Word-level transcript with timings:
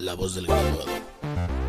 La 0.00 0.14
voz 0.14 0.36
del 0.36 0.46
graduado. 0.46 0.84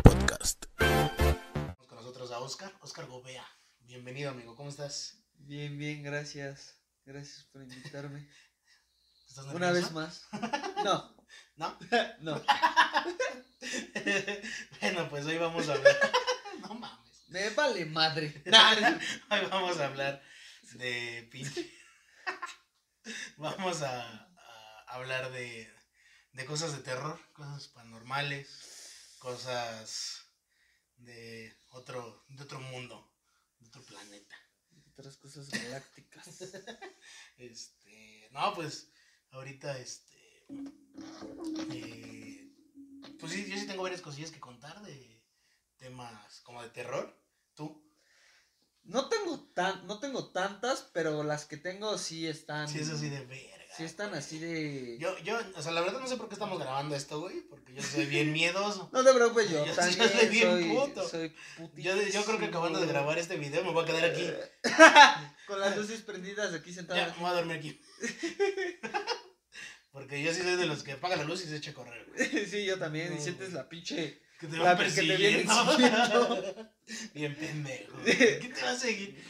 Podcast. 0.04 0.64
Tenemos 0.76 1.86
con 1.88 1.96
nosotros 1.98 2.30
a 2.30 2.38
Oscar, 2.38 2.72
Oscar 2.80 3.06
Gobea. 3.06 3.44
Bienvenido, 3.80 4.30
amigo, 4.30 4.54
¿cómo 4.54 4.68
estás? 4.68 5.24
Bien, 5.34 5.76
bien, 5.76 6.04
gracias. 6.04 6.80
Gracias 7.04 7.46
por 7.52 7.62
invitarme. 7.62 8.28
¿Estás 9.28 9.46
Una 9.46 9.72
vez 9.72 9.90
más. 9.90 10.28
No, 10.84 11.12
¿No? 11.56 11.76
no. 12.20 12.42
bueno, 14.80 15.10
pues 15.10 15.26
hoy 15.26 15.36
vamos 15.38 15.68
a 15.68 15.74
hablar. 15.74 15.96
no 16.60 16.74
mames. 16.74 17.24
Me 17.28 17.50
vale 17.50 17.84
madre. 17.86 18.42
Hoy 19.30 19.40
vamos 19.50 19.76
a 19.78 19.86
hablar 19.86 20.22
de 20.74 21.28
pinche. 21.32 21.68
vamos 23.36 23.82
a, 23.82 24.08
a 24.86 24.94
hablar 24.94 25.32
de, 25.32 25.68
de 26.32 26.44
cosas 26.44 26.72
de 26.76 26.82
terror, 26.82 27.18
cosas 27.32 27.68
paranormales, 27.68 29.16
cosas 29.18 30.26
de 30.96 31.54
otro, 31.70 32.24
de 32.28 32.42
otro 32.42 32.60
mundo, 32.60 33.12
de 33.58 33.68
otro 33.68 33.82
planeta. 33.82 34.36
Otras 34.92 35.16
cosas 35.16 35.48
galácticas. 35.48 36.28
Este, 37.38 38.28
no, 38.32 38.52
pues 38.54 38.92
ahorita, 39.30 39.78
este, 39.78 40.44
eh, 41.72 42.52
pues 43.18 43.32
sí, 43.32 43.50
yo 43.50 43.56
sí 43.56 43.66
tengo 43.66 43.82
varias 43.82 44.02
cosillas 44.02 44.30
que 44.30 44.40
contar 44.40 44.82
de 44.82 45.24
temas 45.78 46.40
como 46.42 46.62
de 46.62 46.68
terror. 46.68 47.18
¿Tú? 47.54 47.89
No 48.90 49.08
tengo 49.08 49.38
tan, 49.54 49.86
no 49.86 49.98
tengo 50.00 50.28
tantas, 50.30 50.88
pero 50.92 51.22
las 51.22 51.44
que 51.44 51.56
tengo 51.56 51.96
sí 51.96 52.26
están. 52.26 52.68
Sí, 52.68 52.80
es 52.80 52.90
así 52.90 53.08
de 53.08 53.24
verga. 53.24 53.56
Sí 53.76 53.84
están 53.84 54.12
así 54.14 54.38
de. 54.40 54.98
Yo, 54.98 55.16
yo, 55.20 55.38
o 55.54 55.62
sea, 55.62 55.70
la 55.70 55.80
verdad 55.80 56.00
no 56.00 56.08
sé 56.08 56.16
por 56.16 56.28
qué 56.28 56.34
estamos 56.34 56.58
grabando 56.58 56.96
esto, 56.96 57.20
güey, 57.20 57.40
porque 57.42 57.72
yo 57.72 57.82
soy 57.82 58.06
bien 58.06 58.32
miedoso. 58.32 58.90
No 58.92 59.04
te 59.04 59.14
preocupes, 59.14 59.48
yo, 59.48 59.64
Yo- 59.66 59.74
yo 59.74 60.08
soy 60.08 60.26
bien 60.28 60.48
soy, 60.50 60.64
puto. 60.64 61.08
soy 61.08 61.28
putísimo. 61.56 61.94
Yo, 61.94 62.02
yo 62.08 62.24
creo 62.24 62.38
que 62.40 62.44
acabando 62.46 62.80
de 62.80 62.86
grabar 62.88 63.16
este 63.18 63.36
video 63.36 63.64
me 63.64 63.70
voy 63.72 63.84
a 63.84 63.86
quedar 63.86 64.04
aquí. 64.06 64.28
Con 65.46 65.60
las 65.60 65.76
luces 65.76 66.02
prendidas 66.02 66.52
aquí 66.52 66.70
Ya, 66.70 66.76
sentadas. 66.76 67.16
me 67.16 67.22
voy 67.22 67.30
a 67.30 67.34
dormir 67.34 67.56
aquí. 67.58 67.80
Porque 69.92 70.22
yo 70.22 70.32
sí 70.32 70.42
soy 70.42 70.56
de 70.56 70.66
los 70.66 70.82
que 70.82 70.92
apaga 70.92 71.16
la 71.16 71.24
luz 71.24 71.44
y 71.44 71.48
se 71.48 71.56
echa 71.56 71.70
a 71.72 71.74
correr, 71.74 72.06
güey. 72.14 72.46
sí, 72.46 72.64
yo 72.64 72.78
también. 72.78 73.12
Y 73.16 73.20
sientes 73.20 73.50
güey. 73.50 73.52
la 73.62 73.68
pinche. 73.68 74.20
Que 74.40 74.46
te 74.46 74.58
van 74.58 74.76
persiguiendo. 74.78 75.54
Bien 77.14 77.36
pendejo. 77.36 77.98
¿Quién 78.04 78.52
te 78.54 78.62
va 78.62 78.70
a 78.70 78.76
seguir? 78.76 79.22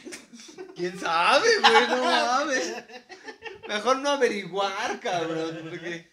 ¿Quién 0.75 0.97
sabe, 0.99 1.47
güey? 1.59 1.87
No 1.89 2.03
mames. 2.03 2.73
Mejor 3.67 3.97
no 3.99 4.09
averiguar, 4.11 4.99
cabrón. 5.01 5.67
Porque. 5.69 6.09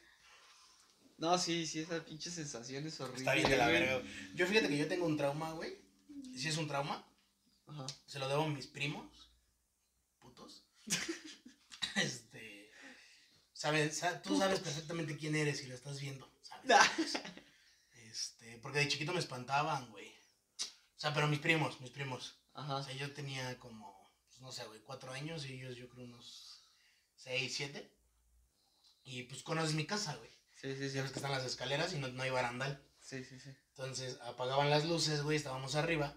No, 1.18 1.38
sí, 1.38 1.66
sí, 1.66 1.80
esa 1.80 2.04
pinche 2.04 2.30
sensación 2.30 2.86
es 2.86 3.00
horrible. 3.00 3.18
Está 3.20 3.34
bien 3.34 3.48
de 3.48 3.56
la 3.56 3.68
verga. 3.68 4.02
Yo 4.34 4.46
fíjate 4.46 4.68
que 4.68 4.76
yo 4.78 4.88
tengo 4.88 5.06
un 5.06 5.16
trauma, 5.16 5.52
güey. 5.52 5.78
Si 6.36 6.48
es 6.48 6.56
un 6.56 6.68
trauma, 6.68 7.04
Ajá. 7.66 7.86
se 8.06 8.18
lo 8.18 8.28
debo 8.28 8.42
a 8.44 8.48
mis 8.48 8.66
primos. 8.66 9.30
Putos. 10.20 10.64
Este. 11.96 12.70
Sabes, 13.52 13.96
sa- 13.98 14.22
tú 14.22 14.38
sabes 14.38 14.60
perfectamente 14.60 15.16
quién 15.16 15.34
eres 15.34 15.62
y 15.64 15.66
lo 15.66 15.74
estás 15.74 16.00
viendo. 16.00 16.30
¿sabes? 16.42 17.18
Este, 18.18 18.58
porque 18.58 18.80
de 18.80 18.88
chiquito 18.88 19.12
me 19.12 19.20
espantaban, 19.20 19.90
güey. 19.90 20.08
O 20.08 21.00
sea, 21.00 21.14
pero 21.14 21.28
mis 21.28 21.38
primos, 21.38 21.80
mis 21.80 21.90
primos. 21.90 22.40
O 22.52 22.60
Ajá. 22.60 22.82
sea, 22.82 22.94
yo 22.94 23.12
tenía 23.12 23.58
como, 23.60 23.96
pues, 24.26 24.40
no 24.40 24.50
sé, 24.50 24.64
güey, 24.64 24.80
cuatro 24.80 25.12
años 25.12 25.46
y 25.46 25.52
ellos 25.52 25.76
yo 25.76 25.88
creo 25.88 26.04
unos 26.04 26.64
seis, 27.14 27.54
siete. 27.54 27.92
Y 29.04 29.22
pues 29.24 29.42
conoces 29.42 29.74
mi 29.74 29.86
casa, 29.86 30.16
güey. 30.16 30.30
Sí, 30.60 30.74
sí, 30.76 30.90
sí. 30.90 30.96
Sabes 30.96 31.12
que 31.12 31.18
están 31.18 31.30
las 31.30 31.44
escaleras 31.44 31.92
y 31.92 31.98
no, 31.98 32.08
no 32.08 32.22
hay 32.22 32.30
barandal. 32.30 32.84
Sí, 33.00 33.24
sí, 33.24 33.38
sí. 33.38 33.50
Entonces 33.70 34.18
apagaban 34.22 34.70
las 34.70 34.84
luces, 34.84 35.22
güey, 35.22 35.36
estábamos 35.36 35.76
arriba. 35.76 36.16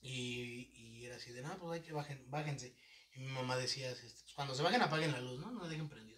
Y, 0.00 0.70
y 0.74 1.04
era 1.04 1.16
así 1.16 1.32
de, 1.32 1.42
no, 1.42 1.58
pues 1.58 1.78
hay 1.78 1.86
que 1.86 1.92
bajen, 1.92 2.30
bájense. 2.30 2.74
Y 3.14 3.20
mi 3.20 3.28
mamá 3.28 3.56
decía, 3.56 3.90
este, 3.90 4.08
pues, 4.08 4.32
cuando 4.34 4.54
se 4.54 4.62
bajen 4.62 4.80
apaguen 4.82 5.12
la 5.12 5.20
luz, 5.20 5.38
¿no? 5.38 5.50
No 5.50 5.62
la 5.62 5.68
dejen 5.68 5.88
prendida. 5.88 6.15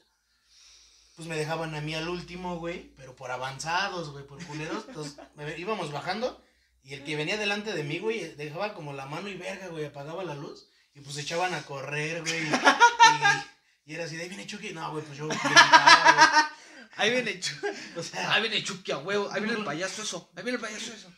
Pues 1.18 1.26
me 1.28 1.36
dejaban 1.36 1.74
a 1.74 1.80
mí 1.80 1.96
al 1.96 2.08
último, 2.08 2.58
güey, 2.58 2.92
pero 2.96 3.16
por 3.16 3.32
avanzados, 3.32 4.10
güey, 4.12 4.24
por 4.24 4.40
culeros. 4.46 4.84
Entonces 4.86 5.16
me- 5.34 5.58
íbamos 5.58 5.90
bajando 5.90 6.40
y 6.84 6.94
el 6.94 7.02
que 7.02 7.16
venía 7.16 7.36
delante 7.36 7.72
de 7.72 7.82
mí, 7.82 7.98
güey, 7.98 8.36
dejaba 8.36 8.72
como 8.72 8.92
la 8.92 9.04
mano 9.06 9.28
y 9.28 9.34
verga, 9.36 9.66
güey, 9.66 9.84
apagaba 9.84 10.22
la 10.22 10.36
luz. 10.36 10.68
Y 10.94 11.00
pues 11.00 11.16
echaban 11.18 11.54
a 11.54 11.62
correr, 11.62 12.20
güey. 12.22 12.40
Y, 12.46 13.90
y 13.90 13.94
era 13.96 14.04
así 14.04 14.14
de, 14.14 14.22
ahí 14.22 14.28
viene 14.28 14.46
Chucky. 14.46 14.70
No, 14.72 14.92
güey, 14.92 15.04
pues 15.04 15.18
yo 15.18 15.26
gritaba, 15.26 16.52
Ahí 16.96 17.10
viene 17.10 17.40
Chucky. 17.40 17.60
güey. 17.62 17.74
O 17.96 18.02
sea, 18.04 18.32
Ahí 18.34 18.42
viene 18.42 18.62
Chucky 18.62 18.92
a 18.92 18.98
huevo. 18.98 19.28
Ahí 19.32 19.40
viene 19.42 19.58
el 19.58 19.64
payaso 19.64 20.02
eso. 20.02 20.30
Ahí 20.36 20.44
viene 20.44 20.56
el 20.56 20.62
payaso 20.62 20.92
eso. 20.94 21.12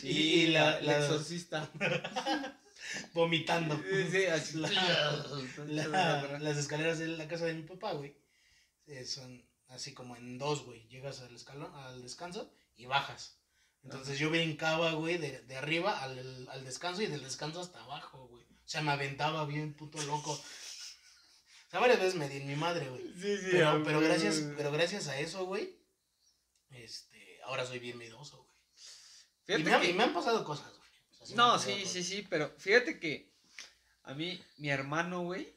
Sí, 0.00 0.08
Y 0.08 0.46
la- 0.48 0.80
la- 0.82 0.98
exorcista. 0.98 1.70
vomitando. 3.14 3.76
Sí, 3.90 4.08
sí, 4.10 4.26
así. 4.26 4.58
La- 5.66 6.38
las 6.40 6.56
escaleras 6.58 6.98
de 6.98 7.08
la 7.08 7.26
casa 7.26 7.46
de 7.46 7.54
mi 7.54 7.62
papá, 7.62 7.92
güey, 7.92 8.14
eh, 8.86 9.04
son 9.04 9.44
así 9.68 9.92
como 9.94 10.16
en 10.16 10.38
dos, 10.38 10.64
güey. 10.64 10.86
Llegas 10.88 11.20
al 11.20 11.34
escalón, 11.34 11.74
al 11.74 12.02
descanso 12.02 12.52
y 12.76 12.86
bajas. 12.86 13.38
Entonces 13.82 14.18
yo 14.18 14.30
brincaba, 14.30 14.92
güey, 14.92 15.16
de, 15.18 15.42
de 15.42 15.56
arriba 15.56 16.02
al, 16.02 16.48
al 16.50 16.64
descanso 16.64 17.02
y 17.02 17.06
del 17.06 17.22
descanso 17.22 17.60
hasta 17.60 17.82
abajo, 17.82 18.26
güey. 18.28 18.44
O 18.44 18.68
sea, 18.68 18.82
me 18.82 18.90
aventaba 18.90 19.44
bien 19.46 19.74
puto 19.74 20.02
loco. 20.02 20.32
O 20.32 21.70
sea, 21.70 21.78
varias 21.80 21.98
veces 22.00 22.14
me 22.16 22.28
di 22.28 22.38
en 22.38 22.46
mi 22.48 22.56
madre, 22.56 22.88
güey. 22.88 23.02
Sí, 23.14 23.36
sí. 23.38 23.48
Pero, 23.52 23.82
pero 23.84 24.00
gracias, 24.00 24.42
pero 24.56 24.72
gracias 24.72 25.06
a 25.08 25.18
eso, 25.20 25.44
güey, 25.46 25.78
este, 26.70 27.40
ahora 27.44 27.64
soy 27.66 27.78
bien 27.78 27.98
miedoso, 27.98 28.38
güey. 29.46 29.60
Y 29.60 29.62
me, 29.64 29.80
que- 29.80 29.90
y 29.90 29.92
me 29.94 30.04
han 30.04 30.14
pasado 30.14 30.44
cosas, 30.44 30.76
güey. 30.76 30.90
O 31.20 31.26
sea, 31.26 31.36
No, 31.36 31.58
sí, 31.58 31.72
cosas. 31.72 31.88
sí, 31.92 32.02
sí, 32.02 32.26
pero 32.28 32.52
fíjate 32.58 32.98
que 32.98 33.32
a 34.02 34.14
mí, 34.14 34.40
mi 34.58 34.70
hermano, 34.70 35.22
güey, 35.22 35.54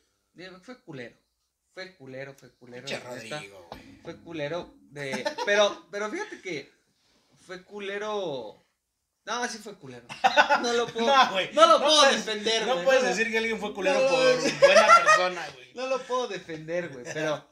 fue 0.62 0.80
culero. 0.82 1.18
Fue 1.74 1.96
culero, 1.96 2.34
fue 2.34 2.52
culero. 2.52 2.88
Rodrigo, 3.06 3.68
güey. 3.72 4.02
Fue 4.02 4.16
culero 4.18 4.74
de. 4.92 5.24
Pero, 5.46 5.88
pero 5.92 6.10
fíjate 6.10 6.42
que 6.42 6.72
fue 7.46 7.64
culero. 7.64 8.64
No, 9.26 9.48
sí 9.48 9.60
fue 9.60 9.76
culero. 9.76 10.08
No 10.62 10.74
lo 10.74 10.88
puedo. 10.88 11.06
No, 11.16 11.32
güey. 11.32 11.54
No 11.54 11.68
lo 11.68 11.80
No 11.80 11.86
puedo 11.86 12.02
puedes- 12.02 12.26
defender, 12.26 12.66
No 12.68 12.84
puedes 12.84 13.04
decir 13.04 13.30
que 13.32 13.38
alguien 13.38 13.60
fue 13.60 13.74
culero 13.74 14.00
no, 14.02 14.10
por 14.10 14.60
buena 14.60 14.88
persona, 15.04 15.48
güey. 15.54 15.74
No 15.76 15.88
lo 15.88 16.02
puedo 16.04 16.28
defender, 16.28 16.90
güey. 16.90 17.06
Pero, 17.14 17.48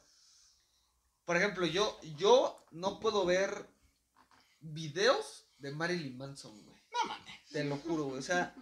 por 1.25 1.37
ejemplo, 1.37 1.65
yo, 1.67 1.99
yo 2.17 2.65
no 2.71 2.99
puedo 2.99 3.25
ver 3.25 3.67
videos 4.61 5.45
de 5.59 5.71
Marilyn 5.71 6.17
Manson, 6.17 6.51
güey. 6.65 6.77
No 6.91 7.05
mames. 7.07 7.39
Te 7.51 7.63
lo 7.63 7.77
juro, 7.77 8.05
güey. 8.05 8.19
O 8.19 8.23
sea, 8.23 8.55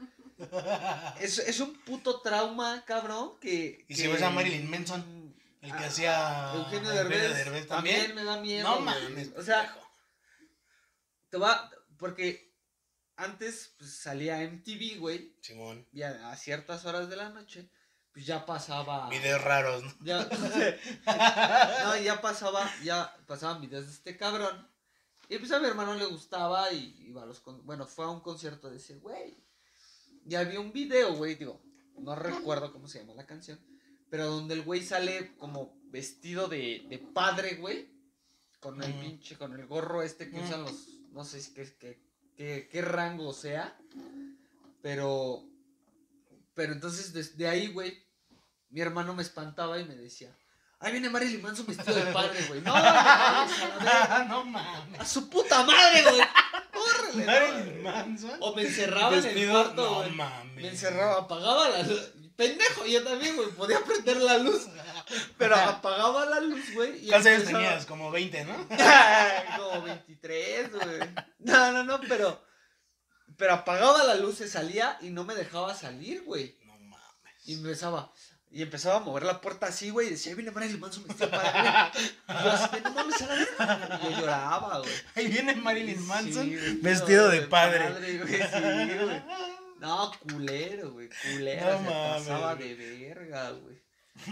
es, 1.21 1.39
es 1.39 1.59
un 1.61 1.73
puto 1.83 2.19
trauma, 2.21 2.83
cabrón, 2.85 3.39
que... 3.39 3.85
Y 3.87 3.95
si 3.95 4.07
ves 4.07 4.21
a 4.21 4.29
Marilyn 4.29 4.69
Manson, 4.69 5.24
el 5.65 5.71
que 5.77 5.83
Ah, 5.83 5.87
hacía 5.87 6.53
Eugenio 6.55 6.89
Eugenio 6.91 7.09
Derbez, 7.09 7.37
Derbez 7.45 7.67
también. 7.67 7.95
también. 8.07 8.15
me 8.15 8.23
da 8.23 8.37
miedo. 8.41 8.63
No 8.69 8.79
mames. 8.81 9.31
O 9.37 9.41
sea, 9.43 9.75
te 11.29 11.37
va... 11.37 11.69
Porque 11.97 12.53
antes 13.15 13.73
pues, 13.77 13.95
salía 13.97 14.39
MTV, 14.39 14.99
güey, 14.99 15.35
Simón. 15.41 15.87
y 15.93 16.01
a, 16.01 16.29
a 16.31 16.35
ciertas 16.35 16.85
horas 16.85 17.09
de 17.09 17.15
la 17.15 17.29
noche, 17.29 17.69
pues 18.11 18.25
ya 18.25 18.45
pasaba... 18.45 19.09
Videos 19.09 19.41
raros, 19.43 19.83
¿no? 19.83 19.93
Ya, 20.01 20.23
no, 21.83 21.97
ya 21.97 22.21
pasaba, 22.21 22.69
ya 22.83 23.15
pasaban 23.27 23.61
videos 23.61 23.85
de 23.87 23.91
este 23.93 24.17
cabrón. 24.17 24.69
Y 25.29 25.37
pues 25.39 25.51
a 25.53 25.59
mi 25.59 25.67
hermano 25.67 25.95
le 25.95 26.05
gustaba 26.05 26.71
y 26.71 26.95
iba 27.07 27.23
a 27.23 27.25
los 27.25 27.39
con- 27.39 27.65
bueno, 27.65 27.85
fue 27.87 28.05
a 28.05 28.09
un 28.09 28.19
concierto 28.21 28.69
de 28.69 28.77
ese 28.77 28.95
güey. 28.95 29.43
Y 30.27 30.35
había 30.35 30.59
un 30.59 30.71
video, 30.73 31.13
güey, 31.15 31.35
digo, 31.35 31.61
no 31.97 32.15
recuerdo 32.15 32.71
cómo 32.73 32.87
se 32.87 32.99
llama 32.99 33.13
la 33.13 33.25
canción, 33.25 33.59
pero 34.09 34.27
donde 34.27 34.53
el 34.53 34.63
güey 34.63 34.83
sale 34.83 35.35
como 35.37 35.77
vestido 35.91 36.47
de, 36.47 36.85
de 36.89 36.97
padre, 36.97 37.55
güey, 37.55 37.89
con 38.59 38.81
el 38.81 38.93
pinche, 38.95 39.37
con 39.37 39.53
el 39.53 39.65
gorro 39.67 40.01
este 40.01 40.29
que 40.29 40.39
usan 40.39 40.63
los, 40.63 40.87
no 41.11 41.23
sé 41.23 41.41
si 41.41 41.53
qué, 41.53 41.75
qué, 41.79 41.99
qué, 42.35 42.67
qué 42.71 42.81
rango 42.81 43.31
sea, 43.33 43.77
pero, 44.81 45.43
pero 46.53 46.73
entonces 46.73 47.13
desde 47.13 47.47
ahí, 47.47 47.67
güey, 47.67 48.03
mi 48.69 48.81
hermano 48.81 49.13
me 49.13 49.23
espantaba 49.23 49.79
y 49.79 49.85
me 49.85 49.95
decía, 49.95 50.35
ahí 50.79 50.91
viene 50.91 51.09
Marilyn 51.09 51.41
Manson 51.41 51.65
vestido 51.65 51.95
de 51.95 52.11
padre, 52.11 52.43
güey. 52.47 52.61
No, 52.61 52.73
no, 52.75 54.25
no 54.27 54.45
mames. 54.51 54.99
a 54.99 55.05
su 55.05 55.29
puta 55.29 55.63
madre, 55.63 56.03
güey. 56.03 56.21
Córrele, 56.73 57.25
Marilyn. 57.25 57.83
Manson. 57.83 58.37
O 58.41 58.55
me 58.55 58.63
encerraba 58.63 59.17
en 59.17 59.25
el 59.25 59.49
cuarto, 59.49 60.03
No 60.03 60.09
mames. 60.15 60.55
Me 60.55 60.67
encerraba, 60.69 61.21
apagaba 61.21 61.69
la 61.69 61.83
luz. 61.83 62.11
Pendejo, 62.35 62.85
yo 62.85 63.03
también, 63.03 63.35
güey. 63.35 63.49
Podía 63.49 63.79
prender 63.79 64.17
la 64.17 64.37
luz. 64.37 64.67
Pero 65.37 65.55
apagaba 65.55 66.25
la 66.25 66.39
luz, 66.39 66.73
güey. 66.73 67.07
¿Cuántos 67.07 67.31
años 67.31 67.45
tenías? 67.45 67.85
Como 67.85 68.11
20, 68.11 68.45
¿no? 68.45 68.67
Como 69.57 69.81
23, 69.83 70.71
güey. 70.71 70.99
No, 71.39 71.71
no, 71.71 71.83
no, 71.83 72.01
pero. 72.01 72.43
Pero 73.37 73.53
apagaba 73.53 74.03
la 74.03 74.15
luz, 74.15 74.37
se 74.37 74.47
salía 74.47 74.97
y 75.01 75.09
no 75.09 75.23
me 75.25 75.35
dejaba 75.35 75.73
salir, 75.73 76.23
güey. 76.23 76.57
No 76.65 76.73
mames. 76.77 77.33
Y 77.45 77.53
empezaba, 77.53 78.11
Y 78.49 78.61
empezaba 78.61 78.97
a 78.97 78.99
mover 79.01 79.23
la 79.23 79.41
puerta 79.41 79.67
así, 79.67 79.89
güey, 79.89 80.07
y 80.07 80.11
decía, 80.11 80.31
ahí 80.31 80.35
viene 80.35 80.51
Marilyn 80.51 80.79
Manson 80.79 81.05
vestido 81.05 81.29
para 81.31 81.91
güey. 81.91 82.05
Y 82.39 82.43
yo 82.43 82.51
así 82.51 82.77
no 82.81 82.91
mames, 82.91 83.21
a 83.21 83.25
la 83.27 83.35
verga. 83.35 83.99
Y 84.01 84.03
yo 84.13 84.19
lloraba, 84.21 84.79
güey. 84.79 84.91
Ahí 85.15 85.27
viene 85.27 85.55
Marilyn 85.55 85.97
Sí, 85.99 86.03
Manson 86.05 86.49
vestido 86.49 86.81
vestido 86.81 87.29
de 87.29 87.41
padre. 87.41 87.89
güey, 87.91 88.41
sí, 88.41 88.97
güey. 89.03 89.21
No, 89.79 90.11
culero, 90.19 90.91
güey, 90.93 91.09
culero. 91.23 91.65
No 91.71 91.77
se 91.77 91.83
mames, 91.83 92.23
pasaba 92.27 92.55
güey. 92.55 92.75
de 92.75 93.05
verga, 93.07 93.51
güey. 93.51 93.85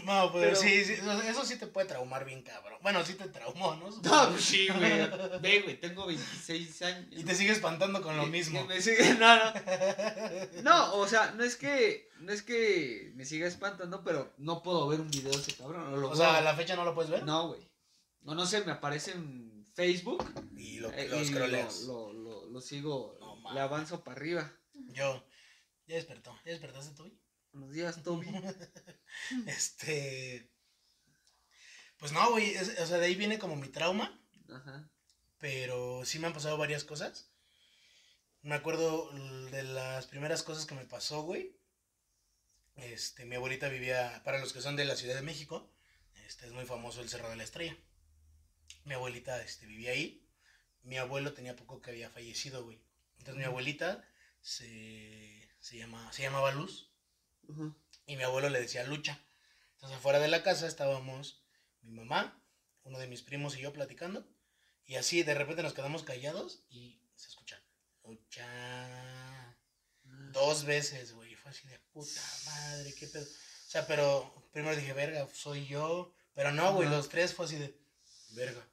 No, 0.06 0.32
pero, 0.32 0.32
Pero- 0.32 0.56
sí, 0.56 0.86
sí, 0.86 0.94
eso 1.28 1.46
sí 1.46 1.58
te 1.58 1.68
puede 1.68 1.88
traumar 1.88 2.24
bien, 2.24 2.42
cabrón. 2.42 2.80
Bueno, 2.82 3.04
sí 3.06 3.16
te 3.16 3.28
traumó, 3.28 3.76
¿no? 3.76 3.90
No, 4.04 4.30
pues 4.30 4.42
sí, 4.46 4.68
güey. 4.70 5.10
Ve, 5.42 5.62
güey, 5.62 5.80
tengo 5.80 6.06
26 6.08 6.82
años. 6.84 7.08
Y 7.12 7.24
te 7.26 7.36
sigue 7.36 7.52
espantando 7.52 8.02
con 8.02 8.16
lo 8.16 8.26
mismo. 8.26 8.64
me 8.66 8.82
sigue- 8.82 9.14
no, 9.20 9.36
no. 9.36 10.62
No, 10.64 10.96
o 10.96 11.08
sea, 11.08 11.32
no 11.32 11.44
es 11.44 11.58
que 11.58 12.10
no 12.20 12.32
es 12.32 12.42
que 12.44 13.12
me 13.16 13.26
siga 13.26 13.46
espantando, 13.46 14.02
pero 14.06 14.32
no 14.38 14.64
puedo 14.64 14.88
ver 14.88 15.02
un 15.02 15.12
video 15.12 15.32
de 15.34 15.38
ese 15.40 15.54
cabrón. 15.56 15.92
no 15.92 15.98
lo 15.98 16.10
O 16.12 16.16
sea, 16.16 16.38
a 16.38 16.42
la 16.42 16.56
fecha 16.56 16.78
no 16.78 16.86
lo 16.86 16.96
puedes 16.96 17.12
ver. 17.12 17.24
No, 17.26 17.50
güey. 17.50 17.70
No, 18.22 18.36
no 18.36 18.46
sé, 18.46 18.64
me 18.64 18.72
aparece 18.72 19.12
en 19.12 19.68
Facebook. 19.74 20.24
Y 20.56 20.80
lo, 20.80 20.90
eh, 20.94 21.10
lo 21.10 21.22
y 21.22 21.30
lo, 21.30 22.14
lo, 22.14 22.46
lo 22.50 22.62
sigo, 22.62 23.18
No 23.20 23.54
le 23.54 23.60
avanzo 23.60 24.02
para 24.02 24.16
arriba. 24.16 24.50
Yo. 24.94 25.22
Ya 25.88 25.96
despertó. 25.96 26.36
¿Ya 26.46 26.52
despertaste, 26.52 26.96
Toby? 26.96 27.18
Buenos 27.52 27.72
días, 27.72 28.02
Toby. 28.04 28.28
Este. 29.48 30.50
Pues 31.98 32.12
no, 32.12 32.32
güey. 32.32 32.52
es- 32.56 32.80
O 32.80 32.86
sea, 32.88 32.98
de 32.98 33.06
ahí 33.06 33.16
viene 33.16 33.40
como 33.40 33.56
mi 33.56 33.68
trauma. 33.70 34.20
Ajá. 34.50 34.90
Pero 35.40 36.04
sí 36.06 36.20
me 36.20 36.28
han 36.28 36.34
pasado 36.34 36.58
varias 36.58 36.84
cosas. 36.84 37.30
Me 38.42 38.56
acuerdo 38.56 39.10
de 39.52 39.64
las 39.64 40.08
primeras 40.08 40.44
cosas 40.44 40.66
que 40.66 40.76
me 40.76 40.86
pasó, 40.86 41.22
güey. 41.24 41.58
Este, 42.76 43.26
mi 43.26 43.36
abuelita 43.36 43.70
vivía, 43.70 44.22
para 44.26 44.40
los 44.40 44.52
que 44.52 44.62
son 44.62 44.76
de 44.76 44.86
la 44.86 44.96
Ciudad 44.96 45.16
de 45.16 45.22
México, 45.22 45.72
este 46.28 46.48
es 46.48 46.52
muy 46.54 46.66
famoso 46.66 47.02
el 47.02 47.10
Cerro 47.10 47.30
de 47.30 47.36
la 47.36 47.44
Estrella. 47.44 47.78
Mi 48.86 48.96
abuelita 48.96 49.42
este, 49.42 49.66
vivía 49.66 49.92
ahí. 49.92 50.28
Mi 50.82 50.98
abuelo 50.98 51.34
tenía 51.34 51.56
poco 51.56 51.82
que 51.82 51.92
había 51.92 52.10
fallecido, 52.10 52.64
güey. 52.66 52.82
Entonces 53.20 53.36
mi 53.36 53.44
abuelita 53.44 54.04
se, 54.42 55.43
se, 55.64 55.78
llama, 55.78 56.12
se 56.12 56.24
llamaba 56.24 56.52
Luz 56.52 56.92
y 58.06 58.18
mi 58.18 58.24
abuelo 58.24 58.50
le 58.50 58.60
decía 58.60 58.84
Lucha. 58.84 59.18
Entonces 59.76 59.98
afuera 59.98 60.20
de 60.20 60.28
la 60.28 60.44
casa 60.44 60.68
estábamos 60.68 61.42
mi 61.82 61.92
mamá, 61.92 62.38
uno 62.84 63.00
de 63.00 63.08
mis 63.08 63.22
primos 63.22 63.58
y 63.58 63.62
yo 63.62 63.72
platicando. 63.72 64.28
Y 64.86 64.96
así 64.96 65.24
de 65.24 65.34
repente 65.34 65.64
nos 65.64 65.74
quedamos 65.74 66.04
callados 66.04 66.66
y 66.70 67.02
se 67.16 67.30
escucha 67.30 67.64
Lucha. 68.04 69.58
Dos 70.04 70.66
veces, 70.66 71.14
güey. 71.14 71.34
Fue 71.36 71.52
así 71.52 71.66
de 71.70 71.80
puta 71.94 72.22
madre, 72.46 72.94
qué 72.96 73.08
pedo. 73.08 73.24
O 73.24 73.70
sea, 73.70 73.88
pero 73.88 74.50
primero 74.52 74.76
dije, 74.76 74.92
verga, 74.92 75.26
soy 75.34 75.66
yo. 75.66 76.14
Pero 76.34 76.52
no, 76.52 76.74
güey, 76.74 76.90
los 76.90 77.08
tres 77.08 77.34
fue 77.34 77.46
así 77.46 77.56
de, 77.56 77.74
verga, 78.32 78.68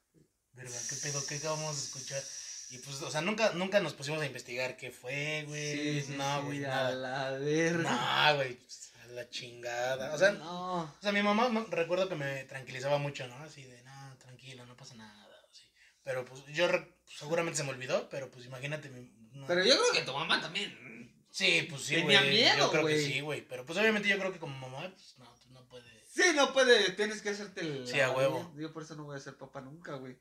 verga, 0.54 0.76
qué 0.88 0.96
pedo, 0.96 1.24
qué 1.26 1.36
acabamos 1.36 1.76
de 1.76 1.82
escuchar. 1.84 2.22
Y 2.70 2.78
pues, 2.78 3.02
o 3.02 3.10
sea, 3.10 3.20
nunca, 3.20 3.52
nunca 3.54 3.80
nos 3.80 3.94
pusimos 3.94 4.20
a 4.22 4.26
investigar 4.26 4.76
qué 4.76 4.90
fue, 4.92 5.44
güey. 5.48 6.00
Sí, 6.02 6.12
no, 6.16 6.40
sí, 6.40 6.46
güey, 6.46 6.64
a 6.64 6.68
nada. 6.68 6.90
la 6.92 7.30
verga. 7.38 8.28
No, 8.30 8.36
güey, 8.36 8.54
pues, 8.54 8.92
a 9.02 9.06
la 9.08 9.28
chingada. 9.28 10.14
O 10.14 10.18
sea, 10.18 10.30
no. 10.32 10.82
o 10.82 10.98
sea, 11.02 11.10
mi 11.12 11.22
mamá 11.22 11.50
recuerdo 11.70 12.08
que 12.08 12.14
me 12.14 12.44
tranquilizaba 12.44 12.98
mucho, 12.98 13.26
¿no? 13.26 13.36
Así 13.38 13.64
de, 13.64 13.82
no, 13.82 14.16
tranquilo, 14.18 14.64
no 14.66 14.76
pasa 14.76 14.94
nada. 14.94 15.28
así. 15.50 15.64
Pero 16.04 16.24
pues 16.24 16.44
yo 16.46 16.68
seguramente 17.06 17.56
se 17.58 17.64
me 17.64 17.70
olvidó, 17.70 18.08
pero 18.08 18.30
pues 18.30 18.46
imagínate. 18.46 18.88
Mi, 18.90 19.10
no- 19.32 19.46
Pero 19.48 19.64
yo 19.64 19.74
creo 19.76 19.92
que 19.92 20.02
tu 20.02 20.12
mamá 20.12 20.40
también. 20.40 21.00
Sí, 21.32 21.66
pues 21.68 21.82
sí, 21.82 21.94
tenía 21.96 22.20
güey. 22.22 22.34
miedo, 22.34 22.56
Yo 22.58 22.70
creo 22.70 22.86
que 22.86 23.00
sí, 23.04 23.20
güey. 23.20 23.40
Pero 23.46 23.64
pues 23.66 23.78
obviamente 23.78 24.08
yo 24.08 24.18
creo 24.18 24.32
que 24.32 24.38
como 24.38 24.56
mamá, 24.58 24.88
pues 24.90 25.14
no, 25.18 25.24
pues, 25.34 25.46
no 25.50 25.68
puede. 25.68 25.90
Sí, 26.08 26.22
no 26.34 26.52
puede, 26.52 26.90
tienes 26.92 27.20
que 27.22 27.30
hacerte 27.30 27.60
el. 27.62 27.86
Sí, 27.86 27.98
a 28.00 28.10
huevo. 28.10 28.52
Yo 28.56 28.72
por 28.72 28.82
eso 28.84 28.94
no 28.96 29.04
voy 29.04 29.16
a 29.16 29.20
ser 29.20 29.36
papá 29.36 29.60
nunca, 29.60 29.94
güey. 29.94 30.16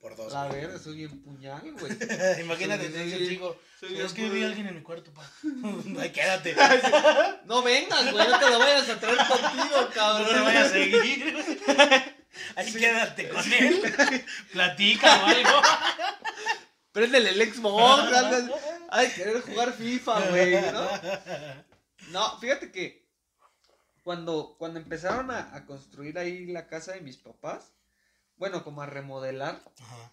Por 0.00 0.14
dos. 0.16 0.32
La 0.32 0.46
verga, 0.48 0.78
soy 0.78 0.96
bien 0.96 1.22
puñal, 1.22 1.72
güey. 1.72 1.92
imagínate, 2.40 2.88
te 2.90 3.02
dice 3.04 3.16
el 3.16 3.28
chico. 3.28 3.58
soy 3.80 3.88
"Sí, 3.88 3.94
bien 3.94 4.06
es 4.06 4.12
que 4.12 4.22
vi 4.24 4.28
puñal". 4.28 4.44
a 4.44 4.46
alguien 4.48 4.66
en 4.68 4.74
mi 4.76 4.82
cuarto, 4.82 5.12
pa. 5.12 5.28
Ay, 6.00 6.10
quédate. 6.10 6.54
No 7.46 7.62
vengas, 7.62 8.12
güey, 8.12 8.28
no 8.28 8.38
te 8.38 8.50
lo 8.50 8.58
vayas 8.58 8.88
a 8.88 9.00
traer 9.00 9.16
contigo, 9.18 9.80
No 9.80 9.90
cabrón. 9.90 10.28
te 10.34 10.40
vayas 10.40 10.66
a 10.66 10.70
seguir. 10.70 11.36
Ahí 12.56 12.70
Sí. 12.70 12.78
quédate 12.78 13.28
con 13.30 13.52
él. 13.52 13.94
Platica 14.52 15.22
o 15.22 15.26
algo. 15.26 15.62
Préndele 16.92 17.30
el 17.30 17.52
Xbox. 17.54 18.02
Ay, 18.90 19.08
querer 19.10 19.40
jugar 19.42 19.72
FIFA, 19.72 20.20
güey, 20.30 20.52
¿no? 20.72 20.88
No, 22.10 22.38
fíjate 22.38 22.70
que 22.70 23.06
cuando, 24.02 24.54
cuando 24.58 24.78
empezaron 24.78 25.30
a, 25.30 25.54
a 25.54 25.66
construir 25.66 26.18
ahí 26.18 26.46
la 26.46 26.68
casa 26.68 26.92
de 26.92 27.00
mis 27.00 27.16
papás, 27.16 27.72
bueno, 28.36 28.64
como 28.64 28.82
a 28.82 28.86
remodelar, 28.86 29.62
Ajá. 29.80 30.12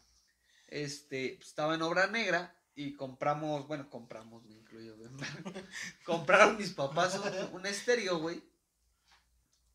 este, 0.67 1.35
pues, 1.37 1.49
estaba 1.49 1.75
en 1.75 1.81
obra 1.81 2.07
negra 2.07 2.57
y 2.75 2.95
compramos, 2.95 3.67
bueno, 3.67 3.89
compramos, 3.89 4.43
me 4.45 4.55
incluyo. 4.55 4.95
Compraron 6.05 6.57
mis 6.57 6.71
papás 6.71 7.15
un, 7.15 7.55
un 7.59 7.65
estéreo, 7.65 8.19
güey. 8.19 8.43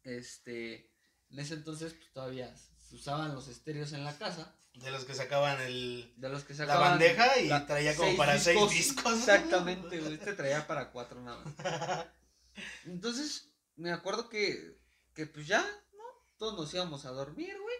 Este, 0.04 0.90
en 1.30 1.38
ese 1.38 1.54
entonces, 1.54 1.94
pues 1.94 2.10
todavía 2.12 2.54
se 2.56 2.94
usaban 2.96 3.34
los 3.34 3.48
estéreos 3.48 3.92
en 3.92 4.04
la 4.04 4.16
casa. 4.16 4.54
De 4.74 4.90
los 4.90 5.04
que 5.04 5.14
sacaban 5.14 5.60
el, 5.62 6.14
De 6.16 6.28
los 6.28 6.44
que 6.44 6.52
la 6.54 6.58
sacaban 6.58 6.90
bandeja 6.92 7.38
y 7.40 7.48
la- 7.48 7.66
traía 7.66 7.96
como 7.96 8.16
para 8.16 8.38
seis 8.38 8.70
discos. 8.70 9.18
Exactamente, 9.18 10.00
güey. 10.00 10.14
Este 10.14 10.34
traía 10.34 10.66
para 10.66 10.90
cuatro 10.92 11.20
nada 11.20 11.44
más. 11.44 12.06
Entonces, 12.86 13.52
me 13.76 13.92
acuerdo 13.92 14.28
que, 14.28 14.78
que 15.14 15.26
pues 15.26 15.46
ya, 15.46 15.60
¿no? 15.92 16.04
Todos 16.38 16.54
nos 16.56 16.72
íbamos 16.74 17.04
a 17.04 17.10
dormir, 17.10 17.56
güey. 17.60 17.76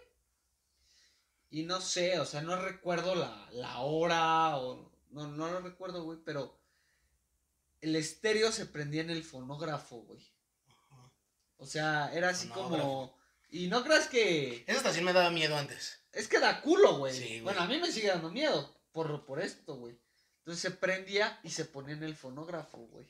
Y 1.50 1.62
no 1.62 1.80
sé, 1.80 2.20
o 2.20 2.26
sea, 2.26 2.42
no 2.42 2.56
recuerdo 2.60 3.14
la, 3.14 3.48
la 3.52 3.80
hora 3.80 4.56
o... 4.58 4.90
No, 5.10 5.26
no 5.28 5.50
lo 5.50 5.60
recuerdo, 5.60 6.04
güey, 6.04 6.18
pero 6.24 6.58
el 7.80 7.96
estéreo 7.96 8.52
se 8.52 8.66
prendía 8.66 9.00
en 9.00 9.10
el 9.10 9.24
fonógrafo, 9.24 10.02
güey. 10.02 10.20
O 11.56 11.66
sea, 11.66 12.12
era 12.12 12.30
así 12.30 12.48
como... 12.48 13.16
Y 13.50 13.68
no 13.68 13.82
creas 13.82 14.08
que... 14.08 14.64
Esa 14.66 14.78
estación 14.78 15.06
me 15.06 15.14
daba 15.14 15.30
miedo 15.30 15.56
antes. 15.56 16.00
Es 16.12 16.28
que 16.28 16.38
da 16.38 16.60
culo, 16.60 16.98
güey. 16.98 17.14
Sí, 17.14 17.40
bueno, 17.40 17.62
a 17.62 17.66
mí 17.66 17.78
me 17.78 17.90
sigue 17.90 18.08
dando 18.08 18.30
miedo 18.30 18.76
por, 18.92 19.24
por 19.24 19.40
esto, 19.40 19.76
güey. 19.76 19.98
Entonces 20.40 20.60
se 20.60 20.70
prendía 20.70 21.40
y 21.42 21.50
se 21.50 21.64
ponía 21.64 21.94
en 21.94 22.02
el 22.02 22.14
fonógrafo, 22.14 22.78
güey. 22.78 23.06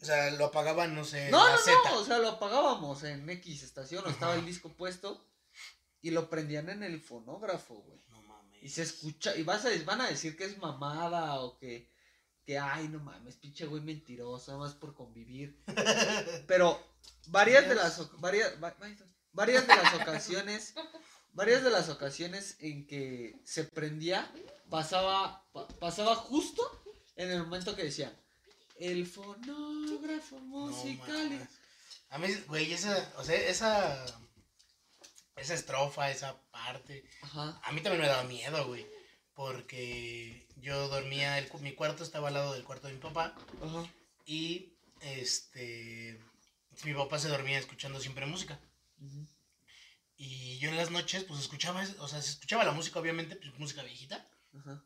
O 0.00 0.04
sea, 0.04 0.30
lo 0.30 0.46
apagaban, 0.46 0.94
no 0.94 1.04
sé, 1.04 1.30
No, 1.30 1.44
la 1.44 1.52
no, 1.52 1.58
Z. 1.58 1.72
no, 1.90 1.98
o 1.98 2.04
sea, 2.04 2.18
lo 2.18 2.30
apagábamos 2.30 3.02
en 3.04 3.28
X 3.28 3.62
estación, 3.62 4.04
o 4.06 4.08
estaba 4.08 4.34
el 4.34 4.46
disco 4.46 4.70
puesto 4.70 5.22
y 6.02 6.10
lo 6.10 6.28
prendían 6.30 6.68
en 6.70 6.82
el 6.82 7.00
fonógrafo, 7.00 7.74
güey. 7.76 8.00
No 8.08 8.22
mames. 8.22 8.62
Y 8.62 8.68
se 8.68 8.82
escucha, 8.82 9.36
y 9.36 9.42
vas 9.42 9.64
a, 9.64 9.70
van 9.84 10.00
a 10.00 10.08
decir 10.08 10.36
que 10.36 10.44
es 10.44 10.58
mamada 10.58 11.40
o 11.40 11.58
que, 11.58 11.90
que 12.44 12.58
ay, 12.58 12.88
no 12.88 13.00
mames, 13.00 13.36
pinche 13.36 13.66
güey 13.66 13.82
mentiroso, 13.82 14.52
nada 14.52 14.64
más 14.64 14.74
por 14.74 14.94
convivir. 14.94 15.62
Pero 16.46 16.78
varias 17.28 17.68
de 17.68 17.74
las, 17.74 18.20
varias, 18.20 18.54
va- 18.62 18.76
va- 18.82 18.96
varias 19.32 19.66
de 19.66 19.76
las 19.76 19.94
ocasiones, 19.94 20.74
varias 21.32 21.62
de 21.62 21.70
las 21.70 21.88
ocasiones 21.88 22.56
en 22.60 22.86
que 22.86 23.40
se 23.44 23.64
prendía, 23.64 24.30
pasaba, 24.68 25.44
pa- 25.52 25.68
pasaba 25.68 26.14
justo 26.16 26.62
en 27.16 27.30
el 27.30 27.42
momento 27.44 27.76
que 27.76 27.84
decía, 27.84 28.14
el 28.78 29.06
fonógrafo 29.06 30.38
musical. 30.40 31.48
A 32.08 32.18
mí, 32.18 32.28
güey, 32.48 32.72
esa, 32.72 33.12
o 33.18 33.22
sea, 33.24 33.36
esa, 33.36 34.04
esa 35.40 35.54
estrofa, 35.54 36.10
esa 36.10 36.40
parte, 36.50 37.04
Ajá. 37.22 37.60
a 37.64 37.72
mí 37.72 37.80
también 37.80 38.02
me 38.02 38.08
daba 38.08 38.24
miedo, 38.24 38.66
güey. 38.66 38.86
Porque 39.34 40.46
yo 40.56 40.88
dormía, 40.88 41.38
el, 41.38 41.50
mi 41.60 41.72
cuarto 41.72 42.04
estaba 42.04 42.28
al 42.28 42.34
lado 42.34 42.52
del 42.52 42.64
cuarto 42.64 42.88
de 42.88 42.94
mi 42.94 43.00
papá. 43.00 43.34
Ajá. 43.62 43.90
Y, 44.26 44.74
este, 45.00 46.20
mi 46.84 46.94
papá 46.94 47.18
se 47.18 47.28
dormía 47.28 47.58
escuchando 47.58 48.00
siempre 48.00 48.26
música. 48.26 48.60
Ujú. 49.00 49.26
Y 50.16 50.58
yo 50.58 50.68
en 50.68 50.76
las 50.76 50.90
noches, 50.90 51.24
pues 51.24 51.40
escuchaba, 51.40 51.82
o 51.98 52.08
sea, 52.08 52.20
se 52.20 52.32
escuchaba 52.32 52.64
la 52.64 52.72
música, 52.72 53.00
obviamente, 53.00 53.36
pues 53.36 53.58
música 53.58 53.82
viejita. 53.82 54.28
Ajá. 54.58 54.84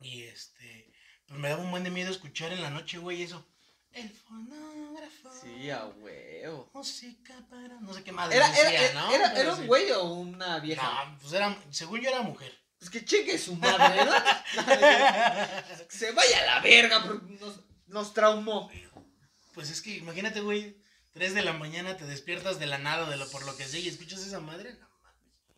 Y 0.00 0.24
este, 0.24 0.92
pues 1.26 1.38
me 1.38 1.48
daba 1.48 1.62
un 1.62 1.70
buen 1.70 1.84
de 1.84 1.90
miedo 1.90 2.10
escuchar 2.10 2.52
en 2.52 2.62
la 2.62 2.70
noche, 2.70 2.98
güey, 2.98 3.22
eso. 3.22 3.46
El 3.94 4.10
fonógrafo. 4.10 5.30
Sí, 5.40 5.70
a 5.70 5.84
huevo. 5.86 6.68
Música 6.74 7.34
para. 7.48 7.80
No 7.80 7.94
sé 7.94 8.02
qué 8.02 8.12
madre 8.12 8.36
Era, 8.36 8.48
decía, 8.48 8.90
era, 8.90 9.00
¿no? 9.00 9.12
era, 9.12 9.54
un 9.54 9.66
güey 9.66 9.90
o 9.92 10.04
una 10.04 10.58
vieja. 10.58 11.04
No, 11.06 11.18
pues 11.20 11.32
era. 11.32 11.56
Según 11.70 12.00
yo 12.00 12.10
era 12.10 12.22
mujer. 12.22 12.52
Pues 12.78 12.90
que 12.90 13.04
chingue 13.04 13.38
su 13.38 13.54
madre, 13.56 14.04
¿no? 14.04 14.12
Se 15.88 16.12
vaya 16.12 16.42
a 16.42 16.46
la 16.46 16.60
verga, 16.60 16.98
nos, 17.40 17.60
nos 17.86 18.12
traumó. 18.12 18.70
Pues 19.54 19.70
es 19.70 19.80
que 19.80 19.96
imagínate, 19.96 20.40
güey. 20.40 20.76
3 21.12 21.32
de 21.34 21.42
la 21.42 21.52
mañana 21.52 21.96
te 21.96 22.04
despiertas 22.06 22.58
de 22.58 22.66
la 22.66 22.78
nada, 22.78 23.08
de 23.08 23.16
lo 23.16 23.28
por 23.30 23.46
lo 23.46 23.56
que 23.56 23.64
sé, 23.64 23.78
y 23.78 23.88
escuchas 23.88 24.18
esa 24.26 24.40
madre. 24.40 24.74
No. 24.80 24.88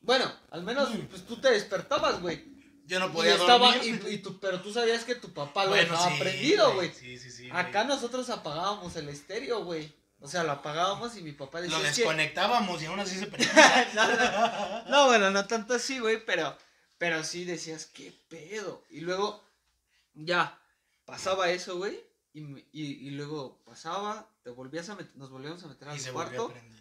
Bueno, 0.03 0.31
al 0.51 0.63
menos 0.63 0.91
Mm. 0.91 1.07
pues 1.07 1.27
tú 1.27 1.41
te 1.41 1.51
despertabas, 1.51 2.21
güey. 2.21 2.56
Yo 2.87 2.99
no 3.01 3.07
Y 3.07 3.11
podía 3.11 3.35
estaba, 3.35 3.73
dormir. 3.75 4.05
y, 4.09 4.15
y 4.15 4.19
tú, 4.19 4.39
pero 4.41 4.61
tú 4.61 4.73
sabías 4.73 5.05
que 5.05 5.15
tu 5.17 5.33
papá 5.33 5.65
lo 5.65 5.71
Bueno, 5.71 5.91
dejaba 5.93 6.11
sí, 6.13 6.19
prendido, 6.21 6.75
güey. 6.75 6.93
Sí, 6.93 7.19
sí, 7.19 7.31
sí. 7.31 7.49
Acá 7.53 7.85
nosotros 7.85 8.31
apagábamos 8.31 8.95
el 8.97 9.09
estéreo, 9.09 9.65
güey. 9.65 9.93
O 10.21 10.29
sea, 10.29 10.45
lo 10.45 10.53
apagábamos 10.53 11.17
y 11.17 11.23
mi 11.23 11.33
papá 11.33 11.61
decía. 11.61 11.77
Lo 11.77 11.85
desconectábamos 11.85 12.81
y 12.83 12.87
aún 12.87 13.01
así 13.01 13.19
se 13.19 13.27
prendía. 13.27 13.91
no, 13.95 14.07
no, 14.09 14.85
no, 14.91 15.07
bueno, 15.07 15.31
no 15.31 15.47
tanto 15.47 15.75
así, 15.75 15.99
güey, 15.99 16.25
pero, 16.25 16.57
pero 16.97 17.23
sí 17.25 17.45
decías, 17.45 17.87
qué 17.87 18.13
pedo. 18.29 18.83
Y 18.91 19.01
luego, 19.01 19.45
ya, 20.15 20.59
pasaba 21.05 21.51
eso, 21.51 21.77
güey, 21.77 22.01
y, 22.33 22.41
y, 22.73 22.83
y 23.09 23.11
luego 23.11 23.61
pasaba, 23.65 24.29
te 24.43 24.51
volvías 24.51 24.89
a 24.89 24.97
met- 24.97 25.13
nos 25.15 25.31
volvíamos 25.31 25.63
a 25.65 25.67
meter 25.69 25.89
al 25.89 26.01
y 26.01 26.05
a 26.05 26.13
cuarto. 26.13 26.49
prender. 26.51 26.76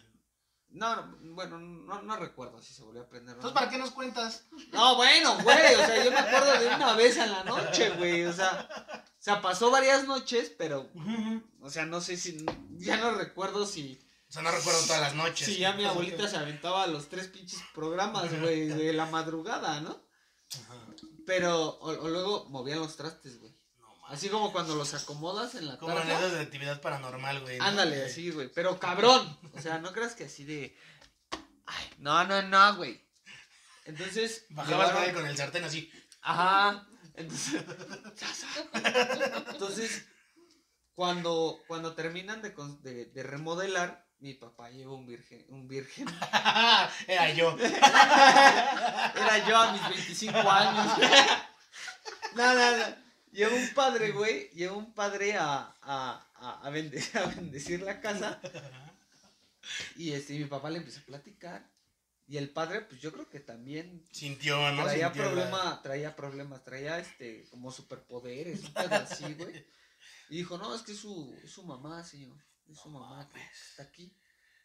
No, 0.76 0.94
no, 0.94 1.34
bueno, 1.34 1.58
no, 1.58 2.02
no 2.02 2.16
recuerdo 2.16 2.60
si 2.60 2.74
se 2.74 2.82
volvió 2.82 3.02
a 3.02 3.08
prender. 3.08 3.34
Entonces. 3.36 3.58
¿para 3.58 3.70
qué 3.70 3.78
nos 3.78 3.92
cuentas? 3.92 4.44
No, 4.72 4.96
bueno, 4.96 5.38
güey, 5.42 5.74
o 5.74 5.78
sea, 5.78 6.04
yo 6.04 6.10
me 6.10 6.18
acuerdo 6.18 6.60
de 6.60 6.66
una 6.66 6.92
vez 6.92 7.16
en 7.16 7.32
la 7.32 7.44
noche, 7.44 7.90
güey, 7.96 8.24
o 8.24 8.32
sea, 8.32 8.68
o 9.02 9.22
sea, 9.22 9.40
pasó 9.40 9.70
varias 9.70 10.06
noches, 10.06 10.52
pero, 10.58 10.90
o 11.62 11.70
sea, 11.70 11.86
no 11.86 12.02
sé 12.02 12.18
si, 12.18 12.44
ya 12.76 12.98
no 12.98 13.12
recuerdo 13.12 13.64
si, 13.64 13.98
O 14.28 14.32
sea, 14.32 14.42
no 14.42 14.50
recuerdo 14.50 14.80
todas 14.82 15.00
las 15.00 15.14
noches. 15.14 15.46
si 15.46 15.56
ya 15.56 15.72
mi 15.72 15.84
abuelita 15.84 16.28
se 16.28 16.36
aventaba 16.36 16.86
los 16.86 17.08
tres 17.08 17.28
pinches 17.28 17.60
programas, 17.74 18.38
güey, 18.38 18.68
de 18.68 18.92
la 18.92 19.06
madrugada, 19.06 19.80
¿no? 19.80 19.90
Ajá. 19.90 20.86
Pero, 21.26 21.70
o, 21.70 21.88
o 21.88 22.08
luego 22.08 22.44
movían 22.50 22.80
los 22.80 22.96
trastes, 22.96 23.40
güey. 23.40 23.55
Así 24.08 24.28
como 24.28 24.52
cuando 24.52 24.74
los 24.76 24.94
acomodas 24.94 25.54
en 25.56 25.66
la 25.66 25.78
Como 25.78 25.98
esas 25.98 26.32
de 26.32 26.40
actividad 26.40 26.80
paranormal, 26.80 27.40
güey. 27.40 27.58
¿no? 27.58 27.64
Ándale, 27.64 28.04
así, 28.04 28.30
güey. 28.30 28.48
Pero 28.54 28.78
cabrón. 28.78 29.38
O 29.54 29.60
sea, 29.60 29.78
no 29.78 29.92
creas 29.92 30.14
que 30.14 30.24
así 30.24 30.44
de. 30.44 30.76
Ay, 31.66 31.90
no, 31.98 32.22
no, 32.24 32.42
no, 32.42 32.76
güey. 32.76 33.04
Entonces. 33.84 34.46
Bajabas 34.50 34.88
llevaron- 34.90 35.02
güey, 35.02 35.14
con 35.14 35.26
el 35.26 35.36
sartén 35.36 35.64
así. 35.64 35.90
Ajá. 36.22 36.86
Entonces. 37.14 37.62
Entonces, 39.50 40.06
cuando, 40.94 41.58
cuando 41.66 41.94
terminan 41.94 42.42
de, 42.42 42.54
cons- 42.54 42.80
de, 42.82 43.06
de 43.06 43.22
remodelar, 43.22 44.06
mi 44.18 44.34
papá 44.34 44.70
lleva 44.70 44.94
un 44.94 45.06
virgen, 45.06 45.44
un 45.48 45.66
virgen. 45.68 46.06
Era 47.08 47.30
yo. 47.34 47.56
Era 47.58 49.46
yo 49.48 49.56
a 49.56 49.72
mis 49.72 49.82
25 49.88 50.38
años. 50.50 50.92
No, 52.34 52.54
no, 52.54 52.76
no. 52.76 53.05
Lleva 53.36 53.54
un 53.54 53.74
padre, 53.74 54.12
güey. 54.12 54.48
Lleva 54.50 54.76
un 54.76 54.94
padre 54.94 55.36
a, 55.36 55.76
a, 55.82 56.30
a, 56.34 56.66
a 56.66 56.70
bendecir, 56.70 57.18
a 57.18 57.26
bendecir 57.26 57.82
la 57.82 58.00
casa. 58.00 58.40
Y 59.96 60.12
este, 60.12 60.38
mi 60.38 60.46
papá 60.46 60.70
le 60.70 60.78
empieza 60.78 61.00
a 61.00 61.04
platicar. 61.04 61.70
Y 62.28 62.38
el 62.38 62.50
padre, 62.50 62.80
pues 62.80 63.00
yo 63.00 63.12
creo 63.12 63.28
que 63.28 63.38
también 63.38 64.04
Sintió, 64.10 64.72
¿no? 64.72 64.84
traía 64.84 65.12
Sintió 65.12 65.22
problema, 65.22 65.80
traía 65.82 66.16
problemas, 66.16 66.64
traía 66.64 66.98
este, 66.98 67.46
como 67.50 67.70
superpoderes, 67.70 68.64
un 68.64 68.74
pedo 68.74 68.94
así, 68.96 69.34
güey. 69.34 69.64
Y 70.30 70.38
dijo, 70.38 70.58
no, 70.58 70.74
es 70.74 70.82
que 70.82 70.92
es 70.92 70.98
su, 70.98 71.38
es 71.44 71.50
su 71.50 71.62
mamá, 71.62 72.02
señor. 72.02 72.36
Es 72.68 72.78
su 72.78 72.88
mamá 72.88 73.28
que 73.32 73.38
está 73.38 73.84
aquí. 73.84 74.16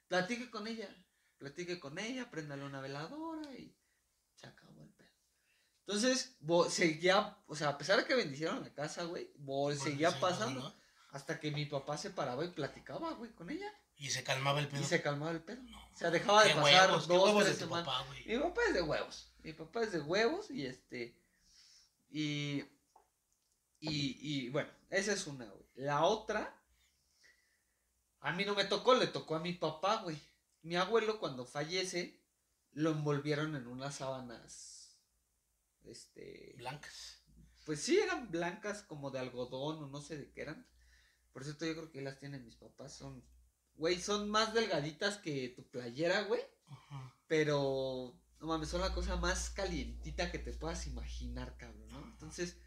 Platique 0.07 0.49
con 0.49 0.65
ella. 0.65 0.89
Platique 1.37 1.79
con 1.79 1.99
ella, 1.99 2.31
préndale 2.31 2.63
una 2.63 2.79
veladora 2.81 3.53
y 3.53 3.75
se 4.35 4.47
acabó 4.47 4.81
el. 4.81 5.00
Entonces, 5.91 6.37
seguía, 6.69 7.37
o 7.47 7.55
sea, 7.55 7.69
a 7.69 7.77
pesar 7.77 7.97
de 7.97 8.05
que 8.05 8.15
bendicieron 8.15 8.61
la 8.61 8.73
casa, 8.73 9.03
güey, 9.03 9.29
Bueno, 9.39 9.77
seguía 9.77 10.17
pasando 10.21 10.61
¿no? 10.61 10.73
hasta 11.11 11.37
que 11.37 11.51
mi 11.51 11.65
papá 11.65 11.97
se 11.97 12.11
paraba 12.11 12.45
y 12.45 12.49
platicaba, 12.49 13.11
güey, 13.13 13.31
con 13.31 13.49
ella. 13.49 13.69
Y 13.97 14.09
se 14.09 14.23
calmaba 14.23 14.61
el 14.61 14.69
pedo. 14.69 14.79
Y 14.79 14.85
se 14.85 15.01
calmaba 15.01 15.31
el 15.31 15.41
pedo. 15.43 15.61
No. 15.63 15.77
O 15.77 15.97
sea, 15.97 16.09
dejaba 16.09 16.45
de 16.45 16.55
pasar 16.55 16.89
huevos, 16.89 17.07
dos, 17.09 17.23
huevos 17.25 17.43
tres 17.43 17.55
de 17.59 17.65
semanas. 17.65 17.85
papá, 17.85 18.05
güey. 18.07 18.25
Mi 18.25 18.37
papá 18.37 18.61
es 18.69 18.73
de 18.73 18.81
huevos. 18.81 19.31
Mi 19.43 19.53
papá 19.53 19.81
es 19.81 19.91
de 19.91 19.99
huevos 19.99 20.49
y 20.49 20.65
este. 20.65 21.19
Y. 22.09 22.63
Y, 23.81 24.17
y 24.21 24.49
bueno, 24.49 24.69
esa 24.89 25.11
es 25.11 25.27
una, 25.27 25.45
güey. 25.45 25.65
La 25.75 26.05
otra. 26.05 26.57
A 28.21 28.31
mí 28.31 28.45
no 28.45 28.55
me 28.55 28.63
tocó, 28.63 28.95
le 28.95 29.07
tocó 29.07 29.35
a 29.35 29.39
mi 29.39 29.53
papá, 29.53 29.97
güey. 30.03 30.17
Mi 30.61 30.77
abuelo, 30.77 31.19
cuando 31.19 31.45
fallece, 31.45 32.23
lo 32.71 32.91
envolvieron 32.91 33.55
en 33.57 33.67
unas 33.67 33.95
sábanas. 33.95 34.70
Este. 35.83 36.55
Blancas. 36.57 37.23
Pues 37.65 37.81
sí, 37.81 37.99
eran 37.99 38.31
blancas 38.31 38.83
como 38.83 39.11
de 39.11 39.19
algodón 39.19 39.83
o 39.83 39.87
no 39.87 40.01
sé 40.01 40.17
de 40.17 40.31
qué 40.31 40.41
eran. 40.41 40.67
Por 41.31 41.43
cierto, 41.43 41.65
yo 41.65 41.73
creo 41.73 41.91
que 41.91 42.01
las 42.01 42.19
tienen 42.19 42.43
mis 42.45 42.55
papás. 42.55 42.93
Son. 42.93 43.23
Güey, 43.75 43.99
son 43.99 44.29
más 44.29 44.53
delgaditas 44.53 45.17
que 45.17 45.49
tu 45.49 45.67
playera, 45.69 46.23
güey. 46.23 46.41
Ajá. 46.67 47.15
Pero, 47.27 48.19
no 48.39 48.47
mames, 48.47 48.69
son 48.69 48.81
la 48.81 48.93
cosa 48.93 49.15
más 49.15 49.49
calientita 49.49 50.31
que 50.31 50.39
te 50.39 50.53
puedas 50.53 50.85
imaginar, 50.87 51.55
cabrón, 51.57 51.87
¿no? 51.87 52.03
Entonces, 52.03 52.57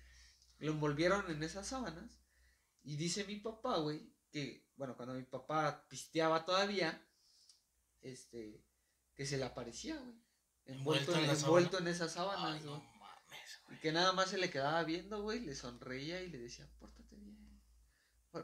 lo 0.59 0.73
envolvieron 0.73 1.30
en 1.30 1.42
esas 1.42 1.66
sábanas. 1.66 2.18
Y 2.83 2.97
dice 2.97 3.25
mi 3.25 3.37
papá, 3.37 3.78
güey, 3.78 4.12
que, 4.30 4.66
bueno, 4.76 4.97
cuando 4.97 5.14
mi 5.14 5.23
papá 5.23 5.87
pisteaba 5.88 6.44
todavía, 6.44 7.06
este, 8.00 8.64
que 9.14 9.26
se 9.26 9.37
le 9.37 9.44
aparecía, 9.44 9.97
güey. 9.97 10.25
Envuelto, 10.66 11.12
Envuelto 11.12 11.35
en 11.35 11.44
envuelto 11.44 11.78
esas 11.90 12.16
Ay, 12.16 12.23
sábanas, 12.25 12.64
güey. 13.64 13.76
Y 13.76 13.80
que 13.80 13.92
nada 13.92 14.12
más 14.12 14.30
se 14.30 14.38
le 14.38 14.50
quedaba 14.50 14.82
viendo, 14.84 15.22
güey, 15.22 15.40
le 15.40 15.54
sonreía 15.54 16.22
y 16.22 16.28
le 16.28 16.38
decía, 16.38 16.68
pórtate 16.78 17.16
bien. 17.16 17.60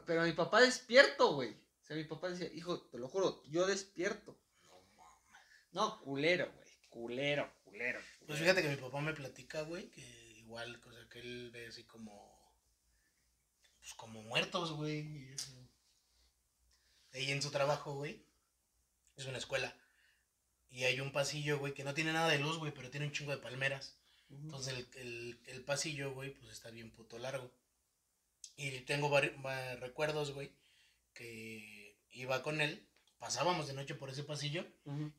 Pero 0.05 0.23
mi 0.23 0.33
papá 0.33 0.61
despierto, 0.61 1.33
güey. 1.33 1.51
O 1.51 1.85
sea, 1.85 1.95
mi 1.95 2.03
papá 2.05 2.29
decía, 2.29 2.51
hijo, 2.53 2.81
te 2.83 2.97
lo 2.97 3.07
juro, 3.07 3.43
yo 3.47 3.65
despierto. 3.67 4.37
No 4.67 4.81
mames. 4.97 5.43
No, 5.71 6.01
culero, 6.01 6.51
güey. 6.51 6.69
Culero, 6.89 7.51
culero. 7.63 7.99
Pues 7.99 8.19
culero. 8.19 8.39
fíjate 8.39 8.61
que 8.61 8.69
mi 8.69 8.81
papá 8.81 9.01
me 9.01 9.13
platica, 9.13 9.61
güey, 9.63 9.89
que 9.89 10.01
igual, 10.37 10.81
o 10.85 10.91
sea, 10.91 11.07
que 11.09 11.19
él 11.19 11.51
ve 11.51 11.67
así 11.67 11.83
como. 11.83 12.31
Pues 13.79 13.93
como 13.95 14.21
muertos, 14.23 14.73
güey. 14.73 14.99
y 14.99 15.29
eso. 15.29 15.51
Ahí 17.13 17.31
en 17.31 17.41
su 17.41 17.51
trabajo, 17.51 17.93
güey. 17.95 18.25
Es 19.15 19.25
una 19.25 19.37
escuela. 19.37 19.75
Y 20.69 20.85
hay 20.85 21.01
un 21.01 21.11
pasillo, 21.11 21.59
güey, 21.59 21.73
que 21.73 21.83
no 21.83 21.93
tiene 21.93 22.13
nada 22.13 22.29
de 22.29 22.39
luz, 22.39 22.57
güey, 22.57 22.73
pero 22.73 22.89
tiene 22.89 23.05
un 23.05 23.11
chingo 23.11 23.31
de 23.31 23.41
palmeras. 23.41 24.00
Entonces 24.31 24.73
el, 24.73 24.87
el, 24.95 25.39
el 25.47 25.63
pasillo, 25.63 26.13
güey, 26.13 26.31
pues 26.33 26.51
está 26.51 26.69
bien 26.71 26.91
puto 26.91 27.17
largo. 27.19 27.51
Y 28.55 28.71
tengo 28.81 29.09
recuerdos, 29.79 30.31
güey, 30.31 30.51
que 31.13 31.97
iba 32.11 32.41
con 32.43 32.61
él, 32.61 32.87
pasábamos 33.19 33.67
de 33.67 33.73
noche 33.73 33.95
por 33.95 34.09
ese 34.09 34.23
pasillo 34.23 34.65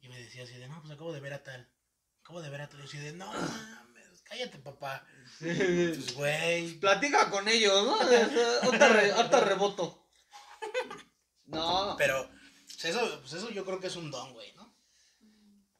y 0.00 0.08
me 0.08 0.18
decía 0.20 0.44
así 0.44 0.54
de, 0.54 0.68
no, 0.68 0.80
pues 0.80 0.92
acabo 0.92 1.12
de 1.12 1.20
ver 1.20 1.32
a 1.34 1.42
tal, 1.42 1.70
acabo 2.22 2.40
de 2.42 2.50
ver 2.50 2.60
a 2.62 2.68
tal. 2.68 2.80
Y 2.80 2.82
yo 2.82 2.88
así 2.88 2.98
de, 2.98 3.12
no, 3.12 3.26
mames, 3.32 4.22
cállate, 4.24 4.58
papá. 4.58 5.06
Pues, 5.38 6.14
güey, 6.14 6.74
Platica 6.78 7.30
con 7.30 7.48
ellos, 7.48 7.84
¿no? 7.84 7.94
Ahorita 8.62 8.88
re- 8.88 9.44
reboto. 9.46 10.08
No, 11.44 11.94
pero 11.98 12.28
pues 12.64 12.84
eso, 12.84 13.20
pues 13.20 13.32
eso 13.34 13.50
yo 13.50 13.64
creo 13.64 13.80
que 13.80 13.88
es 13.88 13.96
un 13.96 14.10
don, 14.10 14.32
güey, 14.32 14.52
¿no? 14.54 14.72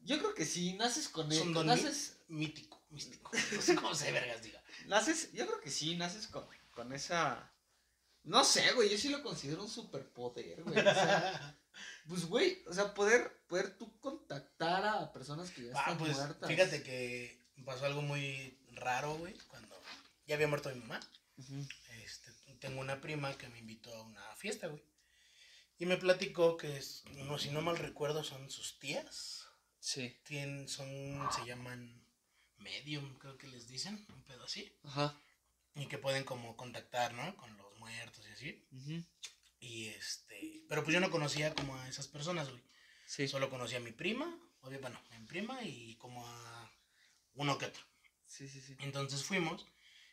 yo 0.00 0.18
creo 0.18 0.34
que 0.34 0.44
sí, 0.44 0.74
naces 0.74 1.08
con 1.08 1.30
Es 1.30 1.38
él. 1.38 1.48
un 1.48 1.54
don 1.54 1.66
Naces, 1.66 2.18
mítico, 2.28 2.71
místico. 2.92 3.30
No 3.52 3.62
sé 3.62 3.74
cómo 3.74 3.94
se 3.94 4.12
vergas, 4.12 4.42
diga. 4.42 4.62
naces, 4.86 5.32
yo 5.32 5.46
creo 5.46 5.60
que 5.60 5.70
sí, 5.70 5.96
naces 5.96 6.26
con, 6.28 6.46
con 6.70 6.92
esa. 6.92 7.52
No 8.24 8.44
sé, 8.44 8.72
güey, 8.72 8.88
yo 8.88 8.96
sí 8.98 9.08
lo 9.08 9.22
considero 9.22 9.62
un 9.62 9.68
superpoder, 9.68 10.62
güey. 10.62 10.78
O 10.78 10.82
sea, 10.82 11.58
pues, 12.08 12.24
güey, 12.26 12.62
o 12.68 12.72
sea, 12.72 12.94
poder, 12.94 13.42
poder 13.48 13.76
tú 13.76 13.98
contactar 13.98 14.84
a 14.86 15.12
personas 15.12 15.50
que 15.50 15.64
ya 15.64 15.72
Ah, 15.74 15.80
están 15.80 15.98
pues 15.98 16.16
muertas. 16.16 16.48
fíjate 16.48 16.82
que 16.84 17.42
pasó 17.64 17.86
algo 17.86 18.02
muy 18.02 18.58
raro, 18.74 19.16
güey, 19.16 19.36
cuando 19.48 19.80
ya 20.26 20.36
había 20.36 20.46
muerto 20.48 20.68
mi 20.70 20.80
mamá. 20.80 21.00
Este, 22.04 22.30
tengo 22.60 22.80
una 22.80 23.00
prima 23.00 23.36
que 23.36 23.48
me 23.48 23.58
invitó 23.58 23.92
a 23.94 24.02
una 24.02 24.36
fiesta, 24.36 24.68
güey. 24.68 24.82
Y 25.78 25.86
me 25.86 25.96
platicó 25.96 26.56
que, 26.56 26.76
es, 26.76 27.02
no, 27.24 27.38
si 27.38 27.50
no 27.50 27.60
mal 27.60 27.76
recuerdo, 27.76 28.22
son 28.22 28.48
sus 28.50 28.78
tías. 28.78 29.48
Sí. 29.80 30.16
Tienen, 30.22 30.68
son, 30.68 30.86
se 31.34 31.44
llaman 31.44 32.01
medium, 32.62 33.18
creo 33.18 33.36
que 33.38 33.48
les 33.48 33.68
dicen, 33.68 34.04
un 34.08 34.22
pedo 34.24 34.44
así. 34.44 34.72
Ajá. 34.84 35.20
Y 35.74 35.86
que 35.86 35.98
pueden 35.98 36.24
como 36.24 36.56
contactar, 36.56 37.14
¿no? 37.14 37.36
Con 37.36 37.56
los 37.56 37.78
muertos 37.78 38.26
y 38.28 38.32
así. 38.32 38.66
Ujú. 38.72 39.04
Y 39.60 39.86
este, 39.88 40.64
pero 40.68 40.82
pues 40.82 40.94
yo 40.94 41.00
no 41.00 41.10
conocía 41.10 41.54
como 41.54 41.76
a 41.76 41.88
esas 41.88 42.08
personas, 42.08 42.50
güey. 42.50 42.62
Sí. 43.06 43.28
Solo 43.28 43.50
conocía 43.50 43.78
a 43.78 43.82
mi 43.82 43.92
prima, 43.92 44.38
obvio, 44.60 44.80
bueno, 44.80 45.00
a 45.10 45.18
mi 45.18 45.26
prima 45.26 45.62
y 45.62 45.96
como 45.96 46.26
a 46.26 46.72
uno 47.34 47.58
que 47.58 47.66
otro. 47.66 47.84
Sí, 48.26 48.48
sí, 48.48 48.60
sí. 48.60 48.76
Entonces 48.80 49.22
fuimos 49.22 49.66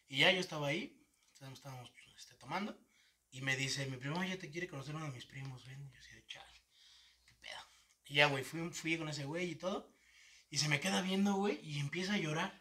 y 0.07 0.19
ya 0.19 0.31
yo 0.31 0.39
estaba 0.39 0.67
ahí, 0.67 1.01
estábamos, 1.31 1.91
este, 2.17 2.35
tomando 2.35 2.77
y 3.31 3.41
me 3.41 3.55
dice, 3.55 3.85
mi 3.85 3.97
primo 3.97 4.23
ya 4.23 4.37
te 4.37 4.49
quiere 4.49 4.67
conocer 4.67 4.95
uno 4.95 5.05
de 5.05 5.11
mis 5.11 5.25
primos, 5.25 5.65
ven, 5.65 5.81
y 5.81 5.91
yo 5.91 5.99
así 5.99 6.13
de 6.13 6.25
chale, 6.25 6.61
qué 7.25 7.33
pedo. 7.35 7.61
Y 8.05 8.15
ya, 8.15 8.27
güey, 8.27 8.43
fui, 8.43 8.69
fui 8.71 8.97
con 8.97 9.09
ese 9.09 9.25
güey 9.25 9.51
y 9.51 9.55
todo 9.55 9.91
y 10.49 10.57
se 10.57 10.67
me 10.69 10.79
queda 10.79 11.01
viendo, 11.01 11.33
güey, 11.35 11.59
y 11.63 11.79
empieza 11.79 12.13
a 12.13 12.17
llorar. 12.17 12.59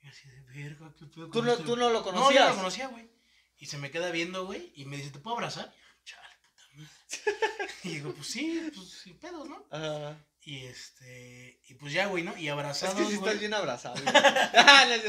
Y 0.00 0.06
yo 0.06 0.10
así 0.10 0.28
de 0.28 0.40
verga, 0.42 0.94
qué 0.98 1.06
pedo. 1.06 1.26
¿Tú 1.26 1.30
con 1.30 1.44
no, 1.46 1.52
este 1.52 1.64
tú 1.64 1.76
no 1.76 1.90
lo 1.90 2.00
No, 2.00 2.04
yo 2.06 2.12
conocías? 2.12 2.44
no 2.44 2.50
lo 2.50 2.56
conocía, 2.56 2.86
güey. 2.88 3.10
Y 3.58 3.66
se 3.66 3.78
me 3.78 3.90
queda 3.90 4.10
viendo, 4.10 4.46
güey, 4.46 4.72
y 4.76 4.84
me 4.84 4.96
dice, 4.96 5.10
¿te 5.10 5.18
puedo 5.18 5.36
abrazar? 5.36 5.72
Y 5.74 5.80
yo, 5.80 6.04
chale, 6.04 6.34
puta 6.42 6.62
madre. 6.76 7.68
y 7.84 7.88
digo, 7.88 8.14
pues 8.14 8.26
sí, 8.28 8.70
pues 8.74 8.88
sin 8.90 9.18
pedos, 9.18 9.48
¿no? 9.48 9.66
Ajá. 9.70 10.24
Y 10.42 10.64
este, 10.64 11.60
y 11.68 11.74
pues 11.74 11.92
ya, 11.92 12.06
güey, 12.06 12.22
¿no? 12.24 12.36
Y 12.38 12.46
Es 12.46 12.52
abrazados, 12.52 12.94
que 12.96 13.04
sí 13.04 13.16
güey. 13.16 13.28
estás 13.28 13.40
bien 13.40 13.54
abrazado. 13.54 13.96
Ah, 14.06 14.86
es 14.88 15.04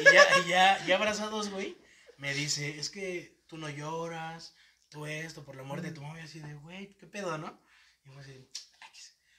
y 0.00 0.04
ya, 0.04 0.24
y 0.44 0.48
ya, 0.48 0.86
ya 0.86 0.96
abrazados, 0.96 1.48
güey, 1.48 1.76
me 2.18 2.34
dice, 2.34 2.78
es 2.78 2.90
que 2.90 3.42
tú 3.48 3.56
no 3.56 3.68
lloras, 3.70 4.54
tú 4.88 5.06
esto, 5.06 5.44
por 5.44 5.56
la 5.56 5.62
muerte 5.62 5.88
de 5.88 5.94
tu 5.94 6.02
mamá, 6.02 6.20
y 6.20 6.24
así 6.24 6.38
de, 6.40 6.54
güey, 6.54 6.94
¿qué 6.96 7.06
pedo, 7.06 7.38
no? 7.38 7.60
Y 8.04 8.10
fue 8.10 8.22
así. 8.22 8.48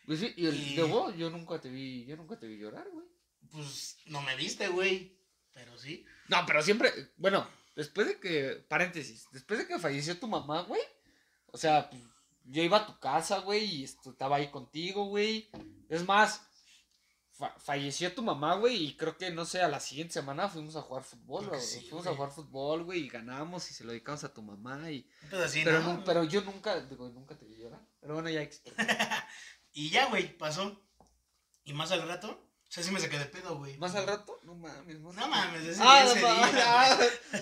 Pues 0.07 0.19
sí, 0.21 0.33
y 0.37 0.47
el 0.47 0.55
Y- 0.55 0.75
de 0.75 0.83
vos, 0.83 1.15
yo 1.15 1.29
nunca 1.29 1.61
te 1.61 1.69
vi, 1.69 2.05
yo 2.05 2.15
nunca 2.17 2.39
te 2.39 2.47
vi 2.47 2.57
llorar, 2.57 2.87
güey. 2.91 3.05
pues, 3.51 3.97
no 4.07 4.21
me 4.23 4.35
viste, 4.35 4.67
güey, 4.69 5.15
pero 5.53 5.77
sí. 5.77 6.03
No, 6.29 6.37
pero 6.47 6.61
siempre, 6.63 6.91
bueno, 7.17 7.47
después 7.75 8.07
de 8.07 8.19
que, 8.19 8.65
paréntesis, 8.67 9.25
después 9.31 9.59
de 9.59 9.67
que 9.67 9.77
falleció 9.79 10.17
tu 10.19 10.27
mamá, 10.27 10.61
güey, 10.63 10.81
o 11.47 11.57
sea, 11.57 11.89
pues, 11.89 12.01
yo 12.45 12.63
iba 12.63 12.77
a 12.77 12.85
tu 12.87 12.97
casa, 12.99 13.39
güey, 13.39 13.65
y 13.65 13.83
estaba 13.83 14.37
ahí 14.37 14.49
contigo, 14.49 15.05
güey. 15.05 15.49
Es 15.89 16.05
más, 16.05 16.41
fa- 17.33 17.55
falleció 17.59 18.13
tu 18.13 18.21
mamá, 18.23 18.55
güey, 18.55 18.85
y 18.85 18.95
creo 18.97 19.17
que, 19.17 19.29
no 19.31 19.43
sé, 19.45 19.61
a 19.61 19.67
la 19.67 19.79
siguiente 19.81 20.13
semana 20.13 20.47
fuimos 20.49 20.75
a 20.77 20.81
jugar 20.81 21.03
fútbol, 21.03 21.47
güey. 21.47 21.61
sí, 21.61 21.81
fuimos 21.81 22.03
güey. 22.05 22.13
a 22.13 22.15
jugar 22.17 22.31
fútbol, 22.31 22.83
güey, 22.83 23.01
y 23.05 23.09
ganamos 23.09 23.69
y 23.69 23.73
se 23.73 23.83
lo 23.83 23.91
dedicamos 23.91 24.23
a 24.23 24.33
tu 24.33 24.41
mamá, 24.41 24.89
y... 24.91 25.09
Pues 25.29 25.41
así, 25.41 25.61
pero, 25.65 25.81
¿no? 25.81 26.03
pero 26.05 26.23
yo 26.23 26.41
nunca, 26.41 26.79
digo, 26.81 27.09
nunca 27.09 27.37
te 27.37 27.45
vi 27.45 27.55
llorar. 27.57 27.81
Pero 28.01 28.13
bueno, 28.13 28.29
ya. 28.29 28.47
Y 29.77 29.91
ya, 29.91 30.07
güey, 30.07 30.35
pasó. 30.35 30.83
Y 31.63 31.71
más 31.71 31.91
al 31.91 32.07
rato, 32.07 32.31
o 32.31 32.71
sea, 32.71 32.81
sí 32.83 32.89
me 32.89 32.99
saqué 32.99 33.19
de 33.19 33.25
pedo, 33.25 33.57
güey. 33.59 33.77
¿Más 33.77 33.93
al 33.93 34.07
rato? 34.07 34.39
No 34.43 34.55
mames, 34.55 34.99
no 34.99 35.13
No 35.13 35.27
mames, 35.27 35.65
ese, 35.65 35.79
Ah, 35.83 36.03
ese 36.03 36.19
no 36.19 36.33
día, 36.33 36.63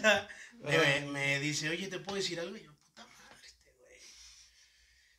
ah. 0.03 0.27
me, 0.59 1.05
me 1.13 1.39
dice, 1.39 1.69
oye, 1.69 1.87
¿te 1.87 1.99
puedo 1.99 2.17
decir 2.17 2.37
algo? 2.41 2.57
Y 2.57 2.63
yo, 2.63 2.75
puta 2.75 3.07
madre, 3.07 3.39
este 3.45 3.71
güey. 3.71 3.99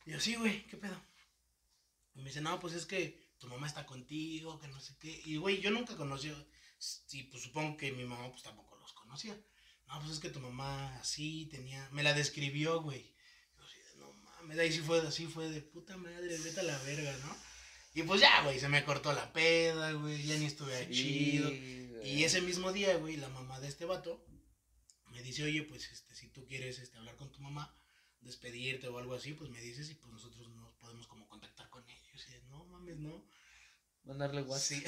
Y 0.05 0.11
yo, 0.11 0.19
sí, 0.19 0.35
güey, 0.35 0.67
¿qué 0.67 0.77
pedo? 0.77 0.95
Y 2.13 2.19
me 2.19 2.25
dice, 2.25 2.41
no, 2.41 2.59
pues 2.59 2.75
es 2.75 2.85
que 2.85 3.27
tu 3.39 3.47
mamá 3.47 3.65
está 3.65 3.87
contigo, 3.87 4.59
que 4.59 4.67
no 4.67 4.79
sé 4.79 4.95
qué. 4.99 5.19
Y, 5.25 5.37
güey, 5.37 5.59
yo 5.59 5.71
nunca 5.71 5.95
conocí, 5.97 6.31
sí, 6.77 7.23
pues 7.23 7.41
supongo 7.41 7.77
que 7.77 7.93
mi 7.93 8.05
mamá, 8.05 8.29
pues 8.29 8.43
tampoco 8.43 8.77
los 8.77 8.93
conocía. 8.93 9.35
No, 9.87 9.99
pues 10.01 10.11
es 10.11 10.19
que 10.19 10.29
tu 10.29 10.39
mamá 10.39 10.95
así 10.99 11.47
tenía, 11.47 11.89
me 11.93 12.03
la 12.03 12.13
describió, 12.13 12.79
güey. 12.83 13.15
Yo 13.57 13.63
así 13.63 13.79
de, 13.79 13.95
no 13.95 14.13
mames, 14.47 14.59
ahí 14.59 14.71
sí 14.71 14.79
fue 14.79 14.99
así, 15.05 15.25
fue 15.27 15.49
de 15.49 15.61
puta 15.61 15.97
madre, 15.97 16.37
vete 16.37 16.59
a 16.59 16.63
la 16.63 16.77
verga, 16.79 17.15
¿no? 17.25 17.35
Y 17.93 18.03
pues 18.03 18.21
ya, 18.21 18.43
güey, 18.43 18.59
se 18.59 18.69
me 18.69 18.83
cortó 18.83 19.11
la 19.13 19.31
peda, 19.33 19.91
güey, 19.93 20.23
ya 20.23 20.37
ni 20.37 20.45
estuve 20.45 20.85
Sí, 20.87 20.91
chido. 20.93 21.49
güey. 21.49 21.87
Y 22.17 22.23
ese 22.23 22.41
mismo 22.41 22.71
día, 22.71 22.95
güey, 22.97 23.17
la 23.17 23.29
mamá 23.29 23.59
de 23.59 23.67
este 23.67 23.85
vato 23.85 24.23
me 25.11 25.21
dice, 25.23 25.43
oye, 25.43 25.63
pues 25.63 25.89
este, 25.91 26.13
si 26.15 26.29
tú 26.29 26.45
quieres 26.45 26.77
este, 26.79 26.97
hablar 26.97 27.15
con 27.15 27.31
tu 27.31 27.39
mamá, 27.41 27.75
despedirte 28.21 28.87
o 28.87 28.97
algo 28.99 29.15
así, 29.15 29.33
pues 29.33 29.49
me 29.49 29.59
dices 29.61 29.89
y 29.89 29.95
pues 29.95 30.11
nosotros 30.11 30.47
nos 30.49 30.73
podemos 30.75 31.07
como 31.07 31.27
contactar 31.27 31.69
con 31.69 31.83
ella. 31.89 31.97
Y 32.15 32.49
no 32.49 32.65
mames, 32.65 32.97
no. 32.97 33.25
Mandarle 34.03 34.41
WhatsApp. 34.43 34.77
Sí. 34.77 34.83